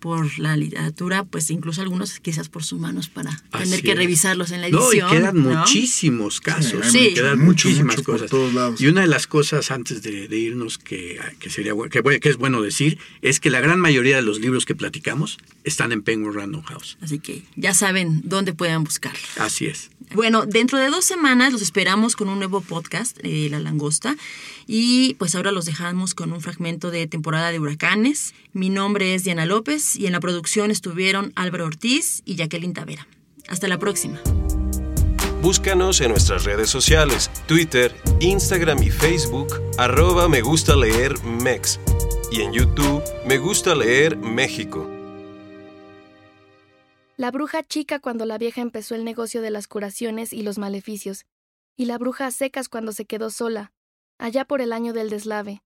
por 0.00 0.38
la 0.40 0.56
literatura, 0.56 1.24
pues 1.24 1.50
incluso 1.50 1.80
algunos 1.82 2.18
quizás 2.20 2.48
por 2.48 2.64
sus 2.64 2.78
manos 2.80 3.08
para 3.08 3.30
tener 3.58 3.80
que 3.82 3.92
es. 3.92 3.96
revisarlos 3.96 4.50
en 4.50 4.60
la 4.62 4.68
No, 4.68 4.90
edición. 4.90 5.08
y 5.08 5.16
quedan 5.16 5.42
¿no? 5.42 5.50
muchísimos 5.60 6.40
casos. 6.40 6.86
Sí. 6.90 7.08
¿no? 7.10 7.14
Quedan 7.14 7.38
mucho, 7.38 7.68
muchísimas 7.68 7.96
mucho 7.96 8.04
por 8.06 8.14
cosas. 8.16 8.30
todos 8.30 8.52
lados. 8.54 8.80
Y 8.80 8.88
una 8.88 9.02
de 9.02 9.06
las 9.06 9.26
cosas 9.28 9.70
antes 9.70 10.02
de, 10.02 10.26
de 10.28 10.38
irnos 10.38 10.78
que, 10.78 11.18
que 11.38 11.48
sería 11.48 11.72
que, 11.90 12.02
que 12.20 12.28
es 12.28 12.36
bueno 12.36 12.60
decir 12.60 12.98
es 13.22 13.38
que 13.40 13.50
la 13.50 13.60
gran 13.60 13.78
mayoría 13.80 14.16
de 14.16 14.22
los 14.22 14.40
libros 14.40 14.64
que 14.66 14.74
platicamos 14.74 15.38
están 15.64 15.92
en 15.92 16.02
Penguin 16.02 16.34
Random 16.34 16.62
House. 16.62 16.98
Así 17.00 17.20
que 17.20 17.44
ya 17.56 17.72
saben 17.72 18.22
dónde 18.24 18.52
pueden 18.52 18.82
buscarlos. 18.84 19.38
Así 19.38 19.66
es. 19.66 19.90
Bueno, 20.14 20.46
dentro 20.46 20.78
de 20.78 20.88
dos 20.88 21.04
semanas 21.04 21.52
los 21.52 21.60
esperamos 21.60 22.16
con 22.16 22.28
un 22.30 22.38
nuevo 22.38 22.62
podcast, 22.62 23.18
eh, 23.22 23.48
La 23.50 23.60
Langosta. 23.60 24.16
Y 24.66 25.14
pues 25.14 25.34
ahora 25.34 25.50
los 25.52 25.64
dejamos 25.66 26.14
con 26.14 26.32
un 26.32 26.40
fragmento 26.48 26.90
de 26.90 27.06
temporada 27.06 27.52
de 27.52 27.58
huracanes. 27.58 28.34
Mi 28.52 28.70
nombre 28.70 29.14
es 29.14 29.22
Diana 29.22 29.44
López 29.44 29.96
y 29.96 30.06
en 30.06 30.12
la 30.12 30.20
producción 30.20 30.70
estuvieron 30.70 31.30
Álvaro 31.36 31.66
Ortiz 31.66 32.22
y 32.24 32.36
Jacqueline 32.36 32.72
Tavera. 32.72 33.06
Hasta 33.48 33.68
la 33.68 33.78
próxima. 33.78 34.18
Búscanos 35.42 36.00
en 36.00 36.08
nuestras 36.08 36.44
redes 36.44 36.70
sociales, 36.70 37.30
Twitter, 37.46 37.94
Instagram 38.20 38.82
y 38.82 38.90
Facebook, 38.90 39.48
arroba 39.76 40.26
me 40.26 40.40
gusta 40.40 40.74
leer 40.74 41.22
Mex. 41.22 41.78
y 42.32 42.40
en 42.40 42.52
YouTube 42.52 43.02
Me 43.26 43.36
Gusta 43.36 43.74
Leer 43.74 44.16
México. 44.16 44.88
La 47.18 47.30
bruja 47.30 47.62
chica 47.62 47.98
cuando 47.98 48.24
la 48.24 48.38
vieja 48.38 48.62
empezó 48.62 48.94
el 48.94 49.04
negocio 49.04 49.42
de 49.42 49.50
las 49.50 49.68
curaciones 49.68 50.32
y 50.32 50.42
los 50.42 50.56
maleficios, 50.56 51.26
y 51.76 51.84
la 51.84 51.98
bruja 51.98 52.26
a 52.26 52.30
secas 52.30 52.70
cuando 52.70 52.92
se 52.92 53.04
quedó 53.04 53.28
sola, 53.28 53.72
allá 54.18 54.46
por 54.46 54.62
el 54.62 54.72
año 54.72 54.94
del 54.94 55.10
deslave. 55.10 55.62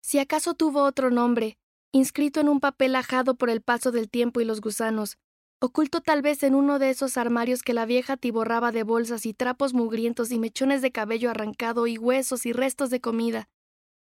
Si 0.00 0.18
acaso 0.18 0.54
tuvo 0.54 0.82
otro 0.84 1.10
nombre, 1.10 1.58
inscrito 1.92 2.40
en 2.40 2.48
un 2.48 2.60
papel 2.60 2.96
ajado 2.96 3.34
por 3.34 3.50
el 3.50 3.60
paso 3.60 3.90
del 3.90 4.08
tiempo 4.08 4.40
y 4.40 4.44
los 4.44 4.60
gusanos, 4.60 5.18
oculto 5.60 6.00
tal 6.00 6.22
vez 6.22 6.42
en 6.42 6.54
uno 6.54 6.78
de 6.78 6.90
esos 6.90 7.16
armarios 7.16 7.62
que 7.62 7.74
la 7.74 7.86
vieja 7.86 8.16
tiborraba 8.16 8.72
de 8.72 8.84
bolsas 8.84 9.26
y 9.26 9.34
trapos 9.34 9.74
mugrientos 9.74 10.30
y 10.30 10.38
mechones 10.38 10.82
de 10.82 10.92
cabello 10.92 11.30
arrancado 11.30 11.86
y 11.86 11.98
huesos 11.98 12.46
y 12.46 12.52
restos 12.52 12.90
de 12.90 13.00
comida. 13.00 13.48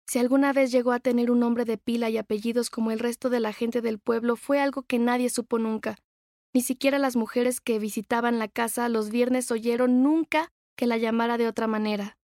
Si 0.07 0.19
alguna 0.19 0.53
vez 0.53 0.71
llegó 0.71 0.93
a 0.93 0.99
tener 0.99 1.31
un 1.31 1.39
nombre 1.39 1.65
de 1.65 1.77
pila 1.77 2.09
y 2.09 2.17
apellidos 2.17 2.69
como 2.69 2.91
el 2.91 2.99
resto 2.99 3.29
de 3.29 3.41
la 3.41 3.51
gente 3.51 3.81
del 3.81 3.99
pueblo, 3.99 4.37
fue 4.37 4.61
algo 4.61 4.83
que 4.83 4.99
nadie 4.99 5.29
supo 5.29 5.59
nunca. 5.59 5.97
Ni 6.53 6.61
siquiera 6.61 6.97
las 6.97 7.15
mujeres 7.15 7.59
que 7.59 7.77
visitaban 7.77 8.39
la 8.39 8.47
casa 8.47 8.87
los 8.87 9.09
viernes 9.09 9.51
oyeron 9.51 10.03
nunca 10.03 10.49
que 10.77 10.87
la 10.87 10.97
llamara 10.97 11.37
de 11.37 11.47
otra 11.47 11.67
manera. 11.67 12.17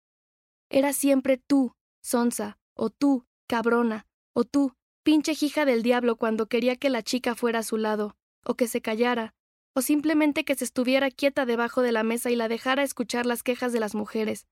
Era 0.70 0.94
siempre 0.94 1.38
tú, 1.38 1.74
Sonsa, 2.04 2.60
o 2.76 2.90
tú, 2.92 3.26
cabrona, 3.52 4.06
o 4.34 4.46
tú, 4.46 4.76
pinche 5.04 5.34
hija 5.42 5.66
del 5.66 5.84
diablo 5.84 6.16
cuando 6.16 6.46
quería 6.46 6.78
que 6.78 6.90
la 6.90 7.04
chica 7.04 7.36
fuera 7.36 7.60
a 7.60 7.64
su 7.64 7.76
lado, 7.76 8.16
o 8.46 8.56
que 8.56 8.66
se 8.66 8.80
callara, 8.80 9.34
o 9.76 9.82
simplemente 9.82 10.46
que 10.46 10.56
se 10.56 10.64
estuviera 10.64 11.12
quieta 11.12 11.46
debajo 11.46 11.82
de 11.82 11.92
la 11.92 12.04
mesa 12.04 12.32
y 12.32 12.38
la 12.38 12.48
dejara 12.48 12.82
escuchar 12.82 13.26
las 13.26 13.44
quejas 13.44 13.74
de 13.74 13.82
las 13.82 13.94
mujeres, 13.94 14.48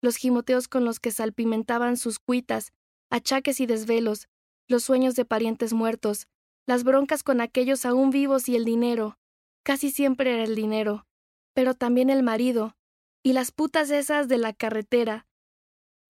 los 0.00 0.16
gimoteos 0.16 0.66
con 0.66 0.84
los 0.84 0.98
que 0.98 1.12
salpimentaban 1.12 1.96
sus 1.96 2.18
cuitas, 2.18 2.72
achaques 3.10 3.60
y 3.60 3.66
desvelos, 3.66 4.26
los 4.66 4.82
sueños 4.82 5.14
de 5.14 5.24
parientes 5.24 5.72
muertos, 5.72 6.26
las 6.66 6.82
broncas 6.82 7.22
con 7.22 7.40
aquellos 7.40 7.86
aún 7.86 8.10
vivos 8.10 8.48
y 8.48 8.56
el 8.56 8.64
dinero, 8.64 9.18
casi 9.62 9.92
siempre 9.92 10.34
era 10.34 10.42
el 10.42 10.56
dinero, 10.56 11.06
pero 11.54 11.74
también 11.74 12.10
el 12.10 12.24
marido, 12.24 12.74
y 13.22 13.34
las 13.34 13.52
putas 13.52 13.88
esas 13.92 14.26
de 14.26 14.38
la 14.38 14.52
carretera, 14.52 15.26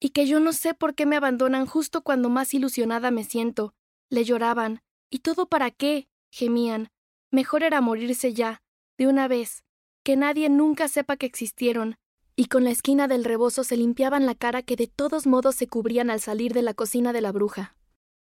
y 0.05 0.11
que 0.11 0.26
yo 0.26 0.40
no 0.40 0.53
sé 0.53 0.74
por 0.74 0.96
qué 0.96 1.07
me 1.07 1.14
abandonan 1.14 1.64
justo 1.64 2.03
cuando 2.03 2.28
más 2.28 2.53
ilusionada 2.55 3.12
me 3.12 3.22
siento, 3.22 3.72
le 4.11 4.24
lloraban, 4.24 4.82
¿y 5.11 5.20
todo 5.20 5.46
para 5.46 5.70
qué? 5.70 6.09
gemían, 6.32 6.88
Mejor 7.30 7.62
era 7.62 7.80
morirse 7.80 8.34
ya, 8.34 8.62
de 8.98 9.07
una 9.07 9.28
vez, 9.28 9.62
que 10.03 10.16
nadie 10.16 10.50
nunca 10.50 10.88
sepa 10.88 11.16
que 11.16 11.26
existieron, 11.26 11.94
y 12.34 12.46
con 12.46 12.64
la 12.64 12.72
esquina 12.72 13.07
del 13.07 13.24
rebozo 13.24 13.62
se 13.62 13.76
limpiaban 13.76 14.26
la 14.26 14.34
cara 14.34 14.62
que 14.62 14.74
de 14.74 14.88
todos 14.88 15.28
modos 15.28 15.55
se 15.55 15.68
cubrían 15.68 16.11
al 16.11 16.20
salir 16.20 16.53
de 16.53 16.62
la 16.62 16.74
cocina 16.74 17.12
de 17.12 17.20
la 17.20 17.30
bruja, 17.30 17.76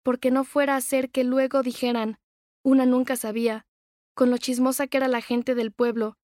porque 0.03 0.32
no 0.32 0.43
fuera 0.43 0.75
a 0.75 0.82
ser 0.82 1.09
que 1.09 1.23
luego 1.23 1.63
dijeran, 1.63 2.19
una 2.61 2.86
nunca 2.86 3.15
sabía, 3.15 3.65
con 4.15 4.30
lo 4.30 4.38
chismosa 4.38 4.88
que 4.88 4.97
era 4.97 5.07
la 5.07 5.21
gente 5.21 5.55
del 5.55 5.71
pueblo, 5.71 6.17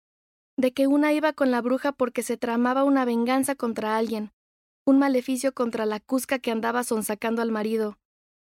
de 0.58 0.74
que 0.74 0.86
una 0.86 1.14
iba 1.14 1.32
con 1.32 1.50
la 1.50 1.62
bruja 1.62 1.94
porque 1.94 2.24
se 2.24 2.36
tramaba 2.36 2.84
una 2.84 3.06
venganza 3.06 3.56
contra 3.56 3.96
alguien, 3.96 4.32
un 4.86 5.00
maleficio 5.00 5.54
contra 5.54 5.86
la 5.86 6.00
cusca 6.00 6.40
que 6.40 6.52
andaba 6.52 6.84
sonsacando 6.84 7.42
al 7.42 7.52
marido, 7.52 7.98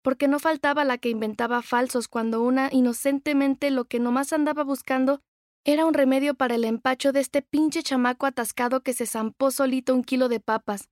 porque 0.02 0.28
no 0.28 0.38
faltaba 0.38 0.84
la 0.84 0.98
que 0.98 1.08
inventaba 1.08 1.62
falsos 1.62 2.08
cuando 2.08 2.42
una 2.42 2.68
inocentemente 2.70 3.70
lo 3.70 3.86
que 3.86 3.98
nomás 3.98 4.32
andaba 4.32 4.62
buscando 4.62 5.20
era 5.64 5.84
un 5.84 5.94
remedio 5.94 6.34
para 6.34 6.54
el 6.54 6.64
empacho 6.64 7.10
de 7.10 7.20
este 7.20 7.42
pinche 7.42 7.82
chamaco 7.82 8.26
atascado 8.26 8.82
que 8.82 8.92
se 8.92 9.06
zampó 9.06 9.50
solito 9.50 9.94
un 9.94 10.04
kilo 10.04 10.28
de 10.28 10.38
papas, 10.38 10.88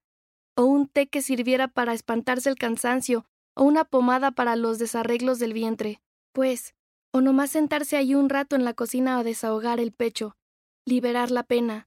o 0.56 0.64
un 0.64 0.88
té 0.88 1.06
que 1.06 1.22
sirviera 1.22 1.68
para 1.68 1.94
espantarse 1.94 2.48
el 2.48 2.56
cansancio, 2.56 3.24
o 3.54 3.62
una 3.62 3.84
pomada 3.84 4.32
para 4.32 4.56
los 4.56 4.78
desarreglos 4.78 5.38
del 5.38 5.52
vientre, 5.52 6.00
pues, 6.32 6.74
o 7.12 7.20
nomás 7.20 7.50
sentarse 7.50 7.96
ahí 7.96 8.16
un 8.16 8.28
rato 8.28 8.56
en 8.56 8.64
la 8.64 8.74
cocina 8.74 9.18
a 9.18 9.22
desahogar 9.22 9.78
el 9.78 9.92
pecho, 9.92 10.36
liberar 10.84 11.30
la 11.30 11.44
pena, 11.44 11.86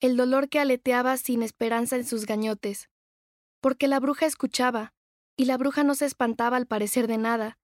el 0.00 0.16
dolor 0.16 0.48
que 0.48 0.58
aleteaba 0.58 1.18
sin 1.18 1.42
esperanza 1.42 1.96
en 1.96 2.06
sus 2.06 2.24
gañotes. 2.24 2.88
Porque 3.62 3.88
la 3.88 4.00
bruja 4.00 4.26
escuchaba, 4.26 4.92
y 5.36 5.46
la 5.46 5.56
bruja 5.56 5.84
no 5.84 5.94
se 5.94 6.04
espantaba 6.04 6.58
al 6.58 6.66
parecer 6.66 7.06
de 7.06 7.16
nada. 7.16 7.58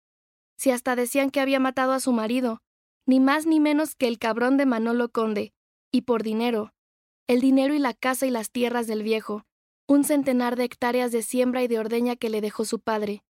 Si 0.57 0.71
hasta 0.71 0.97
decían 0.97 1.31
que 1.31 1.41
había 1.41 1.61
matado 1.61 1.93
a 1.93 2.01
su 2.01 2.13
marido, 2.13 2.63
ni 3.05 3.21
más 3.21 3.47
ni 3.47 3.59
menos 3.59 3.95
que 3.97 4.09
el 4.09 4.19
cabrón 4.19 4.57
de 4.57 4.65
Manolo 4.65 5.11
Conde, 5.11 5.53
y 5.93 6.03
por 6.03 6.23
dinero, 6.23 6.73
el 7.27 7.41
dinero 7.41 7.75
y 7.75 7.79
la 7.79 7.95
casa 7.95 8.27
y 8.27 8.31
las 8.31 8.51
tierras 8.51 8.87
del 8.87 9.03
viejo, 9.03 9.45
un 9.89 10.05
centenar 10.05 10.57
de 10.57 10.65
hectáreas 10.65 11.11
de 11.13 11.23
siembra 11.23 11.63
y 11.63 11.69
de 11.69 11.79
ordeña 11.79 12.15
que 12.15 12.31
le 12.31 12.41
dejó 12.41 12.65
su 12.65 12.79
padre, 12.79 13.23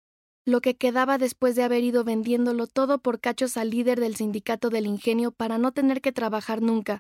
lo 0.45 0.59
que 0.59 0.75
quedaba 0.75 1.17
después 1.17 1.55
de 1.55 1.63
haber 1.63 1.83
ido 1.83 2.03
vendiéndolo 2.03 2.67
todo 2.67 2.99
por 2.99 3.19
cachos 3.19 3.57
al 3.57 3.69
líder 3.69 3.99
del 3.99 4.15
sindicato 4.15 4.69
del 4.69 4.87
ingenio 4.87 5.31
para 5.31 5.57
no 5.57 5.71
tener 5.71 6.01
que 6.01 6.11
trabajar 6.11 6.61
nunca, 6.61 6.99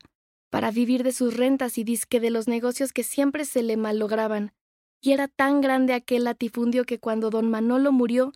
para 0.49 0.71
vivir 0.71 1.03
de 1.03 1.11
sus 1.11 1.35
rentas 1.35 1.77
y 1.77 1.83
disque 1.83 2.19
de 2.19 2.29
los 2.29 2.47
negocios 2.47 2.93
que 2.93 3.03
siempre 3.03 3.43
se 3.45 3.63
le 3.63 3.77
mallograban, 3.77 4.53
y 5.01 5.11
era 5.11 5.27
tan 5.27 5.61
grande 5.61 5.93
aquel 5.93 6.23
latifundio 6.23 6.85
que 6.85 6.99
cuando 6.99 7.29
don 7.29 7.49
Manolo 7.49 7.91
murió, 7.91 8.33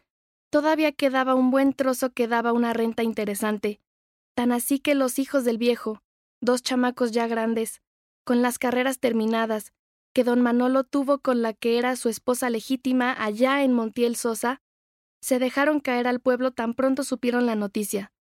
todavía 0.50 0.92
quedaba 0.92 1.36
un 1.36 1.52
buen 1.52 1.74
trozo 1.74 2.12
que 2.12 2.28
daba 2.28 2.54
una 2.54 2.74
renta 2.74 3.04
interesante. 3.04 3.80
Tan 4.36 4.52
así 4.52 4.80
que 4.80 4.96
los 4.96 5.20
hijos 5.20 5.44
del 5.44 5.58
viejo, 5.58 6.02
dos 6.42 6.62
chamacos 6.62 7.12
ya 7.12 7.28
grandes, 7.28 7.82
con 8.24 8.42
las 8.42 8.60
carreras 8.60 9.00
terminadas, 9.00 9.74
que 10.14 10.24
don 10.24 10.42
Manolo 10.42 10.84
tuvo 10.84 11.20
con 11.20 11.42
la 11.42 11.54
que 11.54 11.78
era 11.78 11.96
su 11.96 12.10
esposa 12.10 12.50
legítima 12.50 13.16
allá 13.18 13.64
en 13.64 13.74
Montiel 13.74 14.16
Sosa, 14.16 14.62
se 15.22 15.40
dejaron 15.40 15.80
caer 15.80 16.08
al 16.08 16.20
pueblo 16.20 16.52
tan 16.52 16.74
pronto 16.74 17.04
supieron 17.04 17.46
la 17.46 17.56
noticia. 17.56 18.12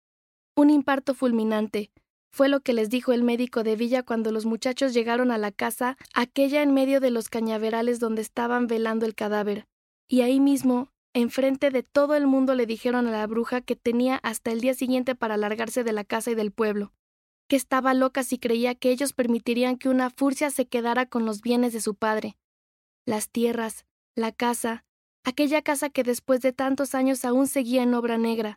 Un 0.54 0.70
imparto 0.70 1.14
fulminante, 1.14 1.90
fue 2.32 2.48
lo 2.48 2.60
que 2.60 2.72
les 2.72 2.88
dijo 2.90 3.12
el 3.12 3.22
médico 3.22 3.62
de 3.64 3.76
Villa 3.76 4.02
cuando 4.02 4.32
los 4.32 4.46
muchachos 4.46 4.94
llegaron 4.94 5.30
a 5.30 5.38
la 5.38 5.50
casa, 5.50 5.96
aquella 6.14 6.62
en 6.62 6.72
medio 6.72 7.00
de 7.00 7.10
los 7.10 7.28
cañaverales 7.28 7.98
donde 7.98 8.22
estaban 8.22 8.66
velando 8.66 9.04
el 9.04 9.14
cadáver. 9.14 9.66
Y 10.08 10.22
ahí 10.22 10.40
mismo, 10.40 10.88
enfrente 11.12 11.70
de 11.70 11.82
todo 11.82 12.14
el 12.14 12.26
mundo, 12.26 12.54
le 12.54 12.66
dijeron 12.66 13.06
a 13.08 13.10
la 13.10 13.26
bruja 13.26 13.60
que 13.60 13.76
tenía 13.76 14.16
hasta 14.22 14.52
el 14.52 14.60
día 14.60 14.74
siguiente 14.74 15.14
para 15.14 15.36
largarse 15.36 15.82
de 15.84 15.92
la 15.92 16.04
casa 16.04 16.30
y 16.30 16.34
del 16.34 16.52
pueblo, 16.52 16.92
que 17.48 17.56
estaba 17.56 17.94
loca 17.94 18.22
si 18.22 18.38
creía 18.38 18.74
que 18.74 18.90
ellos 18.90 19.12
permitirían 19.12 19.76
que 19.76 19.88
una 19.88 20.10
furcia 20.10 20.50
se 20.50 20.66
quedara 20.66 21.06
con 21.06 21.26
los 21.26 21.40
bienes 21.40 21.72
de 21.72 21.80
su 21.80 21.96
padre. 21.96 22.36
Las 23.06 23.28
tierras, 23.28 23.86
la 24.14 24.30
casa, 24.30 24.84
aquella 25.24 25.62
casa 25.62 25.90
que 25.90 26.04
después 26.04 26.40
de 26.40 26.52
tantos 26.52 26.94
años 26.94 27.24
aún 27.24 27.48
seguía 27.48 27.82
en 27.82 27.94
obra 27.94 28.18
negra, 28.18 28.56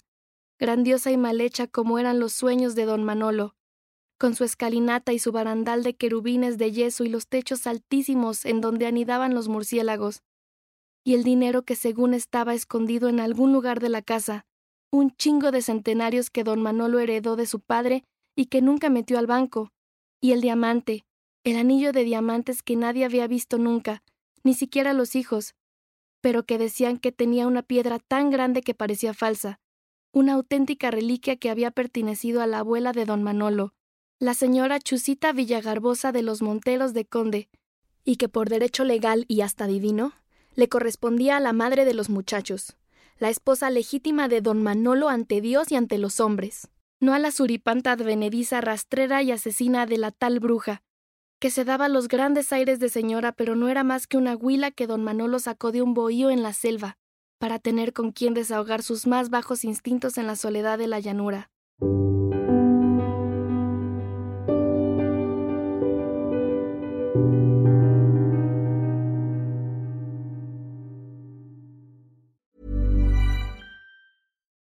grandiosa 0.60 1.12
y 1.12 1.18
mal 1.18 1.42
hecha 1.42 1.66
como 1.68 1.98
eran 1.98 2.20
los 2.20 2.34
sueños 2.34 2.76
de 2.76 2.86
don 2.86 3.04
Manolo, 3.04 3.56
con 4.24 4.36
su 4.36 4.46
escalinata 4.46 5.12
y 5.12 5.20
su 5.20 5.34
barandal 5.34 5.84
de 5.84 5.96
querubines 5.98 6.58
de 6.58 6.72
yeso 6.72 7.04
y 7.04 7.10
los 7.10 7.28
techos 7.28 7.68
altísimos 7.68 8.46
en 8.46 8.62
donde 8.62 8.86
anidaban 8.86 9.34
los 9.34 9.50
murciélagos, 9.50 10.22
y 11.04 11.14
el 11.16 11.26
dinero 11.26 11.64
que 11.64 11.76
según 11.76 12.14
estaba 12.14 12.54
escondido 12.54 13.10
en 13.10 13.20
algún 13.20 13.52
lugar 13.52 13.82
de 13.82 13.90
la 13.90 14.02
casa, 14.02 14.46
un 14.94 15.14
chingo 15.18 15.52
de 15.52 15.62
centenarios 15.62 16.30
que 16.30 16.46
don 16.46 16.62
Manolo 16.62 17.00
heredó 17.00 17.36
de 17.36 17.46
su 17.46 17.60
padre 17.60 18.06
y 18.34 18.46
que 18.46 18.62
nunca 18.62 18.90
metió 18.90 19.20
al 19.20 19.28
banco, 19.28 19.74
y 20.22 20.32
el 20.32 20.40
diamante, 20.40 21.04
el 21.44 21.58
anillo 21.58 21.92
de 21.92 22.06
diamantes 22.06 22.64
que 22.64 22.78
nadie 22.78 23.04
había 23.04 23.28
visto 23.28 23.58
nunca, 23.58 24.04
ni 24.42 24.54
siquiera 24.54 24.94
los 24.94 25.18
hijos, 25.18 25.54
pero 26.22 26.46
que 26.46 26.58
decían 26.58 26.98
que 26.98 27.12
tenía 27.12 27.46
una 27.46 27.62
piedra 27.62 28.00
tan 28.00 28.30
grande 28.30 28.62
que 28.62 28.74
parecía 28.74 29.14
falsa, 29.14 29.60
una 30.14 30.36
auténtica 30.36 30.92
reliquia 30.92 31.36
que 31.36 31.50
había 31.50 31.72
pertenecido 31.72 32.42
a 32.42 32.48
la 32.48 32.60
abuela 32.60 32.94
de 32.94 33.04
don 33.04 33.22
Manolo, 33.22 33.74
la 34.24 34.34
señora 34.34 34.80
Chusita 34.80 35.34
Villagarbosa 35.34 36.14
de 36.14 36.24
los 36.24 36.42
Monteros 36.42 36.94
de 36.94 37.04
Conde, 37.04 37.50
y 38.06 38.16
que 38.16 38.30
por 38.30 38.48
derecho 38.48 38.86
legal 38.86 39.26
y 39.28 39.42
hasta 39.42 39.68
divino 39.68 40.14
le 40.56 40.70
correspondía 40.70 41.36
a 41.36 41.40
la 41.42 41.52
madre 41.52 41.84
de 41.84 41.94
los 41.94 42.10
muchachos, 42.10 42.78
la 43.20 43.30
esposa 43.30 43.70
legítima 43.70 44.30
de 44.30 44.40
don 44.40 44.64
Manolo 44.64 45.10
ante 45.10 45.42
Dios 45.42 45.74
y 45.74 45.76
ante 45.76 45.98
los 45.98 46.22
hombres, 46.22 46.70
no 47.02 47.14
a 47.14 47.20
la 47.20 47.32
suripanta 47.32 47.92
advenediza 47.92 48.62
rastrera 48.62 49.22
y 49.24 49.32
asesina 49.32 49.86
de 49.86 49.98
la 49.98 50.12
tal 50.12 50.40
bruja, 50.40 50.84
que 51.40 51.50
se 51.50 51.66
daba 51.66 51.90
los 51.90 52.08
grandes 52.08 52.54
aires 52.54 52.80
de 52.80 52.88
señora, 52.88 53.34
pero 53.34 53.58
no 53.58 53.68
era 53.68 53.84
más 53.84 54.08
que 54.08 54.16
una 54.16 54.38
huila 54.38 54.72
que 54.72 54.88
don 54.88 55.04
Manolo 55.04 55.40
sacó 55.40 55.74
de 55.74 55.82
un 55.82 55.94
bohío 55.94 56.30
en 56.30 56.44
la 56.44 56.54
selva, 56.54 56.98
para 57.40 57.60
tener 57.60 57.92
con 57.92 58.14
quien 58.14 58.34
desahogar 58.34 58.84
sus 58.84 59.06
más 59.06 59.30
bajos 59.30 59.66
instintos 59.66 60.18
en 60.18 60.28
la 60.28 60.38
soledad 60.38 60.78
de 60.78 60.88
la 60.88 61.02
llanura. 61.02 61.50